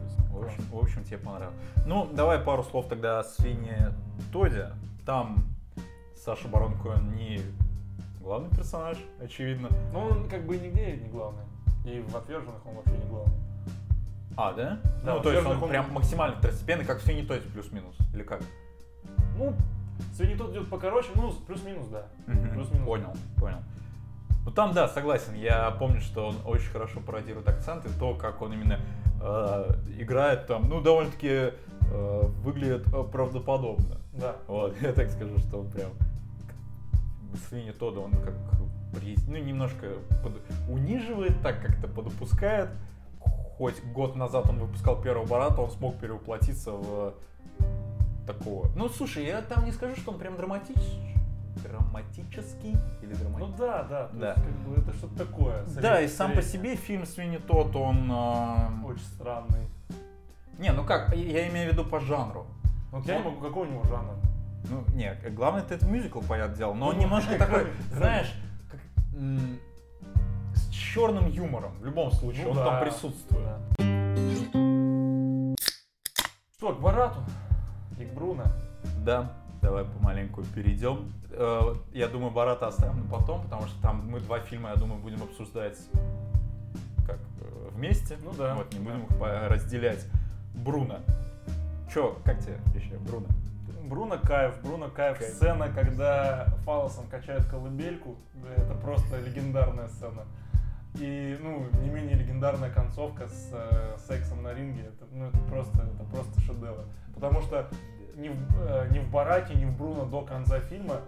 Есть, 0.04 0.18
В 0.30 0.44
общем, 0.44 0.62
в 0.72 0.78
общем, 0.78 1.04
тебе 1.04 1.18
понравилось. 1.18 1.56
Ну, 1.86 2.06
давай 2.12 2.38
пару 2.38 2.64
слов 2.64 2.88
тогда 2.88 3.20
о 3.20 3.24
свине 3.24 3.92
Тоде. 4.32 4.72
Там 5.06 5.44
Саша 6.24 6.48
Барон 6.48 6.72
Коэн 6.78 7.14
не 7.16 7.38
главный 8.18 8.48
персонаж, 8.48 8.96
очевидно. 9.22 9.68
Ну, 9.92 10.06
он 10.06 10.28
как 10.30 10.46
бы 10.46 10.56
нигде 10.56 10.96
не 10.96 11.10
главный. 11.10 11.44
И 11.84 12.00
в 12.00 12.16
«Отверженных» 12.16 12.64
он 12.64 12.76
вообще 12.76 12.96
не 12.96 13.04
главный. 13.10 13.34
А, 14.34 14.54
да? 14.54 14.80
Да, 15.04 15.16
ну, 15.16 15.20
то 15.20 15.30
есть 15.30 15.46
он, 15.46 15.62
он- 15.62 15.68
прям 15.68 15.92
максимально 15.92 16.36
второстепенный, 16.36 16.86
как 16.86 17.00
в 17.00 17.02
свине 17.02 17.24
Тоде 17.24 17.42
плюс-минус. 17.42 17.94
Или 18.14 18.22
как? 18.22 18.40
Ну, 19.36 19.54
Свиньи 20.14 20.34
тот 20.34 20.52
идет 20.52 20.70
покороче, 20.70 21.10
ну, 21.14 21.30
плюс-минус, 21.46 21.88
да. 21.88 22.06
Плюс-минус. 22.24 22.86
Понял, 22.86 23.14
понял. 23.36 23.58
Ну 24.46 24.50
там, 24.50 24.72
да, 24.72 24.88
согласен. 24.88 25.34
Я 25.34 25.70
помню, 25.72 26.00
что 26.00 26.28
он 26.28 26.36
очень 26.46 26.70
хорошо 26.70 27.00
пародирует 27.00 27.46
акценты, 27.50 27.90
то, 27.98 28.14
как 28.14 28.40
он 28.40 28.54
именно 28.54 28.80
э, 29.20 29.74
играет 29.98 30.46
там, 30.46 30.70
ну, 30.70 30.80
довольно-таки 30.80 31.28
э, 31.28 32.22
выглядит 32.42 32.86
э, 32.94 33.04
правдоподобно. 33.04 33.98
Да. 34.14 34.36
Вот, 34.46 34.74
я 34.80 34.94
так 34.94 35.10
скажу, 35.10 35.38
что 35.38 35.60
он 35.60 35.70
прям 35.70 35.90
Свиньи 37.36 37.72
Тодда, 37.72 38.00
он 38.00 38.12
как 38.12 38.34
ну, 39.28 39.36
немножко 39.36 39.86
под- 40.22 40.40
униживает, 40.68 41.40
так 41.42 41.60
как-то 41.60 41.88
подопускает. 41.88 42.70
Хоть 43.58 43.82
год 43.92 44.16
назад 44.16 44.48
он 44.48 44.58
выпускал 44.58 45.00
первого 45.00 45.26
Барата, 45.26 45.60
он 45.60 45.70
смог 45.70 45.96
перевоплотиться 45.98 46.72
в 46.72 47.14
такого. 48.26 48.68
Ну, 48.76 48.88
слушай, 48.88 49.24
я 49.24 49.42
там 49.42 49.64
не 49.64 49.72
скажу, 49.72 49.94
что 49.96 50.12
он 50.12 50.18
прям 50.18 50.36
драматич... 50.36 50.76
драматический 51.62 52.74
или 53.02 53.12
Ну 53.12 53.18
драматический. 53.18 53.58
да, 53.58 53.82
да. 53.84 54.06
то 54.08 54.16
Да. 54.16 54.28
есть, 54.32 54.42
как 54.44 54.54
бы 54.54 54.80
это 54.80 54.92
что-то 54.96 55.18
такое. 55.18 55.64
Да, 55.80 56.00
и 56.00 56.08
сам 56.08 56.32
по 56.32 56.42
себе 56.42 56.76
фильм 56.76 57.06
Свиньи 57.06 57.38
Тодд, 57.38 57.76
он... 57.76 58.10
э, 58.10 58.86
Очень 58.86 59.04
странный. 59.14 59.68
Не, 60.58 60.72
ну 60.72 60.84
как, 60.84 61.14
я 61.16 61.48
имею 61.48 61.70
в 61.70 61.72
виду 61.72 61.84
по 61.84 62.00
жанру. 62.00 62.46
Вот 62.92 63.06
я 63.06 63.18
не 63.18 63.24
могу, 63.24 63.40
какого 63.40 63.64
у 63.64 63.68
него 63.70 63.82
жанра? 63.84 64.14
Ну, 64.70 64.84
не, 64.94 65.14
главное, 65.30 65.62
это 65.62 65.86
мюзикл, 65.86 66.20
понятное 66.20 66.56
дело, 66.56 66.74
но 66.74 66.88
он 66.88 66.96
Ну, 66.96 67.02
немножко 67.02 67.38
такой, 67.38 67.66
знаешь, 67.92 68.32
как, 68.70 68.80
м, 69.14 69.58
с 70.54 70.68
черным 70.70 71.28
юмором, 71.28 71.72
в 71.80 71.84
любом 71.84 72.10
случае, 72.12 72.44
Ну 72.44 72.50
он 72.50 72.56
да, 72.56 72.64
там 72.66 72.82
присутствует. 72.82 73.44
да. 73.44 73.58
Что, 76.56 76.72
к 76.74 76.80
Барату 76.80 77.20
и 77.98 78.04
к 78.04 78.12
Бруно. 78.14 78.44
Да, 79.04 79.32
давай 79.60 79.84
помаленьку 79.84 80.42
перейдем. 80.54 81.12
Э, 81.30 81.74
Я 81.92 82.08
думаю, 82.08 82.30
Барата 82.32 82.66
оставим 82.68 83.04
на 83.04 83.10
потом, 83.18 83.42
потому 83.42 83.66
что 83.66 83.80
там 83.82 84.08
мы 84.10 84.20
два 84.20 84.40
фильма, 84.40 84.70
я 84.70 84.76
думаю, 84.76 85.00
будем 85.00 85.22
обсуждать 85.22 85.76
как 87.06 87.18
э, 87.40 87.68
вместе. 87.72 88.16
Ну 88.24 88.32
да. 88.32 88.54
Вот, 88.54 88.72
не 88.72 88.78
будем 88.78 89.02
их 89.02 89.18
по- 89.18 89.48
разделять. 89.48 90.06
Бруно. 90.54 91.00
Чё, 91.92 92.16
как 92.24 92.38
тебе 92.40 92.56
еще, 92.74 92.96
Бруно? 92.98 93.26
Бруно 93.84 94.18
Кайф, 94.18 94.60
Бруно 94.62 94.88
Кайф. 94.88 95.18
Кайф. 95.18 95.34
Сцена, 95.34 95.68
когда 95.68 96.46
фалосом 96.64 97.06
качает 97.08 97.44
колыбельку, 97.46 98.16
это 98.56 98.74
просто 98.74 99.20
легендарная 99.20 99.88
сцена. 99.88 100.22
И, 100.96 101.36
ну, 101.40 101.66
не 101.82 101.90
менее 101.90 102.16
легендарная 102.16 102.70
концовка 102.70 103.26
с 103.26 103.50
э, 103.52 103.96
сексом 104.06 104.42
на 104.42 104.54
ринге, 104.54 104.82
это, 104.82 105.06
ну, 105.12 105.26
это 105.26 105.38
просто, 105.50 105.82
это 105.82 106.04
просто 106.04 106.40
шедевр. 106.40 106.84
Потому 107.14 107.40
что 107.42 107.68
ни 108.16 108.28
в, 108.28 108.36
э, 108.60 108.88
ни 108.92 109.00
в 109.00 109.10
Бараке, 109.10 109.54
ни 109.54 109.64
в 109.64 109.76
Бруно 109.76 110.04
до 110.04 110.22
конца 110.22 110.60
фильма 110.60 111.00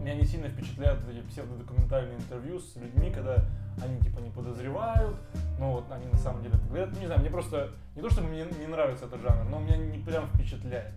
меня 0.00 0.14
не 0.14 0.24
сильно 0.24 0.48
впечатляют 0.48 1.00
эти 1.08 1.20
псевдодокументальные 1.22 2.16
интервью 2.18 2.60
с 2.60 2.76
людьми, 2.76 3.10
когда 3.10 3.44
они 3.82 4.00
типа 4.00 4.20
не 4.20 4.30
подозревают, 4.30 5.16
но 5.58 5.72
вот 5.72 5.90
они 5.90 6.06
на 6.06 6.18
самом 6.18 6.42
деле 6.42 6.54
это 6.54 6.66
говорят. 6.66 6.98
Не 6.98 7.06
знаю, 7.06 7.20
мне 7.20 7.30
просто, 7.30 7.70
не 7.96 8.02
то 8.02 8.10
чтобы 8.10 8.28
мне 8.28 8.44
не 8.44 8.66
нравится 8.66 9.06
этот 9.06 9.20
жанр, 9.20 9.44
но 9.44 9.58
меня 9.58 9.76
не 9.76 9.98
прям 9.98 10.28
впечатляет. 10.28 10.94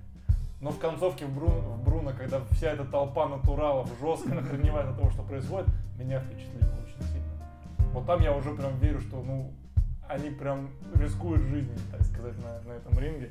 Но 0.63 0.71
в 0.71 0.79
концовке 0.79 1.25
в, 1.25 1.37
Бру- 1.37 1.59
в 1.59 1.83
Бруно, 1.83 2.13
когда 2.17 2.39
вся 2.51 2.71
эта 2.71 2.85
толпа 2.85 3.27
натуралов 3.27 3.89
жестко 3.99 4.39
охреневает 4.39 4.87
от 4.87 4.97
того, 4.97 5.09
что 5.09 5.21
происходит, 5.21 5.67
меня 5.99 6.21
впечатлило 6.21 6.71
очень 6.81 7.05
сильно. 7.11 7.27
Вот 7.91 8.05
там 8.05 8.21
я 8.21 8.33
уже 8.33 8.51
прям 8.51 8.77
верю, 8.77 9.01
что 9.01 9.21
ну 9.21 9.51
они 10.07 10.29
прям 10.29 10.69
рискуют 10.95 11.41
жизнью, 11.43 11.77
так 11.91 12.01
сказать, 12.03 12.35
на, 12.41 12.61
на 12.61 12.77
этом 12.77 12.97
ринге. 12.97 13.29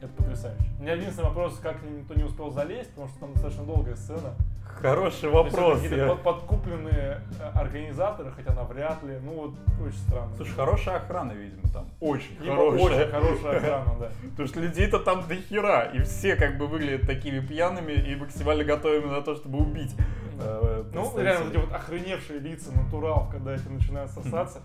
Это 0.00 0.08
потрясающе. 0.14 0.64
У 0.78 0.82
меня 0.82 0.94
единственный 0.94 1.26
вопрос, 1.26 1.58
как 1.58 1.82
никто 1.82 2.14
не 2.14 2.24
успел 2.24 2.50
залезть, 2.50 2.88
потому 2.90 3.08
что 3.08 3.20
там 3.20 3.32
достаточно 3.34 3.64
долгая 3.64 3.94
сцена. 3.94 4.34
Хороший 4.80 5.28
вопрос. 5.28 5.80
какие-то 5.80 6.16
подкупленные 6.16 7.20
э, 7.38 7.50
организаторы, 7.54 8.32
хотя 8.32 8.52
навряд 8.54 9.02
ли. 9.04 9.18
Ну 9.22 9.32
вот 9.32 9.54
очень 9.84 9.98
странно. 9.98 10.34
Слушай, 10.36 10.54
хорошая 10.54 10.96
охрана, 10.96 11.32
видимо, 11.32 11.62
там. 11.72 11.86
Очень 12.00 12.36
Либо 12.40 12.56
хорошая. 12.56 12.82
очень 13.02 13.10
хорошая 13.12 13.56
охрана, 13.58 13.94
да. 14.00 14.08
Потому 14.30 14.48
что 14.48 14.60
людей-то 14.60 14.98
там 14.98 15.26
до 15.28 15.36
хера, 15.36 15.82
и 15.84 16.02
все 16.02 16.34
как 16.36 16.58
бы 16.58 16.66
выглядят 16.66 17.06
такими 17.06 17.38
пьяными 17.40 17.92
и 17.92 18.16
максимально 18.16 18.64
готовыми 18.64 19.06
на 19.06 19.20
то, 19.22 19.36
чтобы 19.36 19.58
убить. 19.58 19.94
э, 20.40 20.84
Ну, 20.92 21.12
реально, 21.18 21.48
эти 21.50 21.56
вот 21.58 21.72
охреневшие 21.72 22.40
лица 22.40 22.72
натуралов, 22.72 23.30
когда 23.30 23.54
эти 23.54 23.68
начинают 23.68 24.10
сосаться. 24.10 24.62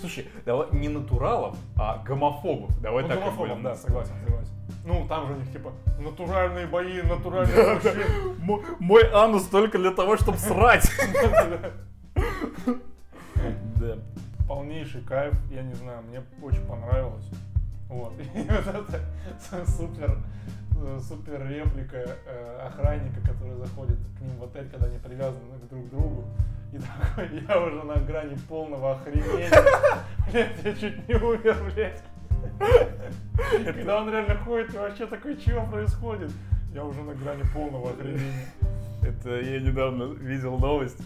Слушай, 0.00 0.28
давай 0.44 0.66
не 0.72 0.88
натуралов, 0.88 1.56
а 1.76 1.98
гомофобов. 1.98 2.80
Давай 2.80 3.02
Ну, 3.04 3.08
так 3.08 3.18
гомофобов, 3.20 3.62
да, 3.62 3.76
согласен, 3.76 4.12
согласен. 4.24 4.50
Ну, 4.84 5.06
там 5.08 5.28
же 5.28 5.34
у 5.34 5.36
них 5.36 5.52
типа 5.52 5.72
натуральные 6.00 6.66
бои, 6.66 7.00
натуральные 7.02 7.74
мужчины. 7.74 8.04
Мо- 8.40 8.62
Мой 8.80 9.08
анус 9.12 9.44
только 9.46 9.78
для 9.78 9.92
того, 9.92 10.16
чтобы 10.16 10.38
срать. 10.38 10.90
Да. 13.76 13.98
Полнейший 14.48 15.02
кайф, 15.02 15.34
я 15.50 15.62
не 15.62 15.74
знаю, 15.74 16.02
мне 16.02 16.22
очень 16.42 16.64
понравилось. 16.66 17.28
Вот. 17.88 18.12
И 18.34 18.38
вот 18.38 18.66
это 18.66 19.70
супер, 19.70 20.18
супер 21.00 21.46
реплика 21.48 21.96
э, 22.26 22.66
охранника, 22.66 23.20
который 23.20 23.54
заходит 23.56 23.98
к 24.18 24.20
ним 24.20 24.36
в 24.38 24.44
отель, 24.44 24.68
когда 24.70 24.86
они 24.86 24.98
привязаны 24.98 25.58
друг 25.70 25.86
к 25.86 25.90
другу. 25.90 26.24
И 26.72 26.78
такой, 26.78 27.40
я 27.48 27.60
уже 27.60 27.82
на 27.84 27.94
грани 27.96 28.36
полного 28.48 28.92
охренения. 28.96 29.50
Блять, 30.32 30.56
я 30.64 30.74
чуть 30.74 31.08
не 31.08 31.14
умер, 31.14 31.56
блядь. 31.74 32.02
Когда 33.64 34.00
он 34.00 34.10
реально 34.10 34.36
ходит, 34.36 34.74
и 34.74 34.78
вообще 34.78 35.06
такой, 35.06 35.36
чего 35.36 35.66
происходит? 35.66 36.30
Я 36.72 36.84
уже 36.84 37.02
на 37.02 37.14
грани 37.14 37.42
полного 37.52 37.90
охренения. 37.90 38.46
Это 39.02 39.40
я 39.40 39.60
недавно 39.60 40.04
видел 40.14 40.58
новость. 40.58 40.98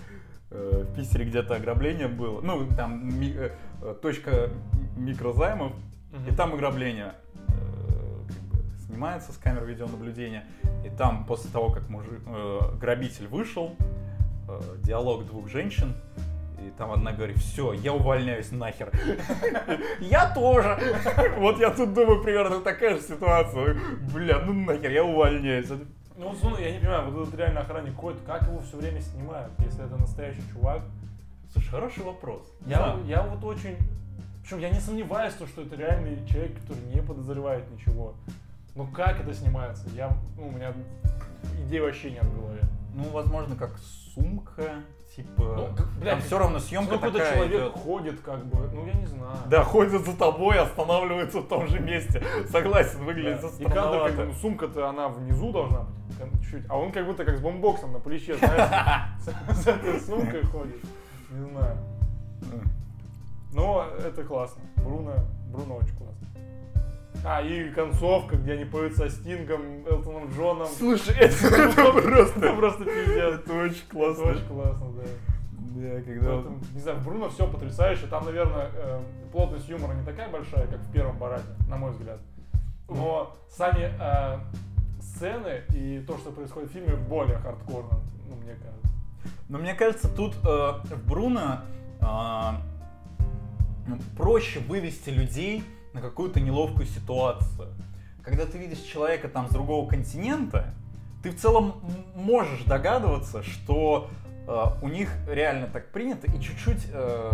Э, 0.50 0.84
В 0.86 0.96
Питере 0.96 1.26
где-то 1.26 1.56
ограбление 1.56 2.08
было. 2.08 2.40
Ну, 2.40 2.66
там 2.76 3.06
ми- 3.20 3.34
э, 3.36 3.50
э, 3.82 3.94
точка 4.00 4.48
микрозаймов, 4.96 5.72
и 6.28 6.34
там 6.34 6.54
ограбление. 6.54 7.12
Снимается 8.88 9.32
с 9.32 9.36
камер 9.36 9.64
видеонаблюдения. 9.64 10.44
И 10.82 10.88
там 10.88 11.26
после 11.26 11.50
того, 11.50 11.70
как 11.70 11.90
мужик, 11.90 12.22
э, 12.26 12.60
грабитель 12.80 13.26
вышел, 13.26 13.76
э, 14.48 14.60
диалог 14.82 15.26
двух 15.26 15.50
женщин, 15.50 15.94
и 16.58 16.70
там 16.70 16.92
одна 16.92 17.12
говорит, 17.12 17.36
все, 17.36 17.74
я 17.74 17.92
увольняюсь 17.92 18.50
нахер. 18.50 18.90
Я 20.00 20.32
тоже. 20.32 20.78
Вот 21.38 21.60
я 21.60 21.70
тут 21.70 21.92
думаю, 21.92 22.22
примерно 22.22 22.60
такая 22.60 22.96
же 22.96 23.02
ситуация. 23.02 23.76
Бля, 24.12 24.40
ну 24.40 24.54
нахер, 24.54 24.90
я 24.90 25.04
увольняюсь. 25.04 25.68
Ну, 26.16 26.34
я 26.58 26.72
не 26.72 26.78
понимаю, 26.78 27.10
вот 27.10 27.28
этот 27.28 27.38
реально 27.38 27.60
охранник 27.60 27.94
ходит, 27.94 28.20
как 28.26 28.42
его 28.42 28.58
все 28.60 28.78
время 28.78 29.00
снимают, 29.02 29.52
если 29.58 29.84
это 29.84 29.96
настоящий 29.96 30.42
чувак? 30.52 30.82
Слушай, 31.52 31.68
хороший 31.68 32.04
вопрос. 32.04 32.42
Я, 32.66 32.96
я 33.06 33.22
вот 33.22 33.44
очень... 33.44 33.76
Причем 34.42 34.58
я 34.58 34.70
не 34.70 34.80
сомневаюсь, 34.80 35.34
то, 35.34 35.46
что 35.46 35.62
это 35.62 35.76
реальный 35.76 36.26
человек, 36.26 36.58
который 36.60 36.82
не 36.92 37.02
подозревает 37.02 37.70
ничего. 37.70 38.14
Но 38.78 38.86
как 38.86 39.18
это 39.18 39.34
снимается? 39.34 39.88
Я, 39.92 40.16
ну, 40.36 40.46
у 40.46 40.50
меня 40.52 40.72
идеи 41.64 41.80
вообще 41.80 42.12
нет 42.12 42.22
в 42.22 42.40
голове. 42.40 42.60
Ну, 42.94 43.10
возможно, 43.10 43.56
как 43.56 43.76
сумка, 44.14 44.84
типа, 45.16 45.74
ну, 45.76 45.84
блядь, 45.98 46.12
там 46.12 46.20
все 46.20 46.38
равно 46.38 46.60
съемка 46.60 46.94
ну, 46.94 47.10
такая 47.10 47.34
человек 47.34 47.60
идет. 47.60 47.72
ходит, 47.72 48.20
как 48.20 48.46
бы, 48.46 48.70
ну 48.72 48.86
я 48.86 48.92
не 48.92 49.06
знаю. 49.06 49.36
Да, 49.50 49.64
ходит 49.64 50.06
за 50.06 50.16
тобой, 50.16 50.60
останавливается 50.60 51.40
в 51.40 51.48
том 51.48 51.66
же 51.66 51.80
месте. 51.80 52.22
Согласен, 52.52 53.04
выглядит 53.04 53.40
да. 53.40 53.48
И 53.58 53.64
кадр, 53.64 54.12
как, 54.12 54.26
ну, 54.26 54.32
сумка-то 54.34 54.88
она 54.88 55.08
внизу 55.08 55.50
должна 55.50 55.80
быть, 55.80 56.40
чуть-чуть, 56.42 56.64
а 56.68 56.78
он 56.78 56.92
как 56.92 57.04
будто 57.04 57.24
как 57.24 57.36
с 57.36 57.40
бомбоксом 57.40 57.92
на 57.92 57.98
плече, 57.98 58.36
знаешь, 58.36 59.10
с 59.50 59.66
этой 59.66 59.98
сумкой 59.98 60.44
ходит. 60.44 60.84
Не 61.30 61.50
знаю. 61.50 61.78
Но 63.52 63.88
это 64.04 64.22
классно. 64.22 64.62
Бруно, 64.76 65.14
Бруно 65.50 65.78
очень 65.78 65.96
классно. 65.96 66.17
А, 67.30 67.42
и 67.42 67.68
концовка, 67.72 68.36
где 68.36 68.54
они 68.54 68.64
поют 68.64 68.94
со 68.94 69.10
Стингом, 69.10 69.86
Элтоном 69.86 70.30
Джоном. 70.30 70.66
Слушай, 70.66 71.14
это, 71.20 71.92
просто... 72.00 72.40
Это 72.40 72.56
просто 72.56 72.84
пиздец. 72.86 73.34
Это 73.34 73.52
очень 73.52 73.86
классно. 73.86 74.22
Это 74.22 74.30
очень 74.30 74.46
классно, 74.46 74.86
да. 74.92 75.02
Да, 75.52 76.00
когда... 76.00 76.30
Поэтому, 76.30 76.60
не 76.72 76.80
знаю, 76.80 76.98
в 76.98 77.04
Бруно 77.04 77.28
все 77.28 77.46
потрясающе. 77.46 78.06
Там, 78.06 78.24
наверное, 78.24 78.70
э, 78.72 79.02
плотность 79.30 79.68
юмора 79.68 79.92
не 79.92 80.06
такая 80.06 80.30
большая, 80.30 80.68
как 80.68 80.80
в 80.80 80.90
первом 80.90 81.18
Барате, 81.18 81.44
на 81.68 81.76
мой 81.76 81.90
взгляд. 81.90 82.18
Но 82.88 83.36
сами 83.50 83.92
э, 84.00 84.38
сцены 85.02 85.64
и 85.74 86.02
то, 86.06 86.16
что 86.16 86.30
происходит 86.30 86.70
в 86.70 86.72
фильме, 86.72 86.96
более 86.96 87.36
хардкорно, 87.36 88.00
ну, 88.26 88.36
мне 88.36 88.54
кажется. 88.54 88.88
Но 89.50 89.58
мне 89.58 89.74
кажется, 89.74 90.08
тут 90.08 90.34
э, 90.36 90.46
в 90.46 91.06
Бруно 91.06 91.60
э, 92.00 92.06
проще 94.16 94.60
вывести 94.60 95.10
людей 95.10 95.62
на 95.98 96.08
какую-то 96.08 96.40
неловкую 96.40 96.86
ситуацию. 96.86 97.68
Когда 98.22 98.46
ты 98.46 98.58
видишь 98.58 98.78
человека 98.78 99.28
там 99.28 99.48
с 99.48 99.50
другого 99.50 99.88
континента, 99.88 100.72
ты 101.22 101.30
в 101.30 101.36
целом 101.36 101.74
можешь 102.14 102.62
догадываться, 102.62 103.42
что 103.42 104.08
э, 104.46 104.64
у 104.82 104.88
них 104.88 105.10
реально 105.28 105.66
так 105.66 105.88
принято, 105.88 106.28
и 106.28 106.40
чуть-чуть 106.40 106.86
э, 106.92 107.32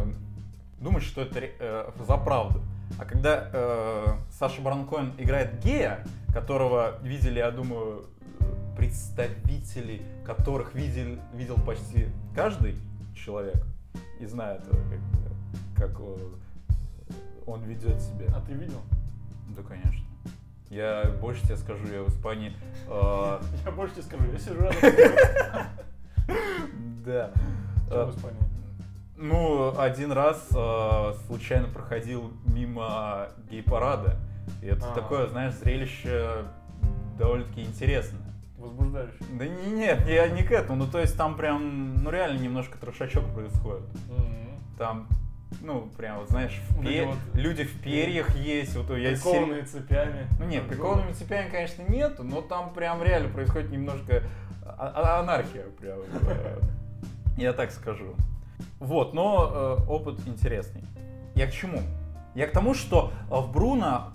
думаешь, 0.80 1.04
что 1.04 1.20
это 1.20 1.40
э, 1.42 1.90
за 2.06 2.16
правду. 2.16 2.62
А 2.98 3.04
когда 3.04 3.50
э, 3.52 4.06
Саша 4.30 4.62
Баранкоин 4.62 5.12
играет 5.18 5.62
гея, 5.62 6.04
которого 6.32 6.98
видели, 7.02 7.40
я 7.40 7.50
думаю, 7.50 8.06
представители, 8.76 10.00
которых 10.24 10.74
видел, 10.74 11.18
видел 11.34 11.56
почти 11.56 12.06
каждый 12.34 12.76
человек, 13.14 13.62
и 14.20 14.26
знает, 14.26 14.62
как, 15.76 15.90
как 15.90 16.00
он 17.46 17.62
ведет 17.62 18.00
себя. 18.00 18.26
А 18.34 18.40
ты 18.40 18.52
видел? 18.52 18.80
Да, 19.56 19.62
конечно. 19.62 20.04
Я 20.70 21.04
больше 21.20 21.42
тебе 21.42 21.56
скажу, 21.56 21.86
я 21.86 22.02
в 22.02 22.08
Испании... 22.08 22.52
Э, 22.88 23.40
я 23.64 23.70
больше 23.70 23.94
тебе 23.94 24.04
скажу, 24.04 24.24
я 24.32 24.38
сижу 24.38 24.60
рядом. 24.60 25.66
Да. 27.04 27.30
Что 27.86 28.06
в 28.06 28.16
Испании? 28.16 28.40
Ну, 29.16 29.78
один 29.78 30.10
раз 30.10 30.48
э, 30.56 31.12
случайно 31.26 31.68
проходил 31.68 32.32
мимо 32.46 33.28
гей-парада. 33.50 34.16
И 34.62 34.66
это 34.66 34.90
а. 34.90 34.94
такое, 34.94 35.26
знаешь, 35.28 35.54
зрелище 35.54 36.46
довольно-таки 37.18 37.62
интересное. 37.62 38.22
Возбуждающее. 38.56 39.20
Да 39.38 39.46
нет, 39.46 40.08
я 40.08 40.28
не 40.28 40.42
к 40.42 40.50
этому. 40.50 40.84
Ну, 40.84 40.90
то 40.90 40.98
есть 40.98 41.16
там 41.16 41.36
прям, 41.36 42.02
ну, 42.02 42.10
реально 42.10 42.40
немножко 42.40 42.78
трошачок 42.78 43.24
происходит. 43.34 43.84
Там 44.78 45.06
ну, 45.62 45.88
прям, 45.96 46.20
вот, 46.20 46.28
знаешь, 46.28 46.60
в 46.70 46.82
пер... 46.82 47.06
вот 47.06 47.16
люди 47.34 47.64
в 47.64 47.80
перьях 47.80 48.34
есть. 48.36 48.76
Вот, 48.76 48.90
я 48.96 49.10
прикованные 49.10 49.66
сер... 49.66 49.82
цепями. 49.82 50.26
Ну 50.38 50.46
нет, 50.46 50.66
прикованными 50.68 51.12
цепями, 51.12 51.50
конечно, 51.50 51.82
нету, 51.82 52.22
но 52.22 52.40
там 52.40 52.72
прям 52.72 53.02
реально 53.02 53.28
происходит 53.28 53.70
немножко 53.70 54.22
а, 54.64 54.92
а, 54.94 55.20
анархия. 55.20 55.64
Прям, 55.80 56.00
э, 56.22 56.58
я 57.36 57.52
так 57.52 57.70
скажу. 57.70 58.14
Вот, 58.78 59.14
но 59.14 59.78
э, 59.80 59.90
опыт 59.90 60.20
интересный. 60.26 60.82
Я 61.34 61.46
к 61.46 61.52
чему? 61.52 61.80
Я 62.34 62.46
к 62.46 62.52
тому, 62.52 62.74
что 62.74 63.12
в 63.28 63.52
Бруно 63.52 64.12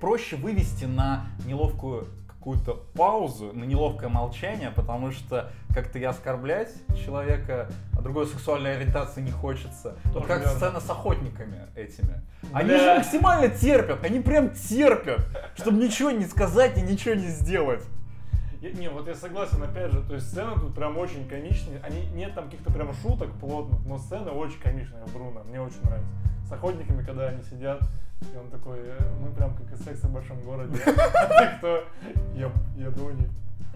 проще 0.00 0.36
вывести 0.36 0.84
на 0.84 1.26
неловкую 1.46 2.08
какую-то 2.42 2.74
паузу, 2.94 3.52
на 3.52 3.62
неловкое 3.62 4.08
молчание, 4.08 4.72
потому 4.74 5.12
что 5.12 5.52
как-то 5.72 6.00
и 6.00 6.02
оскорблять 6.02 6.70
человека, 6.96 7.68
а 7.96 8.02
другой 8.02 8.26
сексуальной 8.26 8.74
ориентации 8.74 9.20
не 9.20 9.30
хочется. 9.30 9.96
Тоже 10.06 10.18
вот 10.18 10.26
как 10.26 10.40
верно. 10.40 10.56
сцена 10.56 10.80
с 10.80 10.90
охотниками 10.90 11.68
этими. 11.76 12.20
Они 12.52 12.70
же 12.70 12.96
максимально 12.96 13.48
терпят, 13.48 14.04
они 14.04 14.18
прям 14.18 14.50
терпят, 14.50 15.24
чтобы 15.54 15.78
ничего 15.78 16.10
не 16.10 16.24
сказать 16.24 16.76
и 16.78 16.82
ничего 16.82 17.14
не 17.14 17.28
сделать. 17.28 17.84
Не, 18.60 18.88
вот 18.88 19.06
я 19.06 19.14
согласен, 19.14 19.62
опять 19.62 19.92
же, 19.92 20.02
то 20.02 20.14
есть 20.14 20.28
сцена 20.28 20.56
тут 20.56 20.74
прям 20.74 20.98
очень 20.98 21.28
комичная. 21.28 21.80
Они, 21.84 22.06
нет 22.06 22.34
там 22.34 22.46
каких-то 22.46 22.72
прям 22.72 22.92
шуток 22.92 23.30
плотных, 23.34 23.86
но 23.86 23.98
сцена 23.98 24.32
очень 24.32 24.58
комичная, 24.58 25.06
Бруно, 25.14 25.44
мне 25.44 25.60
очень 25.60 25.80
нравится. 25.84 26.10
С 26.48 26.50
охотниками, 26.50 27.04
когда 27.04 27.28
они 27.28 27.42
сидят, 27.44 27.82
и 28.32 28.36
он 28.36 28.48
такой, 28.50 28.78
«Э, 28.80 28.98
мы 29.20 29.30
прям 29.32 29.54
как 29.54 29.72
из 29.72 29.84
секса 29.84 30.06
в 30.08 30.12
большом 30.12 30.40
городе. 30.42 30.78
А 30.86 31.56
кто? 31.58 31.84
Я, 32.34 32.50
я 32.76 32.90
Дони. 32.90 33.28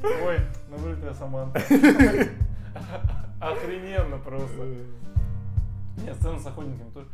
Ой, 0.02 0.40
ну 0.68 0.76
вылитая 0.76 1.14
Саманта. 1.14 1.58
Охрененно 3.40 4.18
просто. 4.18 4.74
Нет, 5.98 6.14
сцена 6.16 6.38
с 6.38 6.46
охотниками 6.46 6.90
тоже. 6.90 7.08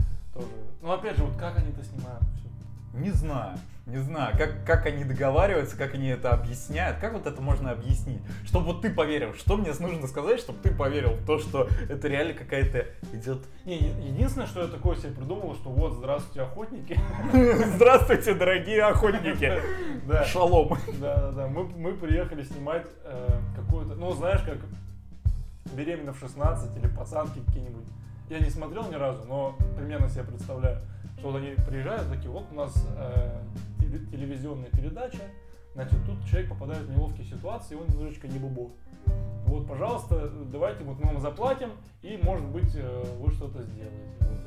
Ну 0.81 0.93
опять 0.93 1.17
же, 1.17 1.25
вот 1.25 1.37
как 1.37 1.59
они 1.59 1.71
это 1.71 1.85
снимают, 1.85 2.23
все. 2.37 2.99
Не 2.99 3.11
знаю, 3.11 3.59
не 3.87 3.99
знаю, 3.99 4.37
как, 4.39 4.65
как 4.65 4.87
они 4.87 5.03
договариваются, 5.03 5.77
как 5.77 5.95
они 5.95 6.09
это 6.09 6.31
объясняют, 6.31 6.99
как 6.99 7.15
вот 7.15 7.27
это 7.27 7.43
можно 7.43 7.73
объяснить, 7.73 8.21
чтобы 8.45 8.67
вот 8.67 8.83
ты 8.83 8.91
поверил, 8.91 9.35
что 9.35 9.57
мне 9.57 9.73
нужно 9.81 10.07
сказать, 10.07 10.39
чтобы 10.39 10.61
ты 10.63 10.73
поверил 10.73 11.15
в 11.15 11.27
то, 11.27 11.41
что 11.41 11.69
это 11.89 12.07
реально 12.07 12.35
какая-то 12.35 12.87
идет... 13.13 13.39
Не, 13.65 13.79
единственное, 13.79 14.47
что 14.47 14.63
я 14.63 14.69
такое 14.69 14.97
себе 14.97 15.11
придумал, 15.11 15.55
что 15.57 15.71
вот, 15.71 15.95
здравствуйте, 15.95 16.43
охотники. 16.43 16.99
Здравствуйте, 17.75 18.35
дорогие 18.35 18.85
охотники. 18.85 19.53
Шалом. 20.27 20.79
Да, 21.01 21.17
да, 21.17 21.33
да. 21.33 21.49
Мы, 21.49 21.65
мы 21.65 21.93
приехали 21.95 22.45
снимать 22.45 22.87
э, 23.05 23.29
какую-то, 23.57 23.95
ну, 23.95 24.13
знаешь, 24.13 24.43
как 24.43 24.59
беременна 25.75 26.13
в 26.13 26.19
16 26.19 26.77
или 26.77 26.87
пацанки 26.87 27.41
какие-нибудь. 27.47 27.87
Я 28.31 28.39
не 28.39 28.51
смотрел 28.51 28.89
ни 28.89 28.95
разу, 28.95 29.25
но 29.27 29.57
примерно 29.77 30.09
себе 30.09 30.25
представляю 30.25 30.79
что 31.23 31.31
вот 31.31 31.41
они 31.41 31.55
приезжают, 31.69 32.11
такие, 32.11 32.31
вот 32.31 32.47
у 32.51 32.55
нас 32.57 32.75
э, 32.97 33.31
телевизионная 33.99 34.71
передача, 34.71 35.23
значит, 35.75 35.99
тут 36.07 36.25
человек 36.27 36.51
попадает 36.51 36.83
в 36.83 36.91
неловкие 36.91 37.27
ситуации, 37.27 37.75
и 37.75 37.77
он 37.77 37.87
немножечко 37.89 38.29
не 38.29 38.39
бубо. 38.39 38.71
Вот, 39.47 39.67
пожалуйста, 39.67 40.31
давайте 40.51 40.85
вот 40.85 40.99
мы 40.99 41.13
вам 41.13 41.21
заплатим, 41.21 41.71
и, 42.03 42.19
может 42.23 42.47
быть, 42.47 42.75
э, 42.75 43.05
вы 43.19 43.33
что-то 43.33 43.63
сделаете. 43.63 43.97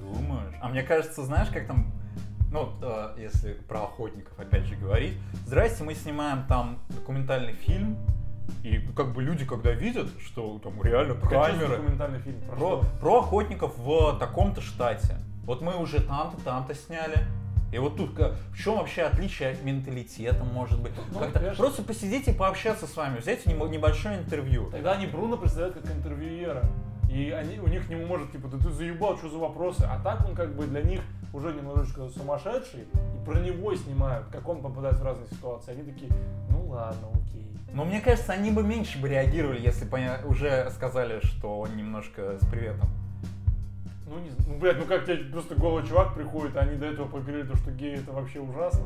Думаешь? 0.02 0.56
А 0.62 0.70
мне 0.70 0.84
кажется, 0.84 1.24
знаешь, 1.24 1.50
как 1.50 1.68
там 1.68 1.92
ну, 2.52 2.70
э, 2.82 3.16
если 3.18 3.54
про 3.54 3.84
охотников 3.84 4.40
опять 4.40 4.64
же 4.64 4.76
говорить. 4.76 5.18
Здрасте, 5.46 5.84
мы 5.84 5.94
снимаем 5.94 6.46
там 6.48 6.80
документальный 6.90 7.54
фильм, 7.54 7.98
и 8.64 8.80
как 8.96 9.14
бы 9.14 9.22
люди, 9.22 9.46
когда 9.46 9.72
видят, 9.72 10.08
что 10.24 10.60
там 10.60 10.82
реально 10.82 11.16
так 11.16 11.30
камеры... 11.30 11.78
документальный 11.78 12.20
фильм? 12.20 12.40
Про, 12.48 12.78
про, 12.78 12.84
про 13.00 13.20
охотников 13.20 13.78
в 13.78 14.18
таком-то 14.20 14.62
штате. 14.62 15.18
Вот 15.44 15.62
мы 15.62 15.76
уже 15.76 16.02
там-то, 16.02 16.42
там-то 16.44 16.74
сняли. 16.74 17.20
И 17.72 17.78
вот 17.78 17.98
тут 17.98 18.18
в 18.18 18.58
чем 18.58 18.78
вообще 18.78 19.04
отличие 19.04 19.58
менталитета, 19.64 20.44
может 20.44 20.82
быть? 20.82 20.94
Ну, 21.12 21.20
Как-то 21.20 21.54
просто 21.58 21.84
посидеть 21.84 22.28
и 22.28 22.34
пообщаться 22.34 22.88
с 22.88 22.96
вами, 22.96 23.18
взять 23.18 23.46
небольшое 23.46 24.20
интервью. 24.20 24.70
Тогда 24.72 24.94
они 24.94 25.08
Бруно 25.08 25.38
представляют 25.38 25.76
как 25.76 25.92
интервьюера. 25.92 26.64
И 27.10 27.32
они, 27.32 27.60
у 27.60 27.68
них 27.68 27.88
не 27.88 27.96
может, 27.96 28.32
типа, 28.32 28.48
да 28.48 28.58
ты 28.58 28.72
заебал, 28.72 29.18
что 29.18 29.30
за 29.30 29.38
вопросы? 29.38 29.88
А 29.90 30.02
так 30.04 30.26
он 30.28 30.36
как 30.36 30.56
бы 30.56 30.66
для 30.66 30.82
них 30.82 31.02
уже 31.34 31.54
немножечко 31.54 32.10
сумасшедший, 32.10 32.82
и 32.82 33.26
про 33.26 33.40
него 33.40 33.76
снимают, 33.76 34.28
как 34.28 34.48
он 34.48 34.62
попадает 34.62 34.96
в 34.96 35.04
разные 35.04 35.28
ситуации. 35.28 35.72
Они 35.72 35.84
такие, 35.84 36.12
ну 36.50 36.68
ладно, 36.68 37.10
окей. 37.14 37.48
Но 37.74 37.86
мне 37.86 38.02
кажется, 38.02 38.34
они 38.34 38.52
бы 38.52 38.64
меньше 38.64 39.00
бы 39.00 39.10
реагировали, 39.10 39.62
если 39.62 39.86
бы 39.86 40.00
уже 40.26 40.70
сказали, 40.72 41.20
что 41.26 41.60
он 41.60 41.76
немножко 41.76 42.38
с 42.42 42.48
приветом. 42.48 42.90
Ну, 44.08 44.20
не 44.20 44.30
ну, 44.48 44.60
блядь, 44.60 44.78
ну 44.78 44.86
как 44.86 45.06
тебе 45.06 45.18
просто 45.32 45.56
голый 45.56 45.86
чувак 45.86 46.14
приходит, 46.14 46.56
а 46.58 46.62
они 46.62 46.76
до 46.78 46.86
этого 46.86 47.08
поговорили, 47.08 47.54
что 47.56 47.72
гей 47.72 47.96
это 47.96 48.12
вообще 48.12 48.40
ужасно. 48.40 48.86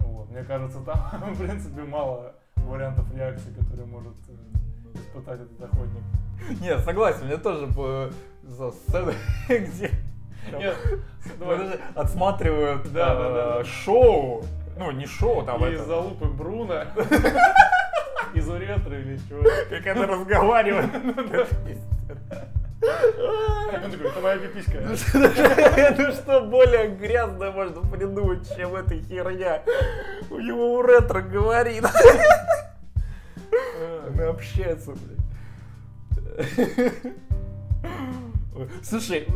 Вот. 0.00 0.30
Мне 0.30 0.42
кажется, 0.44 0.80
там, 0.80 0.98
в 1.34 1.38
принципе, 1.38 1.82
мало 1.82 2.34
вариантов 2.56 3.06
реакции, 3.14 3.54
которые 3.58 3.86
может 3.86 4.14
э, 4.28 4.98
испытать 4.98 5.40
этот 5.40 5.62
охотник. 5.62 6.02
Нет, 6.60 6.80
согласен, 6.80 7.26
мне 7.26 7.36
тоже 7.38 7.66
по- 7.68 8.10
за 8.42 8.70
сцены, 8.70 9.14
где 9.48 9.90
Нет, 10.56 10.76
отсматривают 11.94 12.92
Да, 12.92 13.14
э, 13.14 13.18
да, 13.18 13.28
да, 13.30 13.58
да. 13.58 13.64
шоу. 13.64 14.44
Ну, 14.78 14.90
не 14.92 15.06
шоу, 15.06 15.42
там 15.44 15.64
это, 15.64 15.84
залупы 15.84 16.26
Бруно, 16.26 16.84
из 18.34 18.48
уретры 18.48 19.00
или 19.00 19.18
чего. 19.28 19.42
как 19.70 19.96
она 19.96 20.06
разговаривает. 20.06 20.90
Это 22.80 24.20
моя 24.22 24.38
пиписька. 24.38 24.78
Ну 24.80 24.96
что- 24.96 25.18
ну 25.98 26.12
что 26.12 26.40
более 26.42 26.88
грязное 26.88 27.50
можно 27.50 27.80
придумать, 27.82 28.48
чем 28.56 28.74
эта 28.76 28.94
херня? 29.00 29.62
У 30.30 30.38
него 30.38 30.74
у 30.74 30.82
ретро 30.82 31.20
говорит. 31.20 31.84
Она 34.08 34.28
общается, 34.28 34.92
блядь. 34.92 35.18
Слушай, 38.82 39.26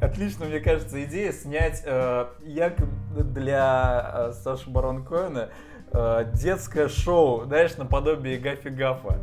отлично, 0.00 0.46
мне 0.46 0.60
кажется, 0.60 1.02
идея 1.04 1.32
снять 1.32 1.82
э, 1.84 2.26
якобы 2.42 3.22
для 3.24 4.12
э, 4.14 4.32
Саши 4.42 4.70
Барон 4.70 5.04
Коэна 5.04 5.50
э, 5.92 6.24
детское 6.34 6.88
шоу, 6.88 7.44
знаешь, 7.44 7.76
наподобие 7.76 8.38
Гафи 8.38 8.68
Гафа. 8.68 9.18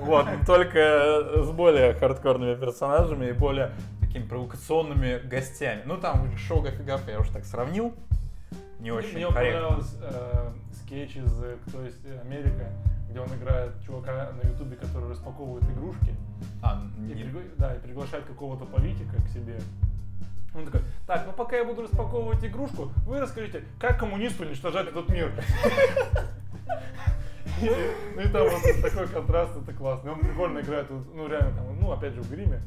Вот, 0.00 0.26
только 0.46 1.42
с 1.44 1.50
более 1.50 1.94
хардкорными 1.94 2.54
персонажами 2.54 3.26
и 3.26 3.32
более 3.32 3.72
такими 4.00 4.24
провокационными 4.26 5.18
гостями. 5.26 5.82
Ну, 5.84 5.96
там 5.96 6.36
шоу 6.36 6.60
Гафи 6.62 6.82
Гафа 6.82 7.10
я 7.10 7.20
уже 7.20 7.32
так 7.32 7.44
сравнил. 7.44 7.94
Не 8.80 8.90
очень 8.90 9.14
Мне 9.14 9.26
понравился 9.28 9.96
э, 10.02 10.50
скетч 10.74 11.16
из 11.16 11.32
э, 11.44 11.56
«Кто 11.68 11.82
есть 11.82 12.04
Америка», 12.24 12.66
где 13.08 13.20
он 13.20 13.28
играет 13.28 13.72
чувака 13.86 14.32
на 14.42 14.48
ютубе, 14.48 14.74
который 14.74 15.08
распаковывает 15.10 15.62
игрушки. 15.70 16.16
А, 16.62 16.82
И, 16.98 17.00
не- 17.02 17.22
пригла- 17.22 17.54
да, 17.58 17.74
и 17.74 17.78
приглашает 17.78 18.24
какого-то 18.24 18.64
политика 18.64 19.14
к 19.22 19.28
себе. 19.28 19.60
Он 20.54 20.64
такой, 20.66 20.80
так, 21.06 21.22
ну 21.26 21.32
пока 21.32 21.56
я 21.56 21.64
буду 21.64 21.82
распаковывать 21.82 22.44
игрушку, 22.44 22.90
вы 23.06 23.20
расскажите, 23.20 23.62
как 23.78 23.98
коммунисты 24.00 24.44
уничтожать 24.44 24.88
этот 24.88 25.08
мир. 25.08 25.32
Ну 27.60 28.20
и 28.20 28.28
там 28.28 28.48
вот 28.48 28.82
такой 28.82 29.08
контраст, 29.08 29.52
это 29.56 29.72
классно. 29.72 30.12
Он 30.12 30.18
прикольно 30.20 30.60
играет, 30.60 30.86
ну 31.14 31.28
реально 31.28 31.52
там, 31.56 31.66
ну 31.80 31.92
опять 31.92 32.14
же 32.14 32.22
в 32.22 32.30
гриме. 32.30 32.60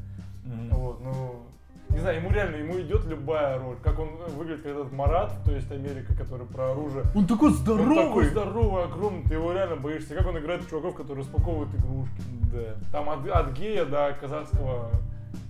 Вот, 0.70 1.00
ну, 1.02 1.42
не 1.90 1.98
знаю, 1.98 2.18
ему 2.18 2.30
реально, 2.30 2.56
ему 2.56 2.80
идет 2.80 3.04
любая 3.06 3.58
роль. 3.58 3.76
Как 3.82 3.98
он 3.98 4.10
выглядит, 4.36 4.62
как 4.62 4.72
этот 4.72 4.92
Марат, 4.92 5.32
то 5.44 5.52
есть 5.52 5.70
Америка, 5.72 6.14
который 6.16 6.46
про 6.46 6.72
оружие. 6.72 7.04
Он 7.14 7.26
такой 7.26 7.50
Он 7.50 7.56
такой 7.56 7.76
здоровый! 7.76 8.24
здоровый, 8.26 8.84
огромный, 8.84 9.22
ты 9.24 9.34
его 9.34 9.52
реально 9.52 9.76
боишься. 9.76 10.14
Как 10.14 10.26
он 10.26 10.38
играет 10.38 10.68
чуваков, 10.68 10.94
которые 10.94 11.24
распаковывают 11.24 11.74
игрушки. 11.74 12.22
Да. 12.52 12.74
Там 12.92 13.10
от, 13.10 13.26
от 13.28 13.52
гея 13.52 13.84
до 13.84 14.16
казахского 14.20 14.90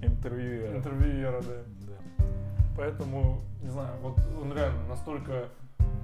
Интервью. 0.03 0.77
интервьюера, 0.77 1.41
да. 1.43 1.62
Да. 1.87 2.25
Поэтому, 2.77 3.41
не 3.62 3.71
знаю, 3.71 3.91
вот 4.03 4.19
он 4.41 4.53
реально 4.55 4.87
настолько 4.89 5.49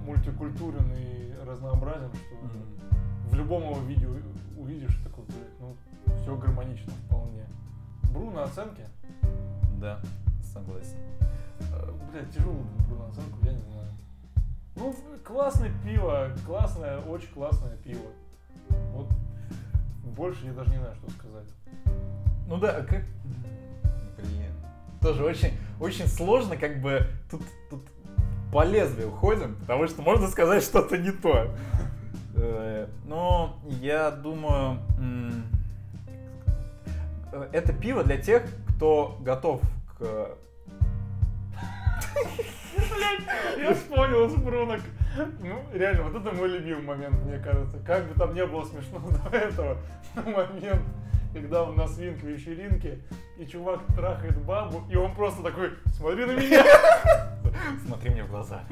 мультикультурен 0.06 0.92
и 0.96 1.32
разнообразен, 1.46 2.08
что 2.12 2.35
Мгм. 2.42 2.91
В 3.32 3.34
любом 3.34 3.62
его 3.62 3.80
видео 3.80 4.10
увидишь 4.58 4.94
такой, 5.02 5.24
блядь, 5.24 5.58
ну, 5.58 5.74
все 6.20 6.36
гармонично 6.36 6.92
вполне. 7.06 7.46
Бруно 8.12 8.42
оценки? 8.42 8.82
Да, 9.80 10.00
согласен. 10.42 10.98
Э, 11.72 11.90
Блядь, 12.10 12.30
тяжело 12.30 12.58
Бруно 12.86 13.06
оценку, 13.06 13.38
я 13.42 13.52
не 13.52 13.60
знаю. 13.60 13.88
Ну, 14.76 14.94
классное 15.24 15.72
пиво, 15.82 16.28
классное, 16.46 16.98
очень 17.00 17.32
классное 17.32 17.74
пиво. 17.78 18.10
Вот 18.92 19.08
больше 20.04 20.44
я 20.44 20.52
даже 20.52 20.70
не 20.70 20.78
знаю, 20.78 20.94
что 20.96 21.10
сказать. 21.12 21.48
Ну 22.46 22.58
да, 22.58 22.76
а 22.76 22.82
как... 22.84 23.02
Блин. 24.18 24.52
Тоже 25.00 25.24
очень, 25.24 25.52
очень 25.80 26.06
сложно, 26.06 26.58
как 26.58 26.82
бы, 26.82 27.06
тут, 27.30 27.40
тут 27.70 27.82
по 28.52 28.62
лезвию 28.62 29.10
ходим, 29.10 29.56
потому 29.56 29.88
что 29.88 30.02
можно 30.02 30.28
сказать 30.28 30.62
что-то 30.62 30.98
не 30.98 31.10
то. 31.10 31.50
Э, 32.44 32.88
Но 33.05 33.57
я 33.64 34.11
думаю, 34.11 34.78
э, 37.33 37.48
это 37.52 37.72
пиво 37.72 38.02
для 38.02 38.16
тех, 38.16 38.42
кто 38.74 39.16
готов 39.20 39.61
к... 39.96 40.31
Я 43.59 43.74
вспомнил 43.74 44.28
с 44.28 44.35
Бруно. 44.35 44.76
Ну, 45.40 45.62
реально, 45.72 46.02
вот 46.09 46.20
это 46.20 46.35
мой 46.35 46.48
любимый 46.48 46.83
момент, 46.83 47.14
мне 47.24 47.38
кажется. 47.38 47.78
Как 47.87 48.09
бы 48.09 48.14
там 48.18 48.35
не 48.35 48.44
было 48.44 48.64
смешно 48.64 48.98
до 48.98 49.37
этого, 49.37 49.76
момент, 50.16 50.83
когда 51.32 51.64
он 51.64 51.76
на 51.76 51.86
свинг 51.86 52.22
вечеринке, 52.22 52.98
и 53.38 53.46
чувак 53.46 53.80
трахает 53.96 54.38
бабу, 54.44 54.82
и 54.90 54.96
он 54.96 55.14
просто 55.14 55.42
такой, 55.42 55.70
смотри 55.96 56.24
на 56.26 56.32
меня. 56.32 56.64
Смотри 57.86 58.10
мне 58.10 58.24
в 58.24 58.30
глаза. 58.30 58.62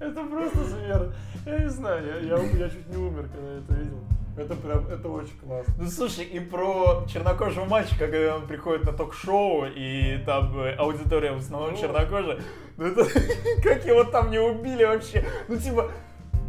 Это 0.00 0.24
просто 0.24 0.64
смерть. 0.64 1.14
Я 1.44 1.58
не 1.60 1.68
знаю, 1.68 2.04
я, 2.06 2.36
я, 2.36 2.42
я 2.42 2.68
чуть 2.68 2.88
не 2.88 2.96
умер, 2.96 3.28
когда 3.32 3.52
это 3.58 3.74
видел. 3.74 3.98
Это 4.36 4.54
прям, 4.54 4.86
это 4.88 5.08
очень 5.08 5.38
классно. 5.38 5.74
Ну 5.78 5.86
слушай, 5.88 6.24
и 6.24 6.40
про 6.40 7.04
чернокожего 7.08 7.64
мальчика, 7.64 8.08
когда 8.08 8.36
он 8.36 8.46
приходит 8.46 8.84
на 8.84 8.92
ток-шоу, 8.92 9.66
и 9.66 10.18
там 10.26 10.58
э, 10.58 10.74
аудитория 10.74 11.32
в 11.32 11.38
основном 11.38 11.72
Ну. 11.72 11.76
чернокожая, 11.78 12.40
ну 12.76 12.86
это 12.86 13.04
как 13.62 13.86
его 13.86 14.04
там 14.04 14.30
не 14.30 14.38
убили 14.38 14.84
вообще? 14.84 15.24
Ну 15.48 15.56
типа, 15.56 15.90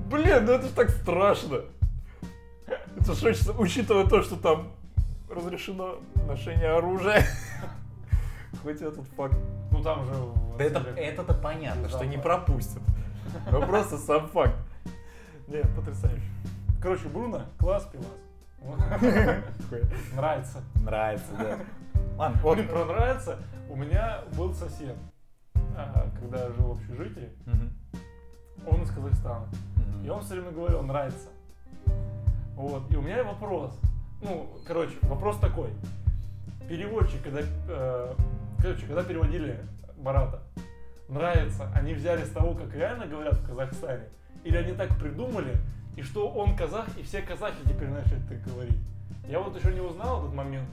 блин, 0.10 0.44
ну 0.46 0.54
это 0.54 0.68
ж 0.68 0.72
так 0.72 0.90
страшно. 0.90 1.62
Это 3.00 3.14
ж 3.14 3.24
очень, 3.24 3.52
учитывая 3.58 4.06
то, 4.06 4.22
что 4.24 4.36
там 4.36 4.74
разрешено 5.30 6.00
ношение 6.28 6.70
оружия. 6.70 7.24
Хоть 8.64 8.82
этот 8.82 9.06
факт. 9.16 9.36
Ну 9.72 9.84
там 9.84 10.06
же... 10.06 10.14
Да 10.58 10.64
это, 10.64 10.80
это-то 10.96 11.34
понятно, 11.34 11.90
что 11.90 12.06
не 12.06 12.18
пропустят. 12.18 12.82
Но 13.52 13.66
просто 13.66 13.98
сам 13.98 14.28
факт. 14.30 14.56
Не, 15.48 15.62
потрясающе. 15.76 16.26
Короче, 16.82 17.08
Бруно, 17.10 17.44
класс 17.60 17.88
пивас. 17.92 18.08
Нравится. 20.16 20.64
Нравится, 20.76 21.32
да. 21.38 21.58
Ладно, 22.18 22.40
вот. 22.42 22.58
Блин, 22.58 22.68
про 22.68 22.86
нравится. 22.86 23.38
У 23.70 23.76
меня 23.76 24.22
был 24.38 24.54
сосед, 24.54 24.96
а, 25.76 26.10
когда 26.20 26.46
я 26.46 26.52
жил 26.52 26.74
в 26.74 26.80
общежитии, 26.80 27.30
он 28.66 28.84
из 28.84 28.92
Казахстана. 28.92 29.48
И 30.04 30.10
он 30.10 30.22
все 30.22 30.36
время 30.36 30.52
говорил, 30.52 30.82
нравится. 30.82 31.30
Вот. 32.56 32.92
И 32.92 32.96
у 32.96 33.02
меня 33.02 33.24
вопрос. 33.24 33.80
Ну, 34.22 34.50
короче, 34.66 34.96
вопрос 35.04 35.38
такой. 35.38 35.70
Переводчик, 36.68 37.22
когда, 37.24 37.42
э, 37.70 38.14
короче, 38.60 38.86
когда 38.88 39.04
переводили 39.04 39.60
Барата, 39.98 40.42
нравится, 41.08 41.72
они 41.76 41.94
взяли 41.94 42.24
с 42.26 42.30
того, 42.30 42.56
как 42.56 42.74
реально 42.74 43.06
говорят 43.06 43.36
в 43.36 43.48
Казахстане, 43.48 44.06
или 44.44 44.58
они 44.58 44.74
так 44.74 44.98
придумали, 44.98 45.56
и 45.96 46.02
что 46.02 46.30
он 46.30 46.56
казах, 46.56 46.88
и 46.98 47.04
все 47.04 47.22
казахи 47.22 47.58
теперь 47.64 47.90
начали 47.90 48.20
так 48.28 48.44
говорить. 48.44 48.78
Я 49.28 49.40
вот 49.40 49.56
еще 49.56 49.74
не 49.74 49.82
узнал 49.82 50.22
этот 50.22 50.34
момент. 50.34 50.68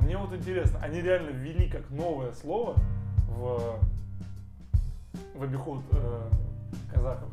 Мне 0.00 0.16
вот 0.16 0.32
интересно, 0.32 0.80
они 0.82 1.00
реально 1.00 1.30
ввели 1.30 1.68
как 1.68 1.88
новое 1.90 2.32
слово 2.32 2.76
в, 3.28 3.78
в 5.34 5.42
обиход 5.42 5.82
э, 5.92 6.30
казахов? 6.92 7.28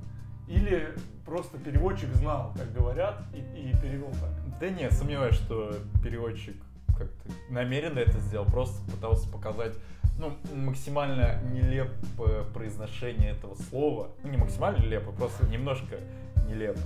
Или 0.48 0.94
просто 1.26 1.58
переводчик 1.58 2.14
знал, 2.16 2.54
как 2.56 2.72
говорят, 2.74 3.22
и, 3.34 3.40
и 3.40 3.76
перевел 3.82 4.12
так? 4.12 4.60
Да 4.60 4.70
нет, 4.70 4.94
сомневаюсь, 4.94 5.36
что 5.36 5.74
переводчик 6.04 6.56
как-то 6.98 7.32
намеренно 7.50 8.00
это 8.00 8.20
сделал, 8.20 8.46
просто 8.46 8.84
пытался 8.92 9.30
показать 9.30 9.74
ну, 10.18 10.38
максимально 10.56 11.42
нелепое 11.52 12.44
произношение 12.54 13.32
этого 13.32 13.56
слова. 13.56 14.10
Ну, 14.24 14.30
не 14.30 14.38
максимально 14.38 14.84
нелепо, 14.84 15.12
просто 15.12 15.46
немножко 15.48 15.98
нелепо. 16.48 16.80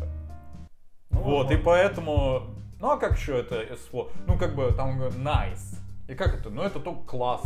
Ну, 1.11 1.21
вот, 1.21 1.51
и 1.51 1.57
поэтому... 1.57 2.43
Ну, 2.79 2.91
а 2.91 2.97
как 2.97 3.17
еще 3.17 3.39
это 3.39 3.65
слово? 3.89 4.11
Ну, 4.27 4.37
как 4.37 4.55
бы 4.55 4.71
там 4.71 5.01
nice. 5.01 5.77
И 6.07 6.15
как 6.15 6.35
это? 6.39 6.49
Ну, 6.49 6.61
это 6.61 6.79
только 6.79 7.03
класс. 7.05 7.41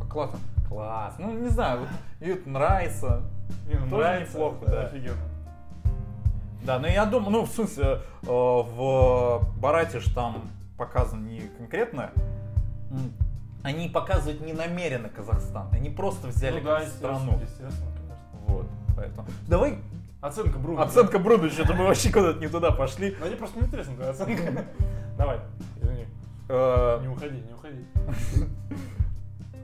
А 0.00 0.04
класс? 0.06 0.30
Класс. 0.68 1.14
Ну, 1.18 1.32
не 1.32 1.48
знаю, 1.48 1.80
вот, 1.80 1.88
и 2.20 2.30
это 2.30 2.48
нравится. 2.48 3.22
Не, 3.66 3.74
ну, 3.74 3.98
нравится, 3.98 4.32
неплохо, 4.32 4.56
это 4.62 4.70
да. 4.70 4.82
Офигенно. 4.82 5.35
Да, 6.66 6.80
но 6.80 6.88
я 6.88 7.04
думаю, 7.06 7.30
ну, 7.30 7.42
в 7.44 7.50
смысле, 7.50 8.00
э, 8.24 8.26
в 8.28 9.40
Барате 9.58 10.00
же 10.00 10.12
там 10.12 10.42
показан 10.76 11.24
не 11.28 11.42
конкретно, 11.58 12.10
они 13.62 13.88
показывают 13.88 14.40
не 14.40 14.52
намеренно 14.52 15.08
Казахстан, 15.08 15.68
они 15.72 15.90
просто 15.90 16.26
взяли 16.26 16.58
Ну 16.58 16.66
да, 16.66 16.80
естественно, 16.80 17.14
страну. 17.18 17.40
естественно, 17.40 17.90
конечно. 17.92 18.16
Вот, 18.48 18.66
поэтому. 18.96 19.28
Давай 19.46 19.78
Оценка 20.20 20.58
Бруно. 20.58 20.82
оценка 20.82 21.18
Бруно, 21.20 21.48
что-то 21.50 21.74
мы 21.74 21.84
вообще 21.84 22.10
куда-то 22.12 22.40
не 22.40 22.48
туда 22.48 22.72
пошли. 22.72 23.14
Ну, 23.20 23.26
мне 23.26 23.36
просто 23.36 23.60
не 23.60 23.66
интересно 23.66 23.94
твоя 23.94 24.10
оценка. 24.10 24.64
Давай, 25.16 25.38
извини. 25.80 26.06
Э, 26.48 26.98
Не 27.00 27.08
уходи, 27.08 27.36
не 27.46 27.52
уходи. 27.52 27.84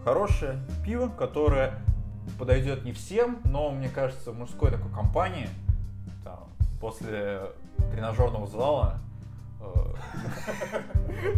Хорошее 0.04 0.60
пиво, 0.84 1.08
которое 1.08 1.74
подойдет 2.38 2.84
не 2.84 2.92
всем, 2.92 3.38
но, 3.44 3.70
мне 3.70 3.88
кажется, 3.88 4.32
мужской 4.32 4.70
такой 4.70 4.90
компании 4.92 5.48
после 6.82 7.42
тренажерного 7.92 8.48
зала 8.48 8.98
э, 9.60 9.94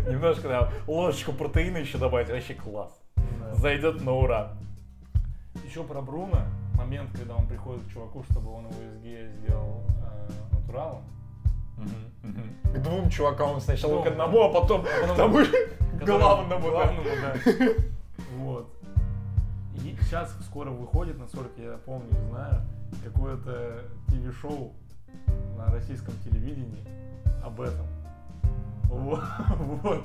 немножко 0.11 0.49
там, 0.49 0.68
ложечку 0.86 1.32
протеина 1.32 1.76
еще 1.76 1.99
добавить, 1.99 2.30
вообще 2.30 2.55
класс. 2.55 2.99
Зайдет 3.53 4.03
на 4.03 4.12
ура. 4.12 4.53
Еще 5.66 5.84
про 5.84 6.01
Бруно. 6.01 6.47
Момент, 6.76 7.11
когда 7.14 7.34
он 7.34 7.47
приходит 7.47 7.84
к 7.84 7.92
чуваку, 7.92 8.24
чтобы 8.30 8.53
он 8.53 8.64
его 8.70 8.82
из 8.82 9.03
гея 9.03 9.28
сделал 9.28 9.82
э, 10.03 10.30
натуралом. 10.53 11.03
К 12.72 12.78
двум 12.78 13.11
чувакам 13.11 13.61
сначала 13.61 14.03
к 14.03 14.07
одному, 14.07 14.45
а 14.45 14.49
потом 14.49 14.82
к 14.82 15.14
тому 15.14 15.40
главному. 16.01 16.49
да. 16.49 16.59
главному, 16.59 17.09
да. 17.20 17.72
Вот. 18.38 18.68
И 19.74 19.95
сейчас 20.01 20.34
скоро 20.47 20.70
выходит, 20.70 21.18
насколько 21.18 21.61
я 21.61 21.76
помню 21.84 22.09
и 22.09 22.30
знаю, 22.30 22.62
какое-то 23.05 23.84
ТВ-шоу 24.09 24.72
на 25.67 25.73
российском 25.73 26.15
телевидении 26.25 26.85
об 27.45 27.61
этом. 27.61 27.87
Вот. 28.91 30.05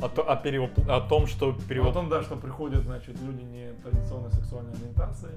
О, 0.00 0.08
то- 0.08 0.28
о 0.30 0.36
перевоп- 0.36 0.88
о 0.90 1.00
том, 1.00 1.26
что 1.26 1.46
Ну, 1.52 1.52
О 1.52 1.60
перевод... 1.68 1.94
том, 1.94 2.08
да, 2.08 2.22
что 2.22 2.36
приходят, 2.36 2.82
значит, 2.82 3.16
люди 3.22 3.42
не 3.42 3.70
традиционной 3.82 4.32
сексуальной 4.32 4.72
ориентации 4.74 5.30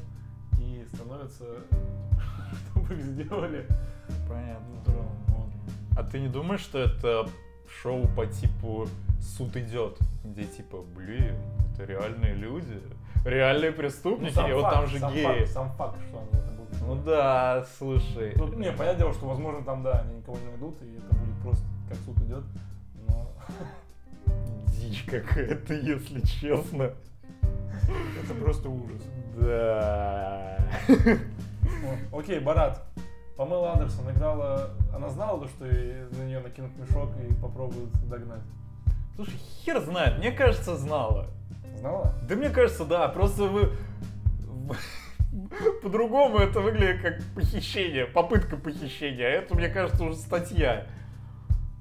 и 0.59 0.85
становятся, 0.93 1.45
чтобы 2.71 2.95
их 2.95 3.01
сделали 3.03 3.67
Понятно. 4.27 4.65
натуралом. 4.75 5.15
Вот. 5.27 5.49
А 5.97 6.03
ты 6.03 6.19
не 6.19 6.27
думаешь, 6.29 6.61
что 6.61 6.79
это 6.79 7.27
шоу 7.81 8.07
по 8.15 8.25
типу 8.25 8.87
«Суд 9.21 9.55
идет», 9.55 9.99
где 10.23 10.45
типа, 10.45 10.77
блин, 10.95 11.35
это 11.73 11.85
реальные 11.85 12.33
люди, 12.33 12.81
реальные 13.23 13.71
преступники, 13.71 14.33
сам 14.33 14.49
и 14.49 14.53
вот 14.53 14.63
факт, 14.63 14.75
там 14.75 14.87
же 14.87 14.99
сам 14.99 15.13
геи. 15.13 15.23
факт, 15.23 15.51
сам 15.51 15.71
факт, 15.73 15.97
что 16.09 16.17
они 16.19 16.29
это 16.41 16.51
будут. 16.51 16.64
Ну 16.85 16.95
да, 17.03 17.65
слушай. 17.77 18.33
Тут, 18.35 18.55
не, 18.57 18.71
понятное 18.71 18.95
дело, 18.95 19.13
что, 19.13 19.27
возможно, 19.27 19.63
там, 19.63 19.81
да, 19.81 20.01
они 20.01 20.17
никого 20.17 20.37
не 20.37 20.45
найдут, 20.45 20.81
и 20.81 20.97
это 20.97 21.15
будет 21.15 21.41
просто 21.41 21.65
как 21.89 21.97
суд 22.05 22.17
идет. 22.21 22.43
Но 23.07 23.31
Дичь 24.67 25.03
какая-то, 25.05 25.73
если 25.73 26.19
честно. 26.21 26.91
это 28.23 28.33
просто 28.39 28.69
ужас. 28.69 29.01
Да. 29.37 30.57
Окей, 32.13 32.39
Барат. 32.39 32.83
Памела 33.35 33.73
Андерсон 33.73 34.09
играла... 34.11 34.69
Она 34.93 35.09
знала 35.09 35.41
то, 35.41 35.47
что 35.47 35.65
на 35.65 36.23
нее 36.23 36.39
накинут 36.39 36.71
мешок 36.77 37.09
и 37.17 37.33
попробуют 37.33 37.91
догнать? 38.07 38.41
Слушай, 39.15 39.37
хер 39.63 39.81
знает, 39.81 40.19
мне 40.19 40.31
кажется, 40.31 40.77
знала. 40.77 41.27
Знала? 41.77 42.13
Да 42.29 42.35
мне 42.35 42.49
кажется, 42.49 42.85
да, 42.85 43.07
просто 43.09 43.43
вы... 43.43 43.71
По-другому 45.81 46.37
это 46.37 46.61
выглядит 46.61 47.01
как 47.01 47.23
похищение, 47.33 48.05
попытка 48.05 48.57
похищения, 48.57 49.25
а 49.25 49.29
это, 49.29 49.55
мне 49.55 49.69
кажется, 49.69 50.03
уже 50.03 50.15
статья. 50.15 50.87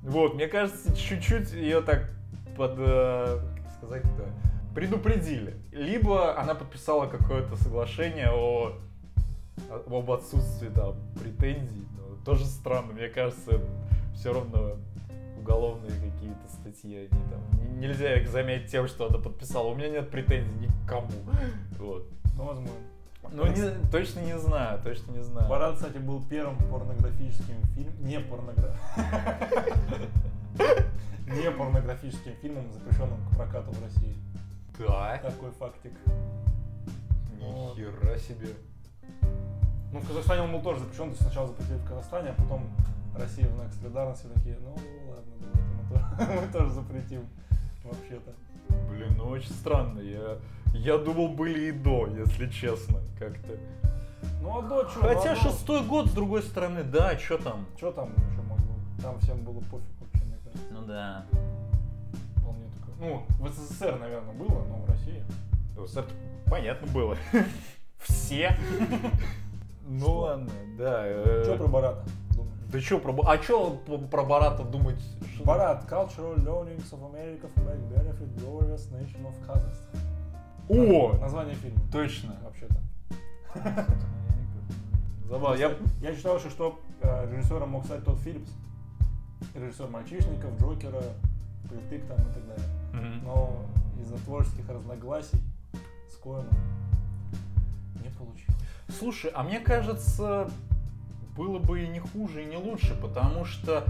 Вот, 0.02 0.34
мне 0.34 0.48
кажется, 0.48 0.94
чуть-чуть 0.96 1.52
ее 1.52 1.80
так 1.80 2.10
под, 2.56 2.74
э, 2.78 3.38
как 3.56 3.72
сказать-то, 3.72 4.28
предупредили. 4.74 5.54
Либо 5.72 6.38
она 6.38 6.54
подписала 6.54 7.06
какое-то 7.06 7.56
соглашение 7.56 8.30
о, 8.30 8.76
об 9.70 10.10
отсутствии 10.10 10.68
там 10.68 10.96
претензий. 11.18 11.86
Но 11.96 12.16
тоже 12.24 12.44
странно, 12.44 12.92
мне 12.92 13.08
кажется, 13.08 13.60
все 14.14 14.32
равно 14.32 14.76
уголовные 15.38 15.90
какие-то 15.90 16.48
статьи, 16.48 16.96
они 16.96 17.08
там, 17.08 17.78
нельзя 17.78 18.14
их 18.14 18.28
заметить 18.28 18.70
тем, 18.70 18.88
что 18.88 19.06
она 19.06 19.18
подписала. 19.18 19.68
У 19.68 19.74
меня 19.74 19.88
нет 19.88 20.10
претензий 20.10 20.54
ни 20.58 20.66
к 20.66 20.88
кому. 20.88 21.08
Вот. 21.78 22.08
Ну, 22.36 22.44
возможно. 22.44 22.93
Ну, 23.32 23.46
не- 23.46 23.90
точно 23.90 24.20
не 24.20 24.38
знаю, 24.38 24.80
точно 24.82 25.12
не 25.12 25.22
знаю. 25.22 25.48
Барат, 25.48 25.76
кстати, 25.76 25.98
был 25.98 26.22
первым 26.22 26.56
порнографическим 26.70 27.56
фильмом, 27.74 28.04
не 28.04 28.20
порнограф... 28.20 28.76
не 31.26 31.50
порнографическим 31.50 32.32
фильмом, 32.40 32.72
запрещенным 32.72 33.18
к 33.28 33.36
прокату 33.36 33.70
в 33.72 33.82
России. 33.82 34.16
Да? 34.78 35.18
Такой 35.18 35.50
фактик. 35.52 35.92
Нихера 37.40 38.18
себе. 38.18 38.48
Ну, 39.92 40.00
в 40.00 40.08
Казахстане 40.08 40.42
он 40.42 40.52
был 40.52 40.60
тоже 40.60 40.80
запрещен, 40.80 41.04
то 41.04 41.10
есть 41.10 41.22
сначала 41.22 41.46
запретили 41.48 41.76
в 41.76 41.88
Казахстане, 41.88 42.30
а 42.30 42.40
потом 42.40 42.68
Россия 43.16 43.48
в 43.48 43.54
знак 43.54 43.72
солидарности 43.72 44.26
такие, 44.34 44.56
ну 44.60 44.76
ладно, 45.08 45.32
давайте 46.18 46.40
мы 46.46 46.52
тоже 46.52 46.72
запретим 46.72 47.28
вообще-то. 47.84 48.32
Блин, 49.04 49.18
ну 49.18 49.28
очень 49.28 49.50
странно. 49.50 50.00
Я, 50.00 50.38
я 50.72 50.98
думал, 50.98 51.28
были 51.28 51.68
и 51.68 51.72
до, 51.72 52.08
если 52.08 52.48
честно, 52.50 53.00
как-то. 53.18 53.56
Ну 54.40 54.58
а 54.58 54.62
до 54.62 54.84
чё? 54.84 55.00
Хотя 55.00 55.36
шестой 55.36 55.82
год, 55.82 56.06
с 56.08 56.12
другой 56.12 56.42
стороны, 56.42 56.82
да, 56.82 57.18
что 57.18 57.38
там? 57.38 57.66
Что 57.76 57.92
там 57.92 58.10
еще 58.12 58.42
могло? 58.42 58.74
Там 59.02 59.18
всем 59.20 59.42
было 59.44 59.60
пофиг 59.60 59.86
вообще, 60.00 60.24
мне 60.24 60.38
кажется. 60.44 60.72
Ну 60.72 60.86
да. 60.86 61.26
Вполне 62.36 62.64
такое. 62.78 62.94
Ну, 62.98 63.26
в 63.38 63.52
СССР, 63.52 63.98
наверное, 63.98 64.34
было, 64.34 64.64
но 64.64 64.76
в 64.76 64.88
России. 64.88 65.22
понятно 66.46 66.86
было. 66.92 67.16
Все. 67.98 68.56
Ну 69.86 70.16
ладно, 70.20 70.50
да. 70.78 71.02
э, 71.04 71.42
Что 71.44 71.58
про 71.58 71.66
Барата? 71.66 72.04
Да 72.74 72.80
что 72.80 72.98
про... 72.98 73.16
А 73.28 73.40
что 73.40 73.70
про 74.10 74.24
Барата 74.24 74.64
думать? 74.64 74.98
Что- 75.32 75.44
Барат, 75.44 75.84
Cultural 75.88 76.34
Learnings 76.42 76.90
of 76.90 77.08
America 77.08 77.48
for 77.54 77.62
make 77.62 77.78
benefit 77.88 78.36
glorious 78.36 78.90
nation 78.90 79.24
of 79.24 79.34
Kazakhstan. 79.46 80.00
О! 80.68 81.16
Название 81.18 81.54
фильма. 81.54 81.78
Точно. 81.92 82.34
Вообще-то. 82.42 83.86
Забавно. 85.28 85.56
Я... 85.56 85.76
Я 86.00 86.16
читал 86.16 86.36
еще, 86.36 86.50
что 86.50 86.80
э, 87.00 87.30
режиссером 87.30 87.70
мог 87.70 87.84
стать 87.84 88.04
тот 88.04 88.18
Филлипс. 88.18 88.50
Режиссер 89.54 89.86
«Мальчишников», 89.86 90.60
«Джокера», 90.60 91.00
«Притык» 91.70 92.04
там 92.08 92.16
и 92.16 92.34
так 92.34 92.44
далее. 92.48 92.68
Мгм. 92.92 93.24
Но 93.24 93.66
из-за 94.00 94.16
творческих 94.24 94.68
разногласий 94.68 95.38
с 96.10 96.16
Коэном 96.16 96.48
не 98.02 98.10
получилось. 98.10 98.58
Слушай, 98.88 99.30
а 99.32 99.44
мне 99.44 99.60
кажется, 99.60 100.50
было 101.36 101.58
бы 101.58 101.82
и 101.84 101.88
не 101.88 102.00
хуже, 102.00 102.42
и 102.42 102.46
не 102.46 102.56
лучше, 102.56 102.94
потому 103.00 103.44
что 103.44 103.84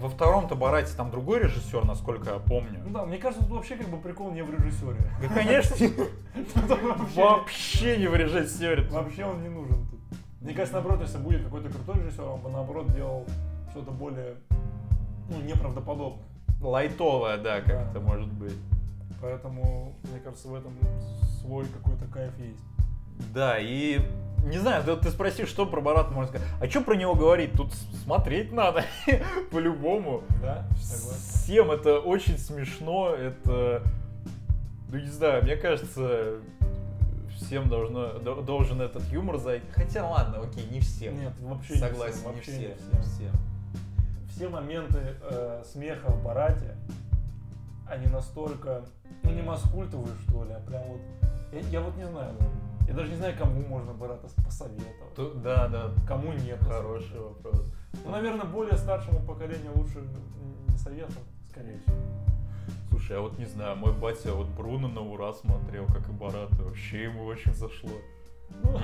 во 0.00 0.08
втором-то 0.08 0.54
Барате 0.54 0.92
там 0.96 1.10
другой 1.10 1.40
режиссер, 1.40 1.84
насколько 1.84 2.30
я 2.30 2.38
помню. 2.38 2.80
Ну 2.84 2.90
да, 2.92 3.04
мне 3.04 3.18
кажется, 3.18 3.44
тут 3.44 3.56
вообще 3.56 3.76
как 3.76 3.88
бы 3.88 3.96
прикол 3.98 4.30
не 4.30 4.42
в 4.42 4.50
режиссере. 4.54 4.98
Да, 5.20 5.28
конечно, 5.34 5.76
вообще- 7.16 7.96
не 7.98 8.06
в 8.06 8.14
режиссере. 8.14 8.82
Вообще 8.90 9.24
он 9.24 9.42
не 9.42 9.48
нужен 9.48 9.86
тут. 9.88 10.00
Мне 10.40 10.54
кажется, 10.54 10.74
наоборот, 10.74 11.00
если 11.02 11.18
будет 11.18 11.44
какой-то 11.44 11.68
крутой 11.68 12.04
режиссер, 12.04 12.22
он 12.24 12.40
бы 12.40 12.50
наоборот 12.50 12.92
делал 12.94 13.26
что-то 13.70 13.90
более, 13.90 14.34
ну, 15.30 15.40
неправдоподобное. 15.42 16.22
Лайтовая, 16.60 17.38
да, 17.38 17.60
как-то 17.60 17.94
Да. 17.94 18.00
может 18.00 18.32
быть. 18.32 18.54
Поэтому, 19.20 19.94
мне 20.10 20.20
кажется, 20.20 20.48
в 20.48 20.54
этом 20.54 20.72
свой 21.40 21.66
какой-то 21.66 22.04
кайф 22.06 22.32
есть. 22.38 22.62
Да, 23.34 23.58
и 23.58 24.00
не 24.44 24.58
знаю, 24.58 24.82
да 24.84 24.96
ты 24.96 25.10
спроси, 25.10 25.44
что 25.46 25.66
про 25.66 25.80
Барата 25.80 26.10
можно 26.12 26.28
сказать. 26.28 26.48
А 26.60 26.66
что 26.68 26.80
про 26.80 26.94
него 26.94 27.14
говорить? 27.14 27.52
Тут 27.52 27.72
смотреть 28.04 28.52
надо, 28.52 28.84
по-любому. 29.50 30.22
Да? 30.42 30.66
Согласен. 30.80 31.20
Всем 31.42 31.70
это 31.70 31.98
очень 32.00 32.38
смешно, 32.38 33.14
это, 33.14 33.82
ну 34.90 34.98
не 34.98 35.10
знаю, 35.10 35.42
мне 35.44 35.56
кажется, 35.56 36.36
всем 37.36 37.68
должно, 37.68 38.18
до- 38.18 38.42
должен 38.42 38.80
этот 38.80 39.02
юмор 39.12 39.38
зайти. 39.38 39.66
Хотя 39.72 40.08
ладно, 40.08 40.40
окей, 40.40 40.66
не 40.70 40.80
всем. 40.80 41.18
Нет, 41.18 41.32
вообще 41.40 41.76
Согласен, 41.76 42.28
не 42.30 42.34
не 42.34 42.40
всем. 42.40 42.54
все, 42.54 42.68
вообще 42.68 42.96
не 42.96 43.02
все. 43.02 43.30
Все 44.34 44.48
моменты 44.48 44.98
э, 45.22 45.62
смеха 45.70 46.10
в 46.10 46.22
Барате, 46.22 46.76
они 47.88 48.06
настолько, 48.06 48.82
ну 49.24 49.30
не 49.30 49.42
маскультовые, 49.42 50.14
что 50.28 50.44
ли, 50.44 50.52
а 50.52 50.60
прям 50.60 50.82
вот, 50.84 51.00
я, 51.52 51.60
я 51.70 51.80
вот 51.80 51.96
не 51.96 52.06
знаю, 52.06 52.34
я 52.88 52.94
даже 52.94 53.10
не 53.10 53.16
знаю, 53.16 53.34
кому 53.38 53.60
можно 53.66 53.92
Барата 53.92 54.28
посоветовать, 54.44 55.14
Ту- 55.14 55.34
Да, 55.34 55.68
да, 55.68 55.90
кому 56.06 56.32
не 56.32 56.56
хороший 56.56 57.20
вопрос. 57.20 57.72
Ну, 58.04 58.10
наверное, 58.10 58.46
более 58.46 58.76
старшему 58.76 59.20
поколению 59.20 59.72
лучше 59.74 59.98
не 60.68 60.76
советовать, 60.78 61.28
скорее 61.50 61.78
всего. 61.80 61.96
Слушай, 62.88 63.12
я 63.16 63.20
вот 63.20 63.38
не 63.38 63.46
знаю, 63.46 63.76
мой 63.76 63.92
батя 63.92 64.32
вот 64.32 64.48
Бруно 64.48 64.88
на 64.88 65.02
ура 65.02 65.32
смотрел, 65.32 65.86
как 65.86 66.08
и 66.08 66.12
Барата, 66.12 66.62
вообще 66.62 67.04
ему 67.04 67.24
очень 67.24 67.54
зашло. 67.54 67.90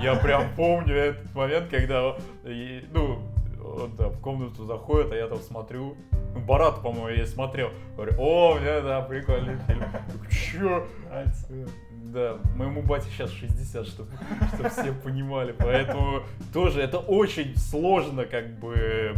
Я 0.01 0.15
прям 0.21 0.53
помню 0.55 0.95
этот 0.95 1.33
момент, 1.33 1.69
когда, 1.69 2.15
ну, 2.43 3.19
он 3.63 3.91
там 3.97 4.11
в 4.11 4.19
комнату 4.21 4.65
заходит, 4.65 5.11
а 5.11 5.15
я 5.15 5.27
там 5.27 5.39
смотрю. 5.39 5.95
Ну, 6.33 6.41
Барат, 6.41 6.81
по-моему, 6.81 7.09
я 7.09 7.25
смотрел. 7.25 7.69
Говорю, 7.95 8.13
о, 8.19 8.57
бля, 8.59 8.81
да, 8.81 9.01
прикольный 9.01 9.57
фильм. 9.67 9.83
Чё? 10.29 10.85
Да, 12.15 12.37
моему 12.55 12.81
бате 12.81 13.09
сейчас 13.09 13.29
60, 13.29 13.85
чтобы, 13.87 14.09
чтобы 14.53 14.69
все 14.69 14.93
понимали. 14.93 15.51
Поэтому 15.51 16.21
тоже 16.53 16.81
это 16.81 16.97
очень 16.97 17.57
сложно, 17.57 18.23
как 18.23 18.57
бы, 18.57 19.17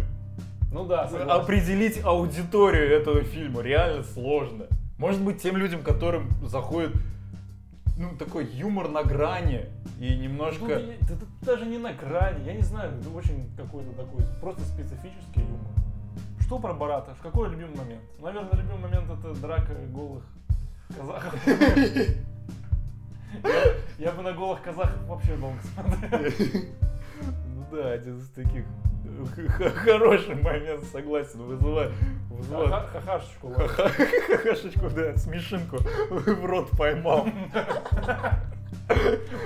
Ну 0.71 0.83
да, 0.83 1.07
согласен. 1.07 1.29
определить 1.29 2.03
аудиторию 2.03 2.91
этого 2.91 3.21
фильма. 3.21 3.61
Реально 3.61 4.01
сложно. 4.01 4.65
Может 4.97 5.21
быть, 5.21 5.39
тем 5.39 5.57
людям, 5.57 5.83
которым 5.83 6.31
заходит 6.43 6.91
ну, 7.99 8.17
такой 8.17 8.47
юмор 8.47 8.87
на 8.89 9.03
грани 9.03 9.67
и 9.99 10.15
Ну, 10.15 10.23
немножко... 10.23 10.65
это, 10.65 11.13
это 11.13 11.25
даже 11.43 11.67
не 11.67 11.77
на 11.77 11.93
грани, 11.93 12.45
я 12.47 12.53
не 12.55 12.63
знаю, 12.63 12.93
это 12.99 13.11
очень 13.11 13.47
какой-то 13.55 13.91
такой, 13.91 14.23
просто 14.41 14.63
специфический 14.63 15.41
юмор. 15.41 15.67
Что 16.39 16.57
про 16.57 16.73
Барата? 16.73 17.15
Какой 17.21 17.51
любимый 17.51 17.77
момент? 17.77 18.01
Наверное, 18.19 18.53
любимый 18.53 18.79
момент 18.79 19.05
это 19.11 19.39
драка 19.39 19.75
голых 19.93 20.23
казахов. 20.97 21.39
Я, 23.99 24.11
бы 24.11 24.21
на 24.23 24.31
голых 24.33 24.61
казахов 24.61 25.01
вообще 25.07 25.35
долго 25.37 25.57
смотрел. 25.73 26.31
Ну 27.55 27.65
да, 27.71 27.91
один 27.93 28.17
из 28.19 28.29
таких 28.29 28.63
хороший 29.83 30.35
момент, 30.35 30.83
согласен, 30.91 31.41
вызывает, 31.41 31.91
вызывает 32.29 32.69
Ха- 32.69 32.87
Хахашечку. 32.93 33.53
хахашечку, 33.53 34.89
да, 34.91 35.15
смешинку 35.17 35.77
в 36.09 36.45
рот 36.45 36.69
поймал. 36.77 37.25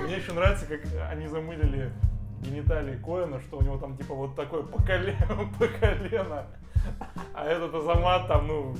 Мне 0.04 0.16
еще 0.16 0.32
нравится, 0.32 0.66
как 0.66 0.80
они 1.10 1.26
замылили 1.26 1.90
гениталии 2.42 2.96
Коэна, 3.02 3.40
что 3.40 3.58
у 3.58 3.62
него 3.62 3.78
там 3.78 3.96
типа 3.96 4.14
вот 4.14 4.34
такое 4.36 4.62
по 4.62 4.82
колено, 4.82 5.48
по 5.58 5.66
колено. 5.68 6.44
А 7.34 7.44
этот 7.44 7.74
Азамат 7.74 8.28
там, 8.28 8.46
ну, 8.46 8.76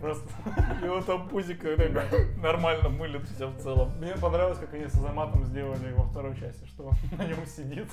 просто... 0.00 0.28
Его 0.84 1.00
там 1.02 1.28
пузик 1.28 1.62
нормально 2.42 2.88
мылит 2.88 3.28
все 3.28 3.46
в 3.46 3.58
целом. 3.58 3.92
Мне 3.98 4.14
понравилось, 4.14 4.58
как 4.58 4.72
они 4.74 4.86
с 4.86 4.94
Азаматом 4.94 5.44
сделали 5.44 5.92
во 5.92 6.04
второй 6.04 6.36
части, 6.36 6.66
что 6.66 6.88
он 6.88 6.94
на 7.18 7.24
нем 7.24 7.44
сидит, 7.46 7.88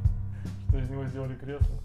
что 0.68 0.78
из 0.78 0.90
него 0.90 1.04
сделали 1.04 1.34
кресло. 1.34 1.78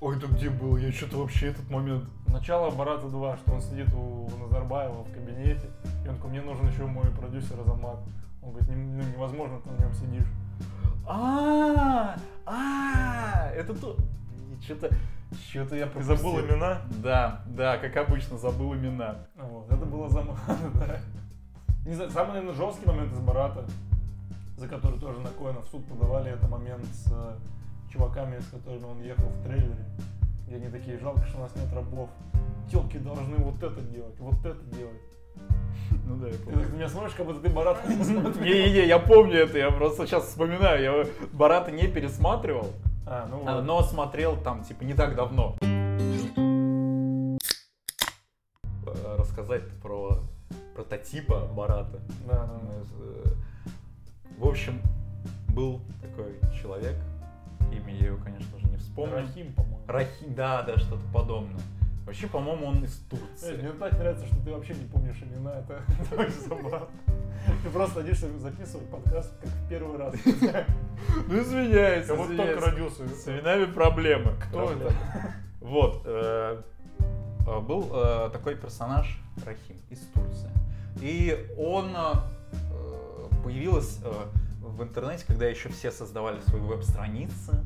Ой, 0.00 0.18
это 0.18 0.26
где 0.26 0.50
был? 0.50 0.76
Я 0.76 0.92
что-то 0.92 1.18
вообще 1.18 1.48
этот 1.48 1.70
момент... 1.70 2.04
Начало 2.26 2.70
Барата 2.70 3.08
2, 3.08 3.36
что 3.38 3.52
он 3.52 3.62
сидит 3.62 3.88
у 3.94 4.28
Назарбаева 4.38 5.04
в 5.04 5.12
кабинете, 5.12 5.70
и 6.04 6.08
он 6.08 6.16
такой, 6.16 6.30
мне 6.30 6.42
нужен 6.42 6.68
еще 6.68 6.84
мой 6.84 7.06
продюсер 7.12 7.58
Азамат. 7.60 8.00
Он 8.42 8.50
говорит, 8.50 8.68
«Не- 8.68 8.76
ну, 8.76 9.02
невозможно, 9.02 9.58
ты 9.60 9.70
на 9.70 9.78
нем 9.78 9.94
сидишь. 9.94 10.28
А, 11.06 12.16
а, 12.44 13.50
это 13.54 13.74
то... 13.74 13.96
Что-то... 14.62 14.90
Что-то 15.50 15.76
я 15.76 15.86
Ты 15.86 16.02
забыл 16.02 16.32
пропустил. 16.34 16.54
имена? 16.56 16.82
Да, 17.02 17.42
да, 17.46 17.78
как 17.78 17.96
обычно, 17.96 18.38
забыл 18.38 18.74
имена. 18.74 19.16
Вот, 19.36 19.70
это 19.70 19.84
было 19.84 20.08
заманно, 20.08 20.38
да. 20.74 20.98
Не 21.84 21.94
знаю, 21.94 22.10
самый, 22.10 22.34
наверное, 22.34 22.54
жесткий 22.54 22.86
момент 22.86 23.12
из 23.12 23.18
Барата, 23.20 23.64
за 24.56 24.68
который 24.68 24.98
тоже 24.98 25.18
на 25.20 25.30
Коэна 25.30 25.60
в 25.60 25.66
суд 25.66 25.84
подавали, 25.86 26.32
это 26.32 26.48
момент 26.48 26.84
с 26.86 27.12
э, 27.12 27.36
чуваками, 27.92 28.38
с 28.40 28.46
которыми 28.50 28.84
он 28.84 29.02
ехал 29.02 29.24
в 29.28 29.42
трейлере, 29.42 29.84
где 30.46 30.56
они 30.56 30.68
такие, 30.68 30.98
жалко, 30.98 31.24
что 31.26 31.38
у 31.38 31.40
нас 31.42 31.54
нет 31.56 31.72
рабов. 31.72 32.08
Телки 32.70 32.96
должны 32.98 33.36
вот 33.36 33.62
это 33.62 33.80
делать, 33.82 34.18
вот 34.18 34.44
это 34.44 34.64
делать. 34.76 35.00
Ну 36.06 36.16
да, 36.16 36.28
я 36.28 36.32
Ты 36.34 36.38
помню. 36.38 36.68
на 36.68 36.72
меня 36.74 36.88
смотришь, 36.88 37.14
как 37.14 37.26
будто 37.26 37.40
ты 37.40 37.48
Барата 37.50 37.86
не 37.92 38.02
смотрел. 38.04 38.42
Не-не-не, 38.44 38.86
я 38.86 38.98
помню 38.98 39.34
это, 39.40 39.58
я 39.58 39.70
просто 39.70 40.06
сейчас 40.06 40.24
вспоминаю. 40.24 40.82
Я 40.82 41.06
Барата 41.32 41.70
не 41.70 41.86
пересматривал, 41.88 42.70
А, 43.08 43.26
ну 43.30 43.44
а, 43.46 43.62
но 43.62 43.82
смотрел 43.82 44.36
там, 44.36 44.64
типа, 44.64 44.82
не 44.82 44.94
так 44.94 45.14
давно. 45.14 45.56
Э, 48.86 49.16
Рассказать 49.16 49.62
про 49.80 50.18
прототипа 50.74 51.46
Барата. 51.54 52.00
Да, 52.26 52.46
да, 52.46 52.58
да. 52.58 52.72
Э, 52.98 53.24
В 54.38 54.48
общем, 54.48 54.80
был 55.54 55.82
такой 56.02 56.40
человек, 56.60 56.96
имя 57.72 57.94
я 57.94 58.06
его, 58.06 58.18
конечно 58.18 58.58
же, 58.58 58.66
не 58.66 58.76
вспомню. 58.76 59.14
Рахим, 59.14 59.54
по-моему. 59.54 59.80
Рахим, 59.86 60.34
да, 60.34 60.62
да, 60.62 60.76
что-то 60.76 61.02
подобное. 61.12 61.62
Вообще, 62.06 62.28
по-моему, 62.28 62.66
он 62.66 62.84
из 62.84 62.96
Турции. 63.10 63.56
Мне 63.56 63.72
так 63.72 63.92
нравится, 63.98 64.26
что 64.26 64.36
ты 64.44 64.52
вообще 64.52 64.74
не 64.74 64.86
помнишь 64.86 65.16
имена, 65.22 65.54
это 65.58 65.82
очень 66.16 66.40
забавно. 66.40 66.86
Ты 67.64 67.70
просто 67.70 67.96
садишься 67.96 68.38
записывать 68.38 68.88
подкаст 68.88 69.32
как 69.40 69.50
в 69.50 69.68
первый 69.68 69.98
раз. 69.98 70.14
Ну, 71.28 71.42
извиняюсь, 71.42 72.06
Я 72.08 72.14
вот 72.14 72.28
только 72.36 72.60
родился. 72.60 73.08
С 73.08 73.28
именами 73.28 73.64
проблемы. 73.66 74.34
Кто 74.48 74.70
это? 74.72 74.92
Вот. 75.60 76.02
э, 76.04 76.62
э, 77.00 77.60
Был 77.60 77.90
э, 77.92 78.30
такой 78.32 78.54
персонаж 78.56 79.20
Рахим 79.44 79.76
из 79.90 80.00
Турции. 80.14 80.50
И 81.00 81.46
он 81.58 81.94
э, 81.94 82.12
появилась 83.44 84.00
в 84.60 84.82
интернете, 84.82 85.24
когда 85.26 85.46
еще 85.46 85.68
все 85.70 85.90
создавали 85.90 86.40
свои 86.40 86.60
веб-страницы. 86.60 87.64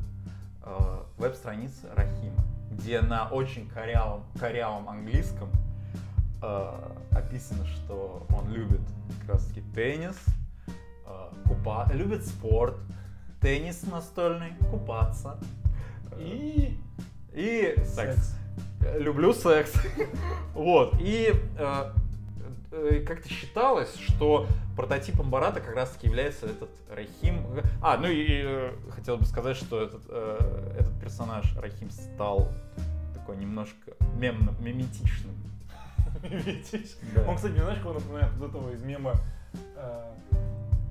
Веб-страницы 1.17 1.87
Рахима, 1.95 2.43
где 2.71 3.01
на 3.01 3.27
очень 3.27 3.67
корявом, 3.69 4.23
корявом 4.39 4.89
английском 4.89 5.49
э, 6.41 6.91
описано, 7.11 7.65
что 7.65 8.25
он 8.29 8.51
любит 8.51 8.81
как 9.21 9.35
раз 9.35 9.45
таки 9.45 9.61
теннис, 9.75 10.17
э, 11.05 11.29
купа... 11.47 11.87
любит 11.93 12.25
спорт, 12.25 12.77
теннис 13.41 13.83
настольный, 13.83 14.53
купаться. 14.71 15.37
И 16.17 16.77
и 17.33 17.73
секс. 17.77 17.95
секс. 17.95 18.35
Люблю 18.97 19.33
секс. 19.33 19.73
вот. 20.53 20.95
И 20.99 21.33
э, 21.57 21.91
как-то 23.05 23.29
считалось, 23.29 23.93
что 23.95 24.47
прототипом 24.75 25.29
Барата 25.29 25.59
как 25.59 25.75
раз 25.75 25.89
таки 25.91 26.07
является 26.07 26.45
этот 26.45 26.69
Рахим. 26.89 27.45
А, 27.81 27.97
ну 27.97 28.07
и 28.07 28.25
э, 28.43 28.73
хотел 28.91 29.17
бы 29.17 29.25
сказать, 29.25 29.57
что 29.57 29.81
этот, 29.81 30.01
э, 30.07 30.75
этот 30.79 30.99
персонаж 31.01 31.53
Рахим 31.57 31.89
стал 31.89 32.49
такой 33.13 33.37
немножко 33.37 33.91
мемным, 34.15 34.55
миметичным. 34.61 35.35
Видите? 36.23 36.81
Да. 37.15 37.23
Он, 37.27 37.35
кстати, 37.35 37.57
знаешь, 37.57 37.79
кого 37.79 37.95
напоминает 37.95 38.31
вот 38.37 38.49
этого 38.49 38.71
из 38.71 38.81
мема 38.83 39.15
э, 39.75 40.11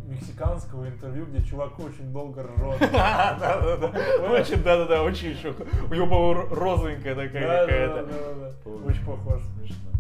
мексиканского 0.05 0.87
интервью, 0.87 1.27
где 1.27 1.43
чувак 1.43 1.79
очень 1.79 2.13
долго 2.13 2.43
ржет. 2.43 2.81
Да-да-да. 2.93 3.89
Очень, 4.31 4.63
да-да-да, 4.63 5.03
очень 5.03 5.31
еще. 5.31 5.55
У 5.91 5.95
него, 5.95 6.07
по-моему, 6.07 6.55
розовенькая 6.55 7.15
такая 7.15 7.67
какая-то. 7.67 8.55
Очень 8.87 9.05
похож. 9.05 9.43
Смешно. 9.59 9.91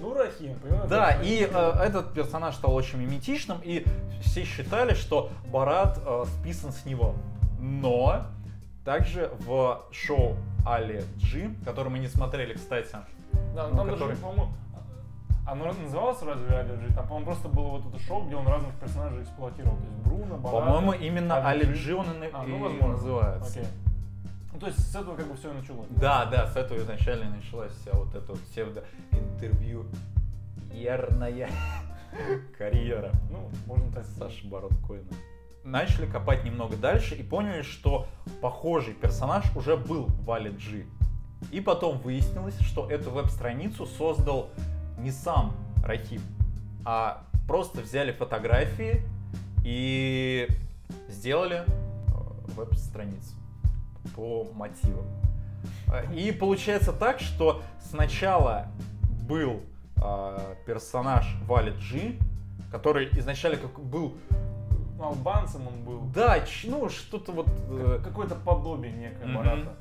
Ну, 0.00 0.14
Рахим, 0.14 0.58
понимаешь? 0.60 0.88
Да, 0.88 1.12
и 1.22 1.48
э, 1.50 1.70
этот 1.82 2.12
персонаж 2.12 2.54
стал 2.54 2.74
очень 2.74 2.98
миметичным, 2.98 3.58
и 3.62 3.84
все 4.22 4.44
считали, 4.44 4.94
что 4.94 5.30
Барат 5.50 5.98
э, 6.04 6.24
списан 6.40 6.72
с 6.72 6.84
него. 6.84 7.14
Но 7.60 8.22
также 8.84 9.30
в 9.40 9.82
шоу 9.90 10.36
Али 10.66 11.02
Джи, 11.18 11.50
который 11.64 11.88
мы 11.88 11.98
не 11.98 12.08
смотрели, 12.08 12.54
кстати, 12.54 12.88
Да, 13.54 13.68
ну, 13.68 13.76
там 13.76 13.88
который- 13.88 14.08
даже, 14.10 14.20
по-моему, 14.20 14.48
оно 15.48 15.72
называлось 15.72 16.20
разве 16.22 16.56
Аллерджи? 16.56 16.92
Там, 16.94 17.06
по-моему, 17.06 17.26
просто 17.26 17.48
было 17.48 17.68
вот 17.68 17.86
это 17.86 18.02
шоу, 18.02 18.24
где 18.26 18.34
он 18.34 18.46
разных 18.48 18.74
персонажей 18.80 19.22
эксплуатировал. 19.22 19.76
То 19.76 19.84
есть 19.84 19.96
Бруно, 20.04 20.36
Барата. 20.38 20.72
по-моему, 20.72 20.92
именно 20.92 21.36
Али 21.36 21.62
Али 21.62 21.72
Джи. 21.72 21.84
Джи 21.90 21.94
он 21.94 22.06
и, 22.22 22.28
А, 22.32 22.44
и 22.44 22.48
ну, 22.48 22.58
возможно. 22.64 22.88
называется. 22.88 23.60
Окей. 23.60 23.70
Ну, 24.56 24.60
то 24.60 24.68
есть 24.68 24.90
с 24.90 24.96
этого 24.96 25.16
как 25.16 25.26
бы 25.26 25.36
все 25.36 25.50
и 25.50 25.54
началось. 25.54 25.86
Да, 25.90 26.24
да, 26.24 26.46
с 26.46 26.56
этого 26.56 26.78
изначально 26.78 27.28
началась 27.28 27.70
вся 27.72 27.92
вот 27.92 28.14
эта 28.14 28.32
вот 28.32 28.40
псевдо-интервью 28.40 29.84
ярная 30.72 31.50
карьера. 32.58 33.12
Ну, 33.30 33.50
можно 33.66 33.92
так 33.92 34.06
сказать. 34.06 34.32
Саша 34.32 34.48
Барон 34.48 34.70
Коэна. 34.88 35.12
Начали 35.62 36.06
копать 36.06 36.42
немного 36.44 36.74
дальше 36.78 37.14
и 37.16 37.22
поняли, 37.22 37.60
что 37.60 38.06
похожий 38.40 38.94
персонаж 38.94 39.44
уже 39.54 39.76
был 39.76 40.06
в 40.06 40.30
Али 40.30 40.56
Джи. 40.56 40.86
И 41.52 41.60
потом 41.60 41.98
выяснилось, 41.98 42.58
что 42.60 42.88
эту 42.88 43.10
веб-страницу 43.10 43.84
создал 43.84 44.48
не 44.96 45.10
сам 45.10 45.54
Рахим, 45.84 46.22
а 46.86 47.26
просто 47.46 47.82
взяли 47.82 48.10
фотографии 48.10 49.02
и 49.66 50.48
сделали 51.10 51.58
э, 51.58 52.52
веб-страницу 52.54 53.34
по 54.14 54.44
мотивам. 54.54 55.06
Э, 55.92 56.12
И 56.14 56.32
получается 56.32 56.92
так, 56.92 57.20
что 57.20 57.62
сначала 57.80 58.66
был 59.28 59.60
э, 59.96 60.54
персонаж 60.66 61.26
Вали 61.46 61.72
Джи, 61.78 62.16
который 62.70 63.08
изначально 63.18 63.58
как 63.58 63.78
был, 63.80 64.14
Ну, 64.98 65.04
албанцем 65.04 65.66
он 65.66 65.84
был. 65.84 66.00
да, 66.14 66.38
ну 66.64 66.88
что-то 66.88 67.32
вот, 67.32 67.46
э, 67.70 67.96
Как- 67.98 68.08
Какое-то 68.10 68.34
подобие 68.34 68.92
некое 68.92 69.26
Мгм. 69.26 69.36
Барата. 69.36 69.72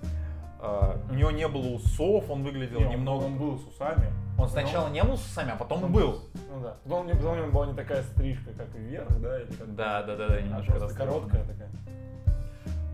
э, 0.61 0.97
у 1.11 1.13
него 1.13 1.31
не 1.31 1.47
было 1.47 1.67
усов, 1.75 2.29
он 2.29 2.43
выглядел 2.43 2.79
Не, 2.79 2.85
он- 2.85 2.91
немного. 2.93 3.23
Он 3.25 3.37
был 3.37 3.59
с 3.59 3.67
усами. 3.67 4.11
Он 4.37 4.49
сначала 4.49 4.89
не 4.89 5.03
был 5.03 5.15
с 5.17 5.25
усами, 5.25 5.51
а 5.51 5.55
потом 5.55 5.91
был. 5.91 6.21
Ну 6.53 6.61
да. 6.61 6.75
Потом, 6.83 7.05
у 7.05 7.09
него- 7.09 7.17
потом 7.17 7.33
у 7.33 7.35
него 7.41 7.51
была 7.51 7.65
не 7.67 7.73
такая 7.73 8.03
стрижка, 8.03 8.51
как 8.57 8.67
вверх, 8.75 9.07
да? 9.21 9.41
Или 9.41 9.51
как 9.53 9.75
Да, 9.75 10.03
да, 10.03 10.15
да, 10.15 10.27
да, 10.27 10.33
а 10.35 10.41
немножко 10.41 10.71
просто 10.71 10.87
растрепанный. 10.87 11.13
короткая 11.13 11.43
такая. 11.45 11.69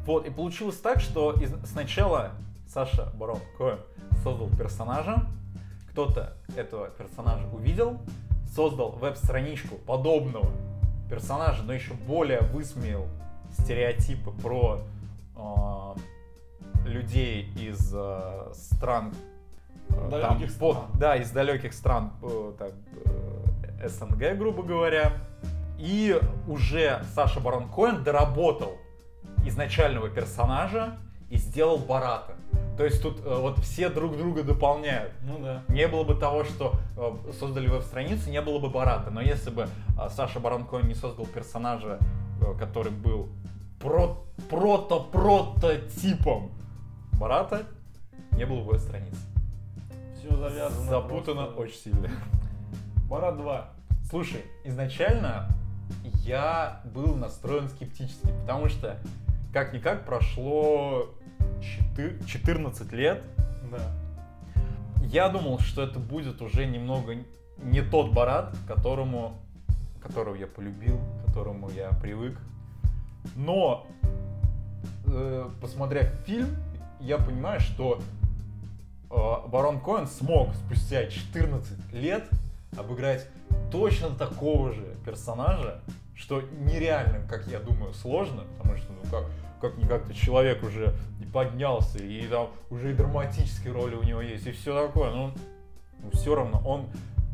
Вот, 0.05 0.25
и 0.25 0.29
получилось 0.29 0.77
так, 0.77 0.99
что 0.99 1.33
из- 1.33 1.53
сначала 1.69 2.31
Саша 2.67 3.11
Барон 3.15 3.39
Коэн 3.57 3.79
создал 4.23 4.49
персонажа, 4.57 5.25
кто-то 5.91 6.37
этого 6.55 6.87
персонажа 6.89 7.45
увидел, 7.53 7.99
создал 8.55 8.91
веб-страничку 8.91 9.75
подобного 9.75 10.49
персонажа, 11.09 11.63
но 11.63 11.73
еще 11.73 11.93
более 11.93 12.39
высмеял 12.41 13.07
стереотипы 13.59 14.31
про 14.31 14.79
э, 15.35 15.95
людей 16.87 17.49
из 17.55 17.91
э, 17.93 18.51
стран 18.53 19.13
э, 19.89 20.09
Далеких 20.09 20.57
по- 20.57 20.73
стран. 20.73 20.85
да, 20.97 21.15
из 21.17 21.29
далеких 21.31 21.73
стран, 21.73 22.11
э, 22.23 22.53
там, 22.57 22.69
э, 23.05 23.87
СНГ, 23.89 24.37
грубо 24.37 24.63
говоря. 24.63 25.13
И 25.77 26.17
уже 26.47 27.03
Саша 27.15 27.39
Барон 27.39 27.67
Коэн 27.69 28.03
доработал 28.03 28.77
изначального 29.45 30.09
персонажа 30.09 30.97
и 31.29 31.37
сделал 31.37 31.77
Барата. 31.77 32.33
То 32.77 32.85
есть 32.85 33.01
тут 33.01 33.25
э, 33.25 33.39
вот 33.39 33.59
все 33.59 33.89
друг 33.89 34.17
друга 34.17 34.43
дополняют. 34.43 35.13
Ну 35.23 35.39
да. 35.39 35.63
Не 35.67 35.87
было 35.87 36.03
бы 36.03 36.15
того, 36.15 36.43
что 36.43 36.75
э, 36.97 37.31
создали 37.39 37.67
веб-страницу, 37.67 38.29
не 38.29 38.41
было 38.41 38.59
бы 38.59 38.69
Барата. 38.69 39.11
Но 39.11 39.21
если 39.21 39.49
бы 39.49 39.63
э, 39.63 39.67
Саша 40.09 40.39
Барон 40.39 40.65
Коэн 40.65 40.87
не 40.87 40.95
создал 40.95 41.25
персонажа, 41.25 41.99
э, 42.41 42.53
который 42.57 42.91
был 42.91 43.29
про 43.79 44.17
прото-прототипом 44.49 46.51
Барата, 47.13 47.63
не 48.31 48.45
было 48.45 48.61
бы 48.61 48.71
веб-страницы. 48.71 49.19
Все 50.17 50.35
завязано. 50.35 50.89
Запутано 50.89 51.45
просто. 51.45 51.61
очень 51.61 51.77
сильно. 51.77 52.09
Барат 53.09 53.37
2. 53.37 53.69
Слушай, 54.09 54.43
изначально 54.63 55.47
я 56.23 56.81
был 56.93 57.15
настроен 57.15 57.69
скептически, 57.69 58.27
потому 58.41 58.69
что 58.69 58.97
как-никак 59.53 60.05
прошло 60.05 61.13
четы- 61.61 62.23
14 62.25 62.91
лет. 62.91 63.21
Да. 63.71 63.91
Я 65.03 65.29
думал, 65.29 65.59
что 65.59 65.83
это 65.83 65.99
будет 65.99 66.41
уже 66.41 66.65
немного 66.65 67.15
не 67.57 67.81
тот 67.81 68.13
Барат, 68.13 68.55
которому, 68.67 69.33
которого 70.01 70.35
я 70.35 70.47
полюбил, 70.47 70.99
к 70.99 71.27
которому 71.27 71.69
я 71.69 71.89
привык. 71.89 72.37
Но, 73.35 73.85
э, 75.05 75.49
посмотрев 75.61 76.07
фильм, 76.25 76.55
я 76.99 77.17
понимаю, 77.17 77.59
что 77.59 77.99
э, 79.09 79.47
Барон 79.49 79.79
Коэн 79.79 80.07
смог 80.07 80.53
спустя 80.55 81.05
14 81.07 81.93
лет 81.93 82.27
обыграть 82.77 83.27
точно 83.71 84.09
такого 84.09 84.71
же 84.71 84.95
персонажа, 85.05 85.81
что 86.15 86.41
нереально, 86.41 87.27
как 87.27 87.47
я 87.47 87.59
думаю, 87.59 87.93
сложно, 87.93 88.43
потому 88.57 88.77
что, 88.77 88.93
ну 88.93 89.09
как, 89.09 89.25
как-никак-то 89.61 90.13
человек 90.13 90.63
уже 90.63 90.93
поднялся, 91.31 91.99
и 91.99 92.27
там 92.27 92.49
уже 92.69 92.91
и 92.91 92.93
драматические 92.93 93.73
роли 93.73 93.95
у 93.95 94.03
него 94.03 94.21
есть, 94.21 94.45
и 94.47 94.51
все 94.51 94.87
такое, 94.87 95.11
но 95.11 95.33
все 96.11 96.35
равно 96.35 96.61
он 96.65 96.87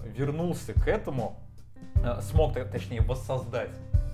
вернулся 0.06 0.74
к 0.74 0.88
этому, 0.88 1.40
э, 1.96 2.22
смог, 2.22 2.54
точнее, 2.54 3.02
воссоздать 3.02 3.72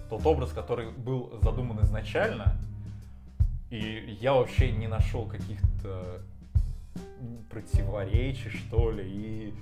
тот 0.10 0.26
образ, 0.26 0.52
который 0.52 0.92
был 0.92 1.38
задуман 1.42 1.84
изначально, 1.84 2.56
и 3.70 4.18
я 4.22 4.34
вообще 4.34 4.72
не 4.72 4.88
нашел 4.88 5.26
каких-то 5.26 6.22
противоречий, 7.50 8.50
что 8.50 8.92
ли, 8.92 9.04
и... 9.06 9.54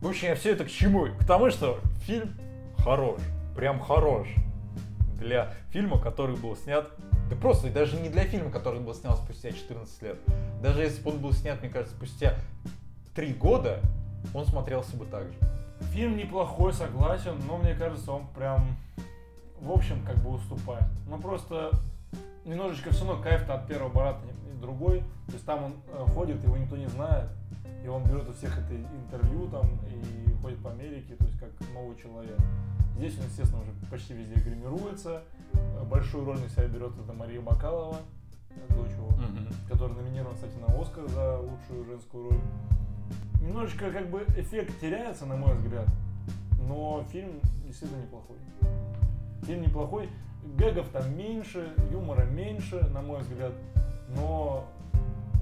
В 0.00 0.08
общем, 0.08 0.28
я 0.28 0.34
все 0.34 0.52
это 0.52 0.64
к 0.64 0.70
чему? 0.70 1.06
К 1.06 1.24
тому, 1.24 1.50
что 1.50 1.80
фильм 2.02 2.34
хорош, 2.76 3.20
прям 3.56 3.80
хорош. 3.80 4.28
Для 5.18 5.54
фильма, 5.70 5.98
который 5.98 6.36
был 6.36 6.56
снят, 6.56 6.90
да 7.30 7.36
просто 7.36 7.70
даже 7.70 8.00
не 8.00 8.08
для 8.08 8.24
фильма, 8.24 8.50
который 8.50 8.80
был 8.80 8.94
снят 8.94 9.16
спустя 9.16 9.50
14 9.50 10.02
лет. 10.02 10.18
Даже 10.62 10.82
если 10.82 11.02
бы 11.02 11.10
он 11.10 11.18
был 11.18 11.32
снят, 11.32 11.60
мне 11.60 11.70
кажется, 11.70 11.96
спустя 11.96 12.34
3 13.14 13.34
года, 13.34 13.80
он 14.34 14.46
смотрелся 14.46 14.96
бы 14.96 15.06
так 15.06 15.24
же. 15.24 15.34
Фильм 15.92 16.16
неплохой, 16.16 16.72
согласен, 16.72 17.40
но 17.46 17.58
мне 17.58 17.74
кажется, 17.74 18.12
он 18.12 18.26
прям, 18.28 18.76
в 19.60 19.70
общем, 19.70 20.04
как 20.04 20.16
бы 20.18 20.30
уступает. 20.30 20.86
Ну 21.08 21.18
просто 21.18 21.70
немножечко 22.44 22.90
все 22.90 23.06
равно 23.06 23.22
кайф-то 23.22 23.54
от 23.54 23.66
первого 23.66 23.90
Барата 23.90 24.20
другой. 24.60 25.00
То 25.26 25.32
есть 25.32 25.44
там 25.44 25.64
он 25.64 25.74
э, 25.88 26.04
ходит, 26.14 26.42
его 26.42 26.56
никто 26.56 26.76
не 26.76 26.88
знает, 26.88 27.28
и 27.84 27.88
он 27.88 28.04
берет 28.04 28.28
у 28.28 28.32
всех 28.32 28.58
это 28.58 28.74
интервью 28.74 29.48
там 29.48 29.78
и 29.88 30.32
ходит 30.42 30.58
по 30.62 30.70
Америке, 30.70 31.14
то 31.16 31.24
есть 31.24 31.38
как 31.38 31.50
новый 31.72 31.96
человек. 31.96 32.38
Здесь 32.96 33.18
он, 33.18 33.24
естественно, 33.24 33.62
уже 33.62 33.72
почти 33.90 34.14
везде 34.14 34.34
гримируется. 34.34 35.22
Большую 35.90 36.24
роль 36.24 36.38
на 36.40 36.48
себя 36.48 36.66
берет 36.66 36.92
это 37.02 37.12
Мария 37.12 37.40
Бакалова, 37.40 37.98
э, 38.50 38.74
дочь 38.74 38.90
его 38.92 39.08
который 39.68 39.94
номинирован, 39.96 40.34
кстати, 40.34 40.54
на 40.56 40.80
Оскар 40.80 41.06
за 41.08 41.38
лучшую 41.38 41.84
женскую 41.84 42.30
роль. 42.30 42.40
Немножечко 43.40 43.90
как 43.90 44.08
бы 44.10 44.24
эффект 44.36 44.80
теряется, 44.80 45.26
на 45.26 45.36
мой 45.36 45.54
взгляд, 45.54 45.86
но 46.68 47.04
фильм 47.10 47.40
действительно 47.64 48.00
неплохой. 48.02 48.36
Фильм 49.42 49.62
неплохой, 49.62 50.08
гэгов 50.56 50.88
там 50.88 51.16
меньше, 51.16 51.74
юмора 51.92 52.24
меньше, 52.24 52.80
на 52.94 53.02
мой 53.02 53.20
взгляд, 53.20 53.52
но 54.16 54.64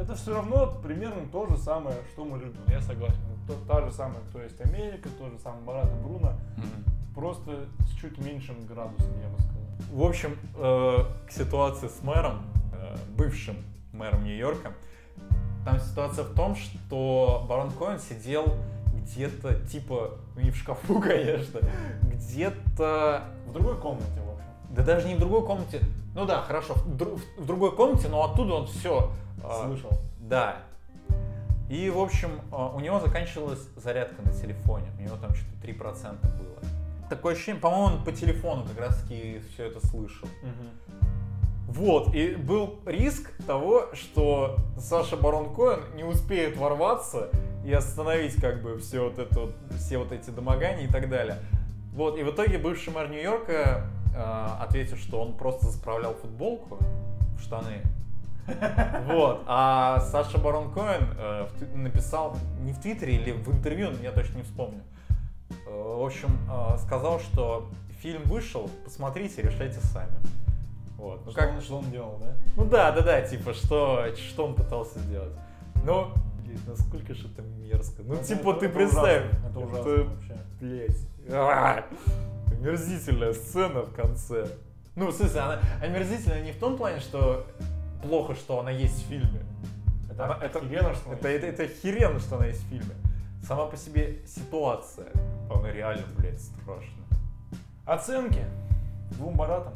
это 0.01 0.15
все 0.15 0.35
равно 0.35 0.73
примерно 0.83 1.27
то 1.31 1.47
же 1.47 1.57
самое, 1.57 1.97
что 2.13 2.25
мы 2.25 2.39
любим, 2.39 2.63
я 2.69 2.81
согласен. 2.81 3.21
То- 3.47 3.55
та 3.69 3.85
же 3.87 3.93
самая, 3.93 4.21
кто 4.29 4.41
есть 4.43 4.61
Америка, 4.61 5.09
тот 5.19 5.33
же 5.33 5.39
самый 5.39 5.63
Барат 5.65 5.87
и 5.87 6.03
Бруно, 6.03 6.33
просто 7.15 7.67
с 7.87 7.91
чуть 8.01 8.19
меньшим 8.19 8.57
градусом, 8.67 9.13
я 9.21 9.29
бы 9.29 9.39
сказал. 9.41 9.62
В 9.91 10.03
общем, 10.03 10.37
э, 10.57 10.99
к 11.29 11.33
ситуации 11.33 11.89
с 11.89 12.03
мэром, 12.03 12.43
э, 12.73 12.97
бывшим 13.17 13.57
мэром 13.93 14.25
Нью-Йорка, 14.25 14.73
там 15.65 15.81
ситуация 15.81 16.25
в 16.25 16.35
том, 16.35 16.57
что 16.57 17.47
Барон 17.49 17.71
Коэн 17.73 17.99
сидел 17.99 18.57
где-то, 18.95 19.55
типа, 19.67 20.13
не 20.37 20.51
в 20.51 20.57
шкафу, 20.57 21.01
конечно, 21.03 21.61
где-то, 22.03 23.25
В 23.47 23.53
другой 23.53 23.77
комнате, 23.77 24.21
в 24.21 24.31
общем. 24.31 24.47
да 24.71 24.83
даже 24.85 25.09
не 25.09 25.15
в 25.15 25.19
другой 25.19 25.45
комнате, 25.45 25.81
ну 26.15 26.25
да, 26.27 26.43
хорошо, 26.43 26.75
в, 26.75 26.97
дру- 26.97 27.21
в 27.39 27.47
другой 27.47 27.75
комнате, 27.75 28.09
но 28.09 28.25
оттуда 28.25 28.55
он 28.55 28.67
все... 28.67 29.11
Слышал. 29.65 29.91
Да. 30.21 30.57
И, 31.69 31.91
в 31.91 31.99
общем, 31.99 32.31
э, 32.53 32.71
у 32.75 32.81
него 32.81 33.01
заканчивалась 33.01 33.67
зарядка 33.77 34.23
на 34.23 34.33
телефоне. 34.33 34.87
У 34.99 35.03
него 35.03 35.17
там 35.17 35.35
что-то 35.35 35.67
3% 35.67 36.17
было. 36.39 36.72
Такое 37.13 37.35
ощущение, 37.35 37.61
по-моему, 37.61 37.97
он 37.97 38.05
по 38.05 38.11
телефону 38.11 38.65
как 38.65 38.81
раз 38.81 39.03
таки 39.03 39.43
все 39.53 39.67
это 39.67 39.87
слышал. 39.87 40.27
Вот, 41.69 42.15
и 42.15 42.35
был 42.35 42.81
риск 42.87 43.31
того, 43.47 43.91
что 43.93 44.57
Саша 44.79 45.19
Барон 45.19 45.55
Коэн 45.55 45.81
не 45.95 46.05
успеет 46.05 46.57
ворваться 46.57 47.29
и 47.67 47.73
остановить 47.73 48.37
как 48.37 48.63
бы 48.63 48.79
все 48.79 49.05
вот 49.05 49.19
это 49.19 49.41
вот, 49.41 49.55
все 49.77 49.99
вот 49.99 50.11
эти 50.11 50.31
домогания 50.31 50.87
и 50.87 50.89
так 50.91 51.11
далее. 51.11 51.37
Вот, 51.93 52.19
и 52.19 52.23
в 52.23 52.31
итоге 52.31 52.57
бывший 52.57 52.95
мэр 52.95 53.11
Нью-Йорка 53.11 53.85
э, 54.17 54.47
ответил, 54.61 54.97
что 54.97 55.21
он 55.21 55.37
просто 55.37 55.67
заправлял 55.67 56.15
футболку 56.15 56.79
в 57.37 57.43
штаны. 57.43 57.83
Вот, 59.07 59.43
а 59.47 60.01
Саша 60.01 60.39
Барон 60.39 60.73
Коэн 60.73 61.09
э, 61.19 61.47
написал 61.75 62.39
не 62.61 62.73
в 62.73 62.81
Твиттере 62.81 63.17
или 63.17 63.33
в 63.33 63.51
интервью, 63.51 63.91
я 64.03 64.13
точно 64.13 64.39
не 64.39 64.45
вспомню. 64.45 64.81
Э, 65.67 65.97
В 65.99 66.05
общем, 66.05 66.29
э, 66.51 66.79
сказал, 66.79 67.21
что 67.21 67.69
фильм 68.01 68.23
вышел, 68.25 68.71
посмотрите, 68.85 69.43
решайте 69.43 69.79
сами. 69.81 70.13
Вот. 70.99 71.23
Ну, 71.25 71.31
что, 71.33 71.41
как, 71.41 71.51
он, 71.53 71.61
что 71.61 71.79
он 71.79 71.91
делал, 71.91 72.19
да? 72.21 72.33
ну 72.57 72.65
да, 72.65 72.93
да, 72.93 73.01
да, 73.03 73.23
типа, 73.23 73.53
что, 73.55 74.07
что 74.17 74.47
он 74.47 74.55
пытался 74.55 74.99
сделать. 75.01 75.33
Но, 75.85 76.13
блядь, 76.45 76.67
насколько 76.67 77.15
же 77.15 77.27
это 77.29 77.43
мерзко. 77.43 78.03
Ну, 78.05 78.15
Это- 78.15 78.25
типа, 78.25 78.51
это- 78.51 78.61
ты 78.61 78.67
это 78.67 78.75
представь. 78.77 79.23
ужасно, 79.25 79.47
Это 79.49 79.59
ужасно 79.61 80.05
вообще. 80.05 80.39
Блять. 80.61 81.09
А, 81.31 81.85
Омерзительная 82.61 83.33
сцена 83.33 83.83
в 83.83 83.93
конце. 83.95 84.47
Ну, 84.95 85.09
в 85.09 85.13
смысле, 85.15 85.41
она 85.41 85.61
омерзительная 85.83 86.43
не 86.43 86.53
в 86.53 86.59
том 86.59 86.77
плане, 86.77 87.01
что 87.01 87.47
плохо, 88.03 88.35
что 88.35 88.61
она 88.61 88.71
есть 88.71 89.05
в 89.05 89.09
фильме. 89.09 89.41
Это, 90.11 90.25
Она- 90.27 90.39
это- 90.41 90.59
охеренно, 90.59 90.95
что 90.95 91.13
Это, 91.13 91.29
это, 91.29 91.47
это 91.47 91.67
херенно, 91.67 92.21
что 92.21 92.37
она 92.37 92.47
есть 92.47 92.63
в 92.65 92.69
фильме. 92.69 92.95
Сама 93.43 93.67
по 93.67 93.77
себе 93.77 94.21
ситуация, 94.27 95.09
она 95.51 95.71
реально, 95.73 96.07
блядь, 96.17 96.41
страшная. 96.41 97.07
Оценки 97.85 98.45
двум 99.11 99.37
Баратам. 99.37 99.75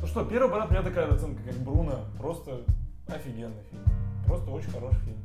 Ну 0.00 0.06
что, 0.06 0.24
первый 0.24 0.50
Барат 0.50 0.68
у 0.70 0.72
меня 0.72 0.82
такая 0.82 1.12
оценка, 1.12 1.42
как 1.44 1.54
Бруно. 1.58 2.00
Просто 2.18 2.62
офигенный 3.06 3.62
фильм. 3.70 3.84
Просто 4.26 4.50
очень 4.50 4.70
хороший 4.70 4.98
фильм. 5.00 5.18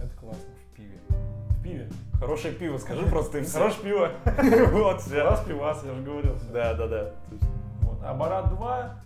Это 0.00 0.10
классно. 0.16 0.42
В 0.72 0.76
пиве. 0.76 0.98
В 1.08 1.62
пиве. 1.62 1.88
Хорошее 2.18 2.54
пиво, 2.54 2.76
скажи 2.78 3.06
просто 3.06 3.38
и 3.38 3.42
все. 3.42 3.58
Хорошее 3.58 3.82
пиво. 3.84 4.10
Вот, 4.72 5.00
всё. 5.00 5.22
Раз 5.22 5.44
пивас, 5.44 5.84
я 5.84 5.94
же 5.94 6.02
говорил. 6.02 6.34
Да, 6.52 6.74
да, 6.74 6.88
да. 6.88 7.12
А 8.02 8.14
Барат 8.14 8.50
2, 8.50 8.96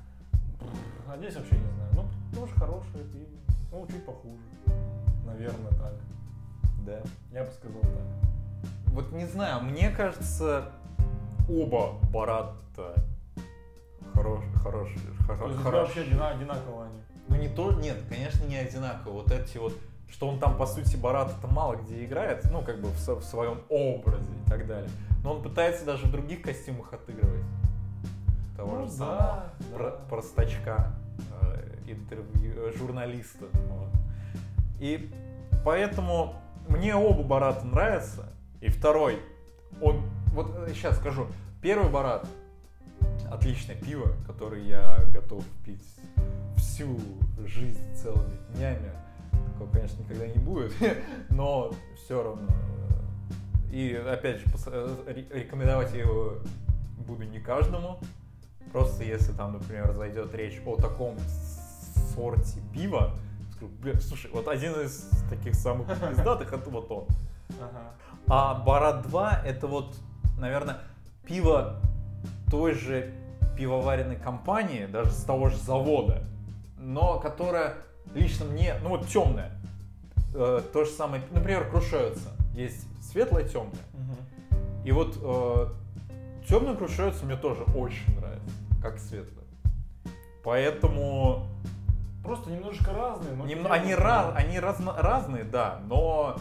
а 1.06 1.16
здесь 1.18 1.36
вообще 1.36 1.54
не 1.56 1.70
знаю. 1.70 1.90
Ну, 1.94 2.40
тоже 2.40 2.52
хорошее 2.54 3.04
пиво. 3.12 3.26
Ну, 3.72 3.86
чуть 3.86 4.04
похуже. 4.06 4.42
Наверное, 5.26 5.70
так. 5.72 5.92
Да. 6.88 7.00
Я 7.32 7.44
бы 7.44 7.50
сказал 7.50 7.80
так. 7.82 8.92
Вот 8.92 9.12
не 9.12 9.26
знаю, 9.26 9.62
мне 9.62 9.90
кажется, 9.90 10.72
оба 11.48 11.98
Барата 12.10 12.94
хорош, 14.14 14.40
хорош, 14.62 14.88
То 15.26 15.32
хоро- 15.34 15.48
есть 15.48 15.58
у 15.58 15.60
тебя 15.60 15.70
хорош. 15.70 15.88
вообще 15.88 16.00
одина- 16.02 16.30
одинаково 16.30 16.86
они. 16.86 17.00
Ну 17.28 17.36
не 17.36 17.48
то, 17.48 17.72
нет, 17.72 17.98
конечно, 18.08 18.44
не 18.46 18.56
одинаково. 18.56 19.12
Вот 19.12 19.30
эти 19.30 19.58
вот, 19.58 19.74
что 20.10 20.28
он 20.28 20.38
там, 20.40 20.56
по 20.56 20.66
сути, 20.66 20.96
Барат 20.96 21.30
это 21.38 21.46
мало 21.46 21.76
где 21.76 22.04
играет, 22.04 22.42
ну, 22.50 22.62
как 22.62 22.80
бы 22.80 22.88
в, 22.88 22.98
в 23.08 23.22
своем 23.22 23.60
образе 23.68 24.30
и 24.46 24.50
так 24.50 24.66
далее. 24.66 24.88
Но 25.22 25.34
он 25.34 25.42
пытается 25.42 25.84
даже 25.84 26.06
в 26.06 26.10
других 26.10 26.42
костюмах 26.42 26.92
отыгрывать. 26.92 27.44
Того 28.56 28.76
Ну 28.78 28.84
же 28.86 28.90
да, 28.92 28.96
самого 28.96 29.18
да. 29.20 29.76
про- 29.76 29.98
простачка, 30.08 30.92
э, 31.42 31.76
интервью, 31.86 32.54
э, 32.56 32.72
журналиста. 32.76 33.44
вот. 33.52 33.88
И 34.80 35.12
поэтому 35.64 36.34
мне 36.68 36.94
оба 36.94 37.22
Барата 37.22 37.66
нравятся. 37.66 38.32
И 38.60 38.68
второй, 38.68 39.20
он, 39.80 40.02
вот 40.32 40.68
сейчас 40.68 40.96
скажу, 40.98 41.26
первый 41.62 41.90
Барат, 41.90 42.26
отличное 43.30 43.76
пиво, 43.76 44.12
которое 44.26 44.62
я 44.62 45.04
готов 45.12 45.44
пить 45.64 45.84
всю 46.56 46.98
жизнь 47.44 47.82
целыми 47.94 48.36
днями. 48.54 48.90
Такого, 49.52 49.70
конечно, 49.70 50.02
никогда 50.02 50.26
не 50.26 50.38
будет, 50.38 50.72
но 51.30 51.72
все 51.96 52.22
равно. 52.22 52.48
И 53.70 53.92
опять 53.94 54.38
же, 54.38 54.44
рекомендовать 55.32 55.94
его 55.94 56.38
буду 57.06 57.24
не 57.24 57.40
каждому. 57.40 58.00
Просто 58.72 59.04
если 59.04 59.32
там, 59.32 59.54
например, 59.54 59.92
зайдет 59.94 60.34
речь 60.34 60.60
о 60.66 60.76
таком 60.76 61.16
сорте 62.14 62.60
пива, 62.72 63.14
скажу, 63.58 64.00
слушай, 64.00 64.30
вот 64.32 64.48
один 64.48 64.72
из 64.80 65.10
таких 65.28 65.54
самых 65.54 65.88
пиздатых 66.10 66.52
это 66.52 66.70
вот 66.70 66.90
он. 66.90 67.06
Ага. 67.60 67.94
А 68.26 68.54
Барат 68.54 69.08
2 69.08 69.42
это 69.44 69.66
вот, 69.66 69.96
наверное, 70.38 70.78
пиво 71.24 71.80
той 72.50 72.74
же 72.74 73.12
пивоваренной 73.56 74.16
компании, 74.16 74.86
даже 74.86 75.10
с 75.10 75.24
того 75.24 75.48
же 75.48 75.56
завода, 75.56 76.22
но 76.78 77.18
которая 77.18 77.74
лично 78.14 78.44
мне, 78.44 78.74
ну 78.82 78.90
вот 78.90 79.08
темная. 79.08 79.52
Э, 80.34 80.60
то 80.72 80.84
же 80.84 80.90
самое, 80.90 81.22
например, 81.32 81.68
крушается. 81.68 82.30
Есть 82.54 82.86
светлое, 83.02 83.44
темное. 83.48 83.72
Угу. 83.94 84.58
И 84.84 84.92
вот 84.92 85.18
э, 85.20 85.66
темная 86.48 86.74
крушается 86.74 87.24
мне 87.24 87.36
тоже 87.36 87.62
очень 87.74 88.14
нравится, 88.16 88.54
как 88.82 88.98
светлое. 88.98 89.44
Поэтому 90.44 91.46
просто 92.28 92.50
немножко 92.50 92.92
разные. 92.92 93.34
Но 93.34 93.46
Нем... 93.46 93.66
Они, 93.72 93.94
раз... 93.94 94.34
они 94.36 94.60
разно... 94.60 94.92
разные, 94.92 95.44
да, 95.44 95.80
но, 95.86 96.36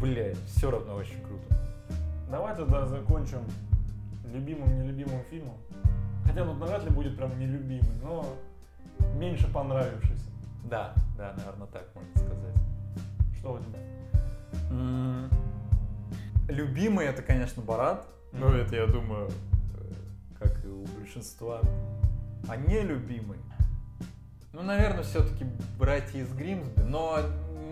блядь, 0.00 0.36
все 0.46 0.72
равно 0.72 0.96
очень 0.96 1.22
круто. 1.22 1.44
Давай 2.28 2.56
тогда 2.56 2.84
закончим 2.84 3.38
любимым, 4.24 4.82
нелюбимым 4.82 5.22
фильмом. 5.30 5.54
Хотя 6.24 6.44
ну 6.44 6.54
навряд 6.54 6.82
ли 6.82 6.90
будет 6.90 7.16
прям 7.16 7.38
нелюбимый, 7.38 7.88
но 8.02 8.26
меньше 9.14 9.48
понравившийся. 9.52 10.28
Да, 10.64 10.92
да, 11.16 11.32
наверное, 11.36 11.68
так 11.68 11.84
можно 11.94 12.26
сказать. 12.26 12.56
Что 13.38 13.52
у 13.52 13.58
тебя? 13.60 13.78
М-м- 14.72 15.30
любимый 16.48 17.06
это, 17.06 17.22
конечно, 17.22 17.62
Барат. 17.62 18.04
Mm-hmm. 18.32 18.38
Ну, 18.40 18.48
это, 18.48 18.74
я 18.74 18.86
думаю, 18.88 19.30
э, 19.78 19.92
как 20.40 20.64
и 20.64 20.68
у 20.68 20.84
большинства. 20.98 21.60
А 22.48 22.56
нелюбимый. 22.56 23.38
Ну, 24.56 24.62
наверное, 24.62 25.02
все-таки 25.02 25.44
братья 25.78 26.18
из 26.18 26.32
Гримсби, 26.32 26.80
но 26.80 27.18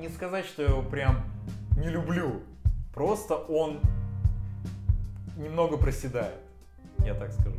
не 0.01 0.11
сказать, 0.11 0.45
что 0.45 0.61
я 0.61 0.69
его 0.69 0.83
прям 0.83 1.25
не 1.79 1.89
люблю. 1.89 2.43
Просто 2.93 3.37
он 3.37 3.81
немного 5.39 5.79
проседает, 5.79 6.39
я 6.99 7.15
так 7.15 7.33
скажу. 7.33 7.57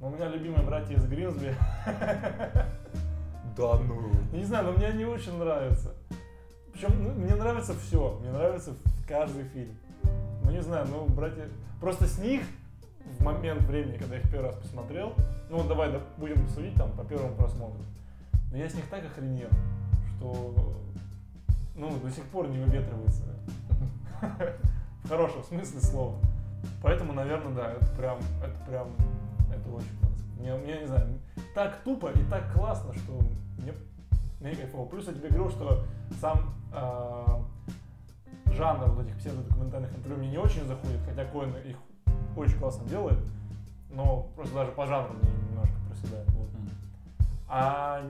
У 0.00 0.08
меня 0.08 0.28
любимые 0.28 0.64
братья 0.64 0.94
из 0.94 1.04
Гринсби. 1.04 1.56
Да 3.56 3.80
ну. 3.80 4.12
Не 4.32 4.44
знаю, 4.44 4.66
но 4.66 4.72
мне 4.72 4.86
они 4.86 5.04
очень 5.04 5.36
нравятся. 5.36 5.94
Причем 6.72 7.02
ну, 7.02 7.10
мне 7.10 7.34
нравится 7.34 7.74
все. 7.74 8.20
Мне 8.20 8.30
нравится 8.30 8.74
каждый 9.08 9.44
фильм. 9.48 9.74
Ну 10.44 10.52
не 10.52 10.62
знаю, 10.62 10.86
ну 10.88 11.06
братья... 11.06 11.48
Просто 11.80 12.06
с 12.06 12.18
них 12.18 12.42
в 13.18 13.22
момент 13.22 13.62
времени, 13.62 13.96
когда 13.96 14.16
я 14.16 14.20
их 14.20 14.30
первый 14.30 14.46
раз 14.46 14.56
посмотрел, 14.56 15.14
ну 15.48 15.58
вот 15.58 15.68
давай 15.68 15.92
да, 15.92 16.00
будем 16.16 16.48
судить 16.48 16.74
там 16.74 16.90
по 16.92 17.04
первому 17.04 17.34
просмотру. 17.34 17.80
Но 18.50 18.56
я 18.56 18.68
с 18.68 18.74
них 18.74 18.88
так 18.88 19.04
охренел, 19.04 19.48
что 20.16 20.54
ну 21.74 21.98
до 21.98 22.10
сих 22.10 22.24
пор 22.24 22.48
не 22.48 22.58
выветривается. 22.58 23.22
В 25.04 25.08
хорошем 25.08 25.42
смысле 25.44 25.80
слова. 25.80 26.16
Поэтому, 26.82 27.12
наверное, 27.12 27.54
да, 27.54 27.72
это 27.72 27.86
прям, 27.96 28.18
это 28.42 28.58
прям 28.68 28.88
это 29.54 29.68
очень 29.70 29.98
классно. 30.00 30.24
Мне, 30.38 30.54
мне 30.56 30.80
не 30.80 30.86
знаю, 30.86 31.18
так 31.54 31.82
тупо 31.84 32.10
и 32.10 32.24
так 32.30 32.52
классно, 32.52 32.92
что 32.94 33.20
мне, 33.58 33.72
мне 34.40 34.54
кайфово. 34.54 34.88
Плюс 34.88 35.06
я 35.06 35.14
тебе 35.14 35.28
говорил, 35.28 35.50
что 35.50 35.84
сам 36.20 36.54
э, 36.72 38.52
жанр 38.52 38.90
вот 38.90 39.06
этих 39.06 39.16
псевдодокументальных 39.18 39.90
интервью 39.96 40.18
мне 40.18 40.30
не 40.30 40.38
очень 40.38 40.64
заходит, 40.64 41.00
хотя 41.06 41.24
Коэн 41.24 41.54
их 41.64 41.76
очень 42.36 42.58
классно 42.58 42.86
делает, 42.88 43.18
но 43.90 44.28
просто 44.34 44.54
даже 44.54 44.72
по 44.72 44.86
жанру 44.86 45.14
мне 45.14 45.30
немножко 45.48 45.74
проседает. 45.88 46.28
Вот. 46.30 46.48
А 47.48 48.02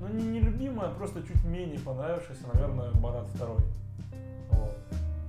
ну, 0.00 0.08
не 0.08 0.24
нелюбимая, 0.24 0.90
просто 0.90 1.22
чуть 1.22 1.42
менее 1.44 1.78
понравившаяся, 1.80 2.44
наверное, 2.52 2.92
Барат 2.92 3.26
второй. 3.28 3.58
Вот. 4.50 4.76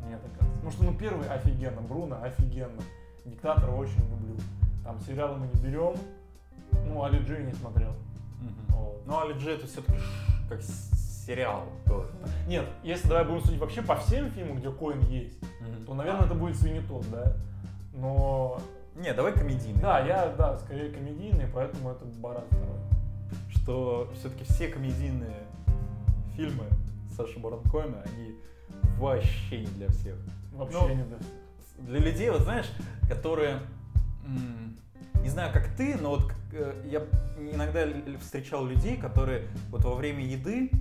Мне 0.05 0.17
так 0.17 0.31
кажется. 0.37 0.55
Потому 0.55 0.71
что, 0.71 0.83
ну, 0.83 0.93
первый 0.93 1.27
офигенно, 1.29 1.81
Бруно 1.81 2.21
офигенно. 2.21 2.81
Диктатора 3.25 3.71
очень 3.71 4.01
люблю. 4.09 4.35
Там 4.83 4.99
сериалы 5.01 5.37
мы 5.37 5.47
не 5.47 5.61
берем. 5.61 5.95
Ну, 6.85 7.03
Али 7.03 7.19
Джи 7.19 7.43
не 7.43 7.53
смотрел. 7.53 7.91
Угу. 7.91 8.77
Вот. 8.77 9.01
Ну, 9.05 9.19
Али 9.19 9.33
Джи 9.33 9.51
это 9.51 9.67
все-таки 9.67 9.99
как 10.49 10.61
сериал 10.61 11.63
тоже. 11.85 12.09
Нет, 12.47 12.65
если 12.83 13.07
давай 13.07 13.25
будем 13.25 13.41
судить 13.41 13.59
вообще 13.59 13.81
по 13.81 13.95
всем 13.95 14.31
фильмам, 14.31 14.57
где 14.57 14.69
Коин 14.69 15.01
есть, 15.01 15.37
угу. 15.41 15.85
то, 15.85 15.93
наверное, 15.93 16.25
это 16.25 16.35
будет 16.35 16.55
Свинни 16.55 16.79
тот, 16.87 17.09
да? 17.09 17.33
Но... 17.97 18.59
Не, 18.95 19.13
давай 19.13 19.33
комедийный. 19.33 19.81
Да, 19.81 19.99
я, 19.99 20.33
да, 20.35 20.57
скорее 20.57 20.91
комедийный, 20.91 21.45
поэтому 21.53 21.91
это 21.91 22.05
Барат 22.05 22.45
второй. 22.45 22.79
Что 23.49 24.11
все-таки 24.15 24.43
все 24.45 24.69
комедийные 24.69 25.43
фильмы 26.35 26.65
Саши 27.15 27.39
Барон 27.39 27.61
Коэна, 27.63 28.03
они 28.05 28.35
вообще 28.97 29.59
не 29.59 29.67
для 29.67 29.89
всех. 29.89 30.15
Вообще 30.53 30.79
ну, 30.79 30.89
не 30.89 31.03
для 31.03 31.17
всех. 31.17 31.31
Для 31.79 31.99
людей, 31.99 32.29
вот 32.29 32.41
знаешь, 32.41 32.71
которые 33.07 33.59
не 35.27 35.29
знаю, 35.29 35.51
как 35.51 35.67
ты, 35.75 35.97
но 35.97 36.11
вот 36.11 36.31
э, 36.53 36.73
я 36.85 37.01
иногда 37.37 37.85
встречал 38.21 38.65
людей, 38.65 38.97
которые 38.97 39.43
вот 39.69 39.83
во 39.83 39.95
время 39.95 40.23
еды, 40.23 40.71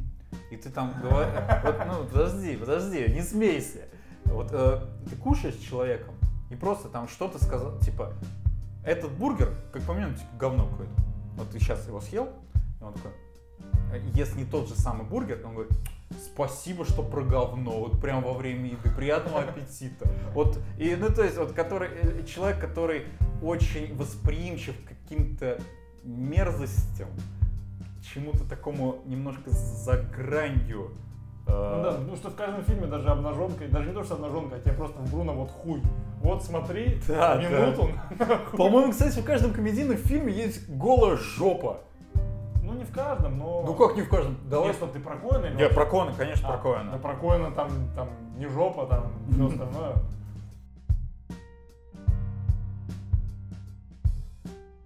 и 0.51 0.57
ты 0.57 0.71
там 0.71 0.95
говоришь, 1.03 1.33
вот, 1.65 1.77
ну, 1.87 2.05
подожди, 2.05 2.57
подожди, 2.57 3.13
не 3.13 3.23
смейся. 3.23 3.89
Вот 4.25 4.51
э, 4.53 4.83
ты 5.11 5.17
кушаешь 5.17 5.57
с 5.57 5.59
человеком, 5.59 6.15
и 6.51 6.57
просто 6.57 6.89
там 6.89 7.09
что-то 7.09 7.43
сказал, 7.43 7.79
типа, 7.81 8.13
этот 8.85 9.13
бургер, 9.13 9.53
как 9.73 9.83
по 9.83 9.95
мне, 9.95 10.07
типа, 10.15 10.31
говно 10.39 10.69
какое-то. 10.69 10.95
Вот 11.37 11.51
ты 11.51 11.59
сейчас 11.59 11.87
его 11.87 12.01
съел, 12.01 12.29
и 12.81 12.85
он 12.85 12.95
такой, 12.95 13.13
«Э, 13.93 14.01
если 14.15 14.39
не 14.39 14.45
тот 14.45 14.69
же 14.69 14.75
самый 14.75 15.07
бургер, 15.07 15.45
он 15.45 15.55
говорит, 15.55 15.73
спасибо, 16.25 16.85
что 16.85 17.03
про 17.03 17.23
говно, 17.23 17.81
вот 17.81 18.01
прям 18.01 18.23
во 18.23 18.33
время 18.33 18.71
еды, 18.71 18.91
приятного 18.91 19.41
аппетита. 19.41 20.09
Вот, 20.33 20.59
и, 20.79 20.95
ну, 20.97 21.09
то 21.09 21.23
есть, 21.23 21.37
вот, 21.37 21.53
который, 21.53 21.89
э, 21.91 22.25
человек, 22.25 22.61
который 22.61 23.07
очень 23.43 23.95
восприимчив 23.97 24.75
к 24.85 24.89
каким-то 24.89 25.61
мерзостям, 26.05 27.09
чему-то 28.13 28.49
такому 28.49 29.03
немножко 29.07 29.51
за 29.51 29.99
гранью. 29.99 30.93
Э, 31.47 31.75
ну 31.77 31.83
да, 31.83 31.97
ну 31.99 32.17
что 32.17 32.31
в 32.31 32.35
каждом 32.35 32.63
фильме 32.65 32.87
даже 32.87 33.09
обнаженка, 33.09 33.67
даже 33.69 33.89
не 33.89 33.95
то, 33.95 34.03
что 34.03 34.15
обнаженка, 34.15 34.57
а 34.57 34.59
тебе 34.59 34.73
просто 34.73 34.99
в 34.99 35.11
Бруно 35.11 35.33
вот 35.33 35.51
хуй. 35.51 35.81
Вот 36.21 36.43
смотри, 36.43 37.01
да, 37.07 37.37
минуту. 37.37 37.91
Да. 38.19 38.41
По-моему, 38.57 38.91
кстати, 38.91 39.21
в 39.21 39.25
каждом 39.25 39.53
комедийном 39.53 39.97
фильме 39.97 40.33
есть 40.33 40.69
голая 40.69 41.17
жопа. 41.17 41.79
Ну 42.63 42.73
не 42.73 42.85
в 42.85 42.93
каждом, 42.93 43.39
но... 43.39 43.63
Ну 43.65 43.75
как 43.75 43.95
не 43.95 44.03
в 44.03 44.09
каждом? 44.09 44.37
Давай. 44.51 44.69
Если 44.69 44.87
ты 44.87 44.99
про 44.99 45.17
Коэна? 45.17 45.57
Я 45.57 45.69
про 45.69 45.87
Коэна, 45.87 46.13
конечно, 46.17 46.49
а, 46.49 46.53
про 46.53 46.59
Коэна. 46.59 46.91
Да 46.91 46.99
про 46.99 47.15
Коэна 47.15 47.51
там, 47.53 47.71
там 47.95 48.09
не 48.37 48.47
жопа, 48.49 48.87
там 48.87 49.13
все 49.31 49.47
остальное. 49.47 49.95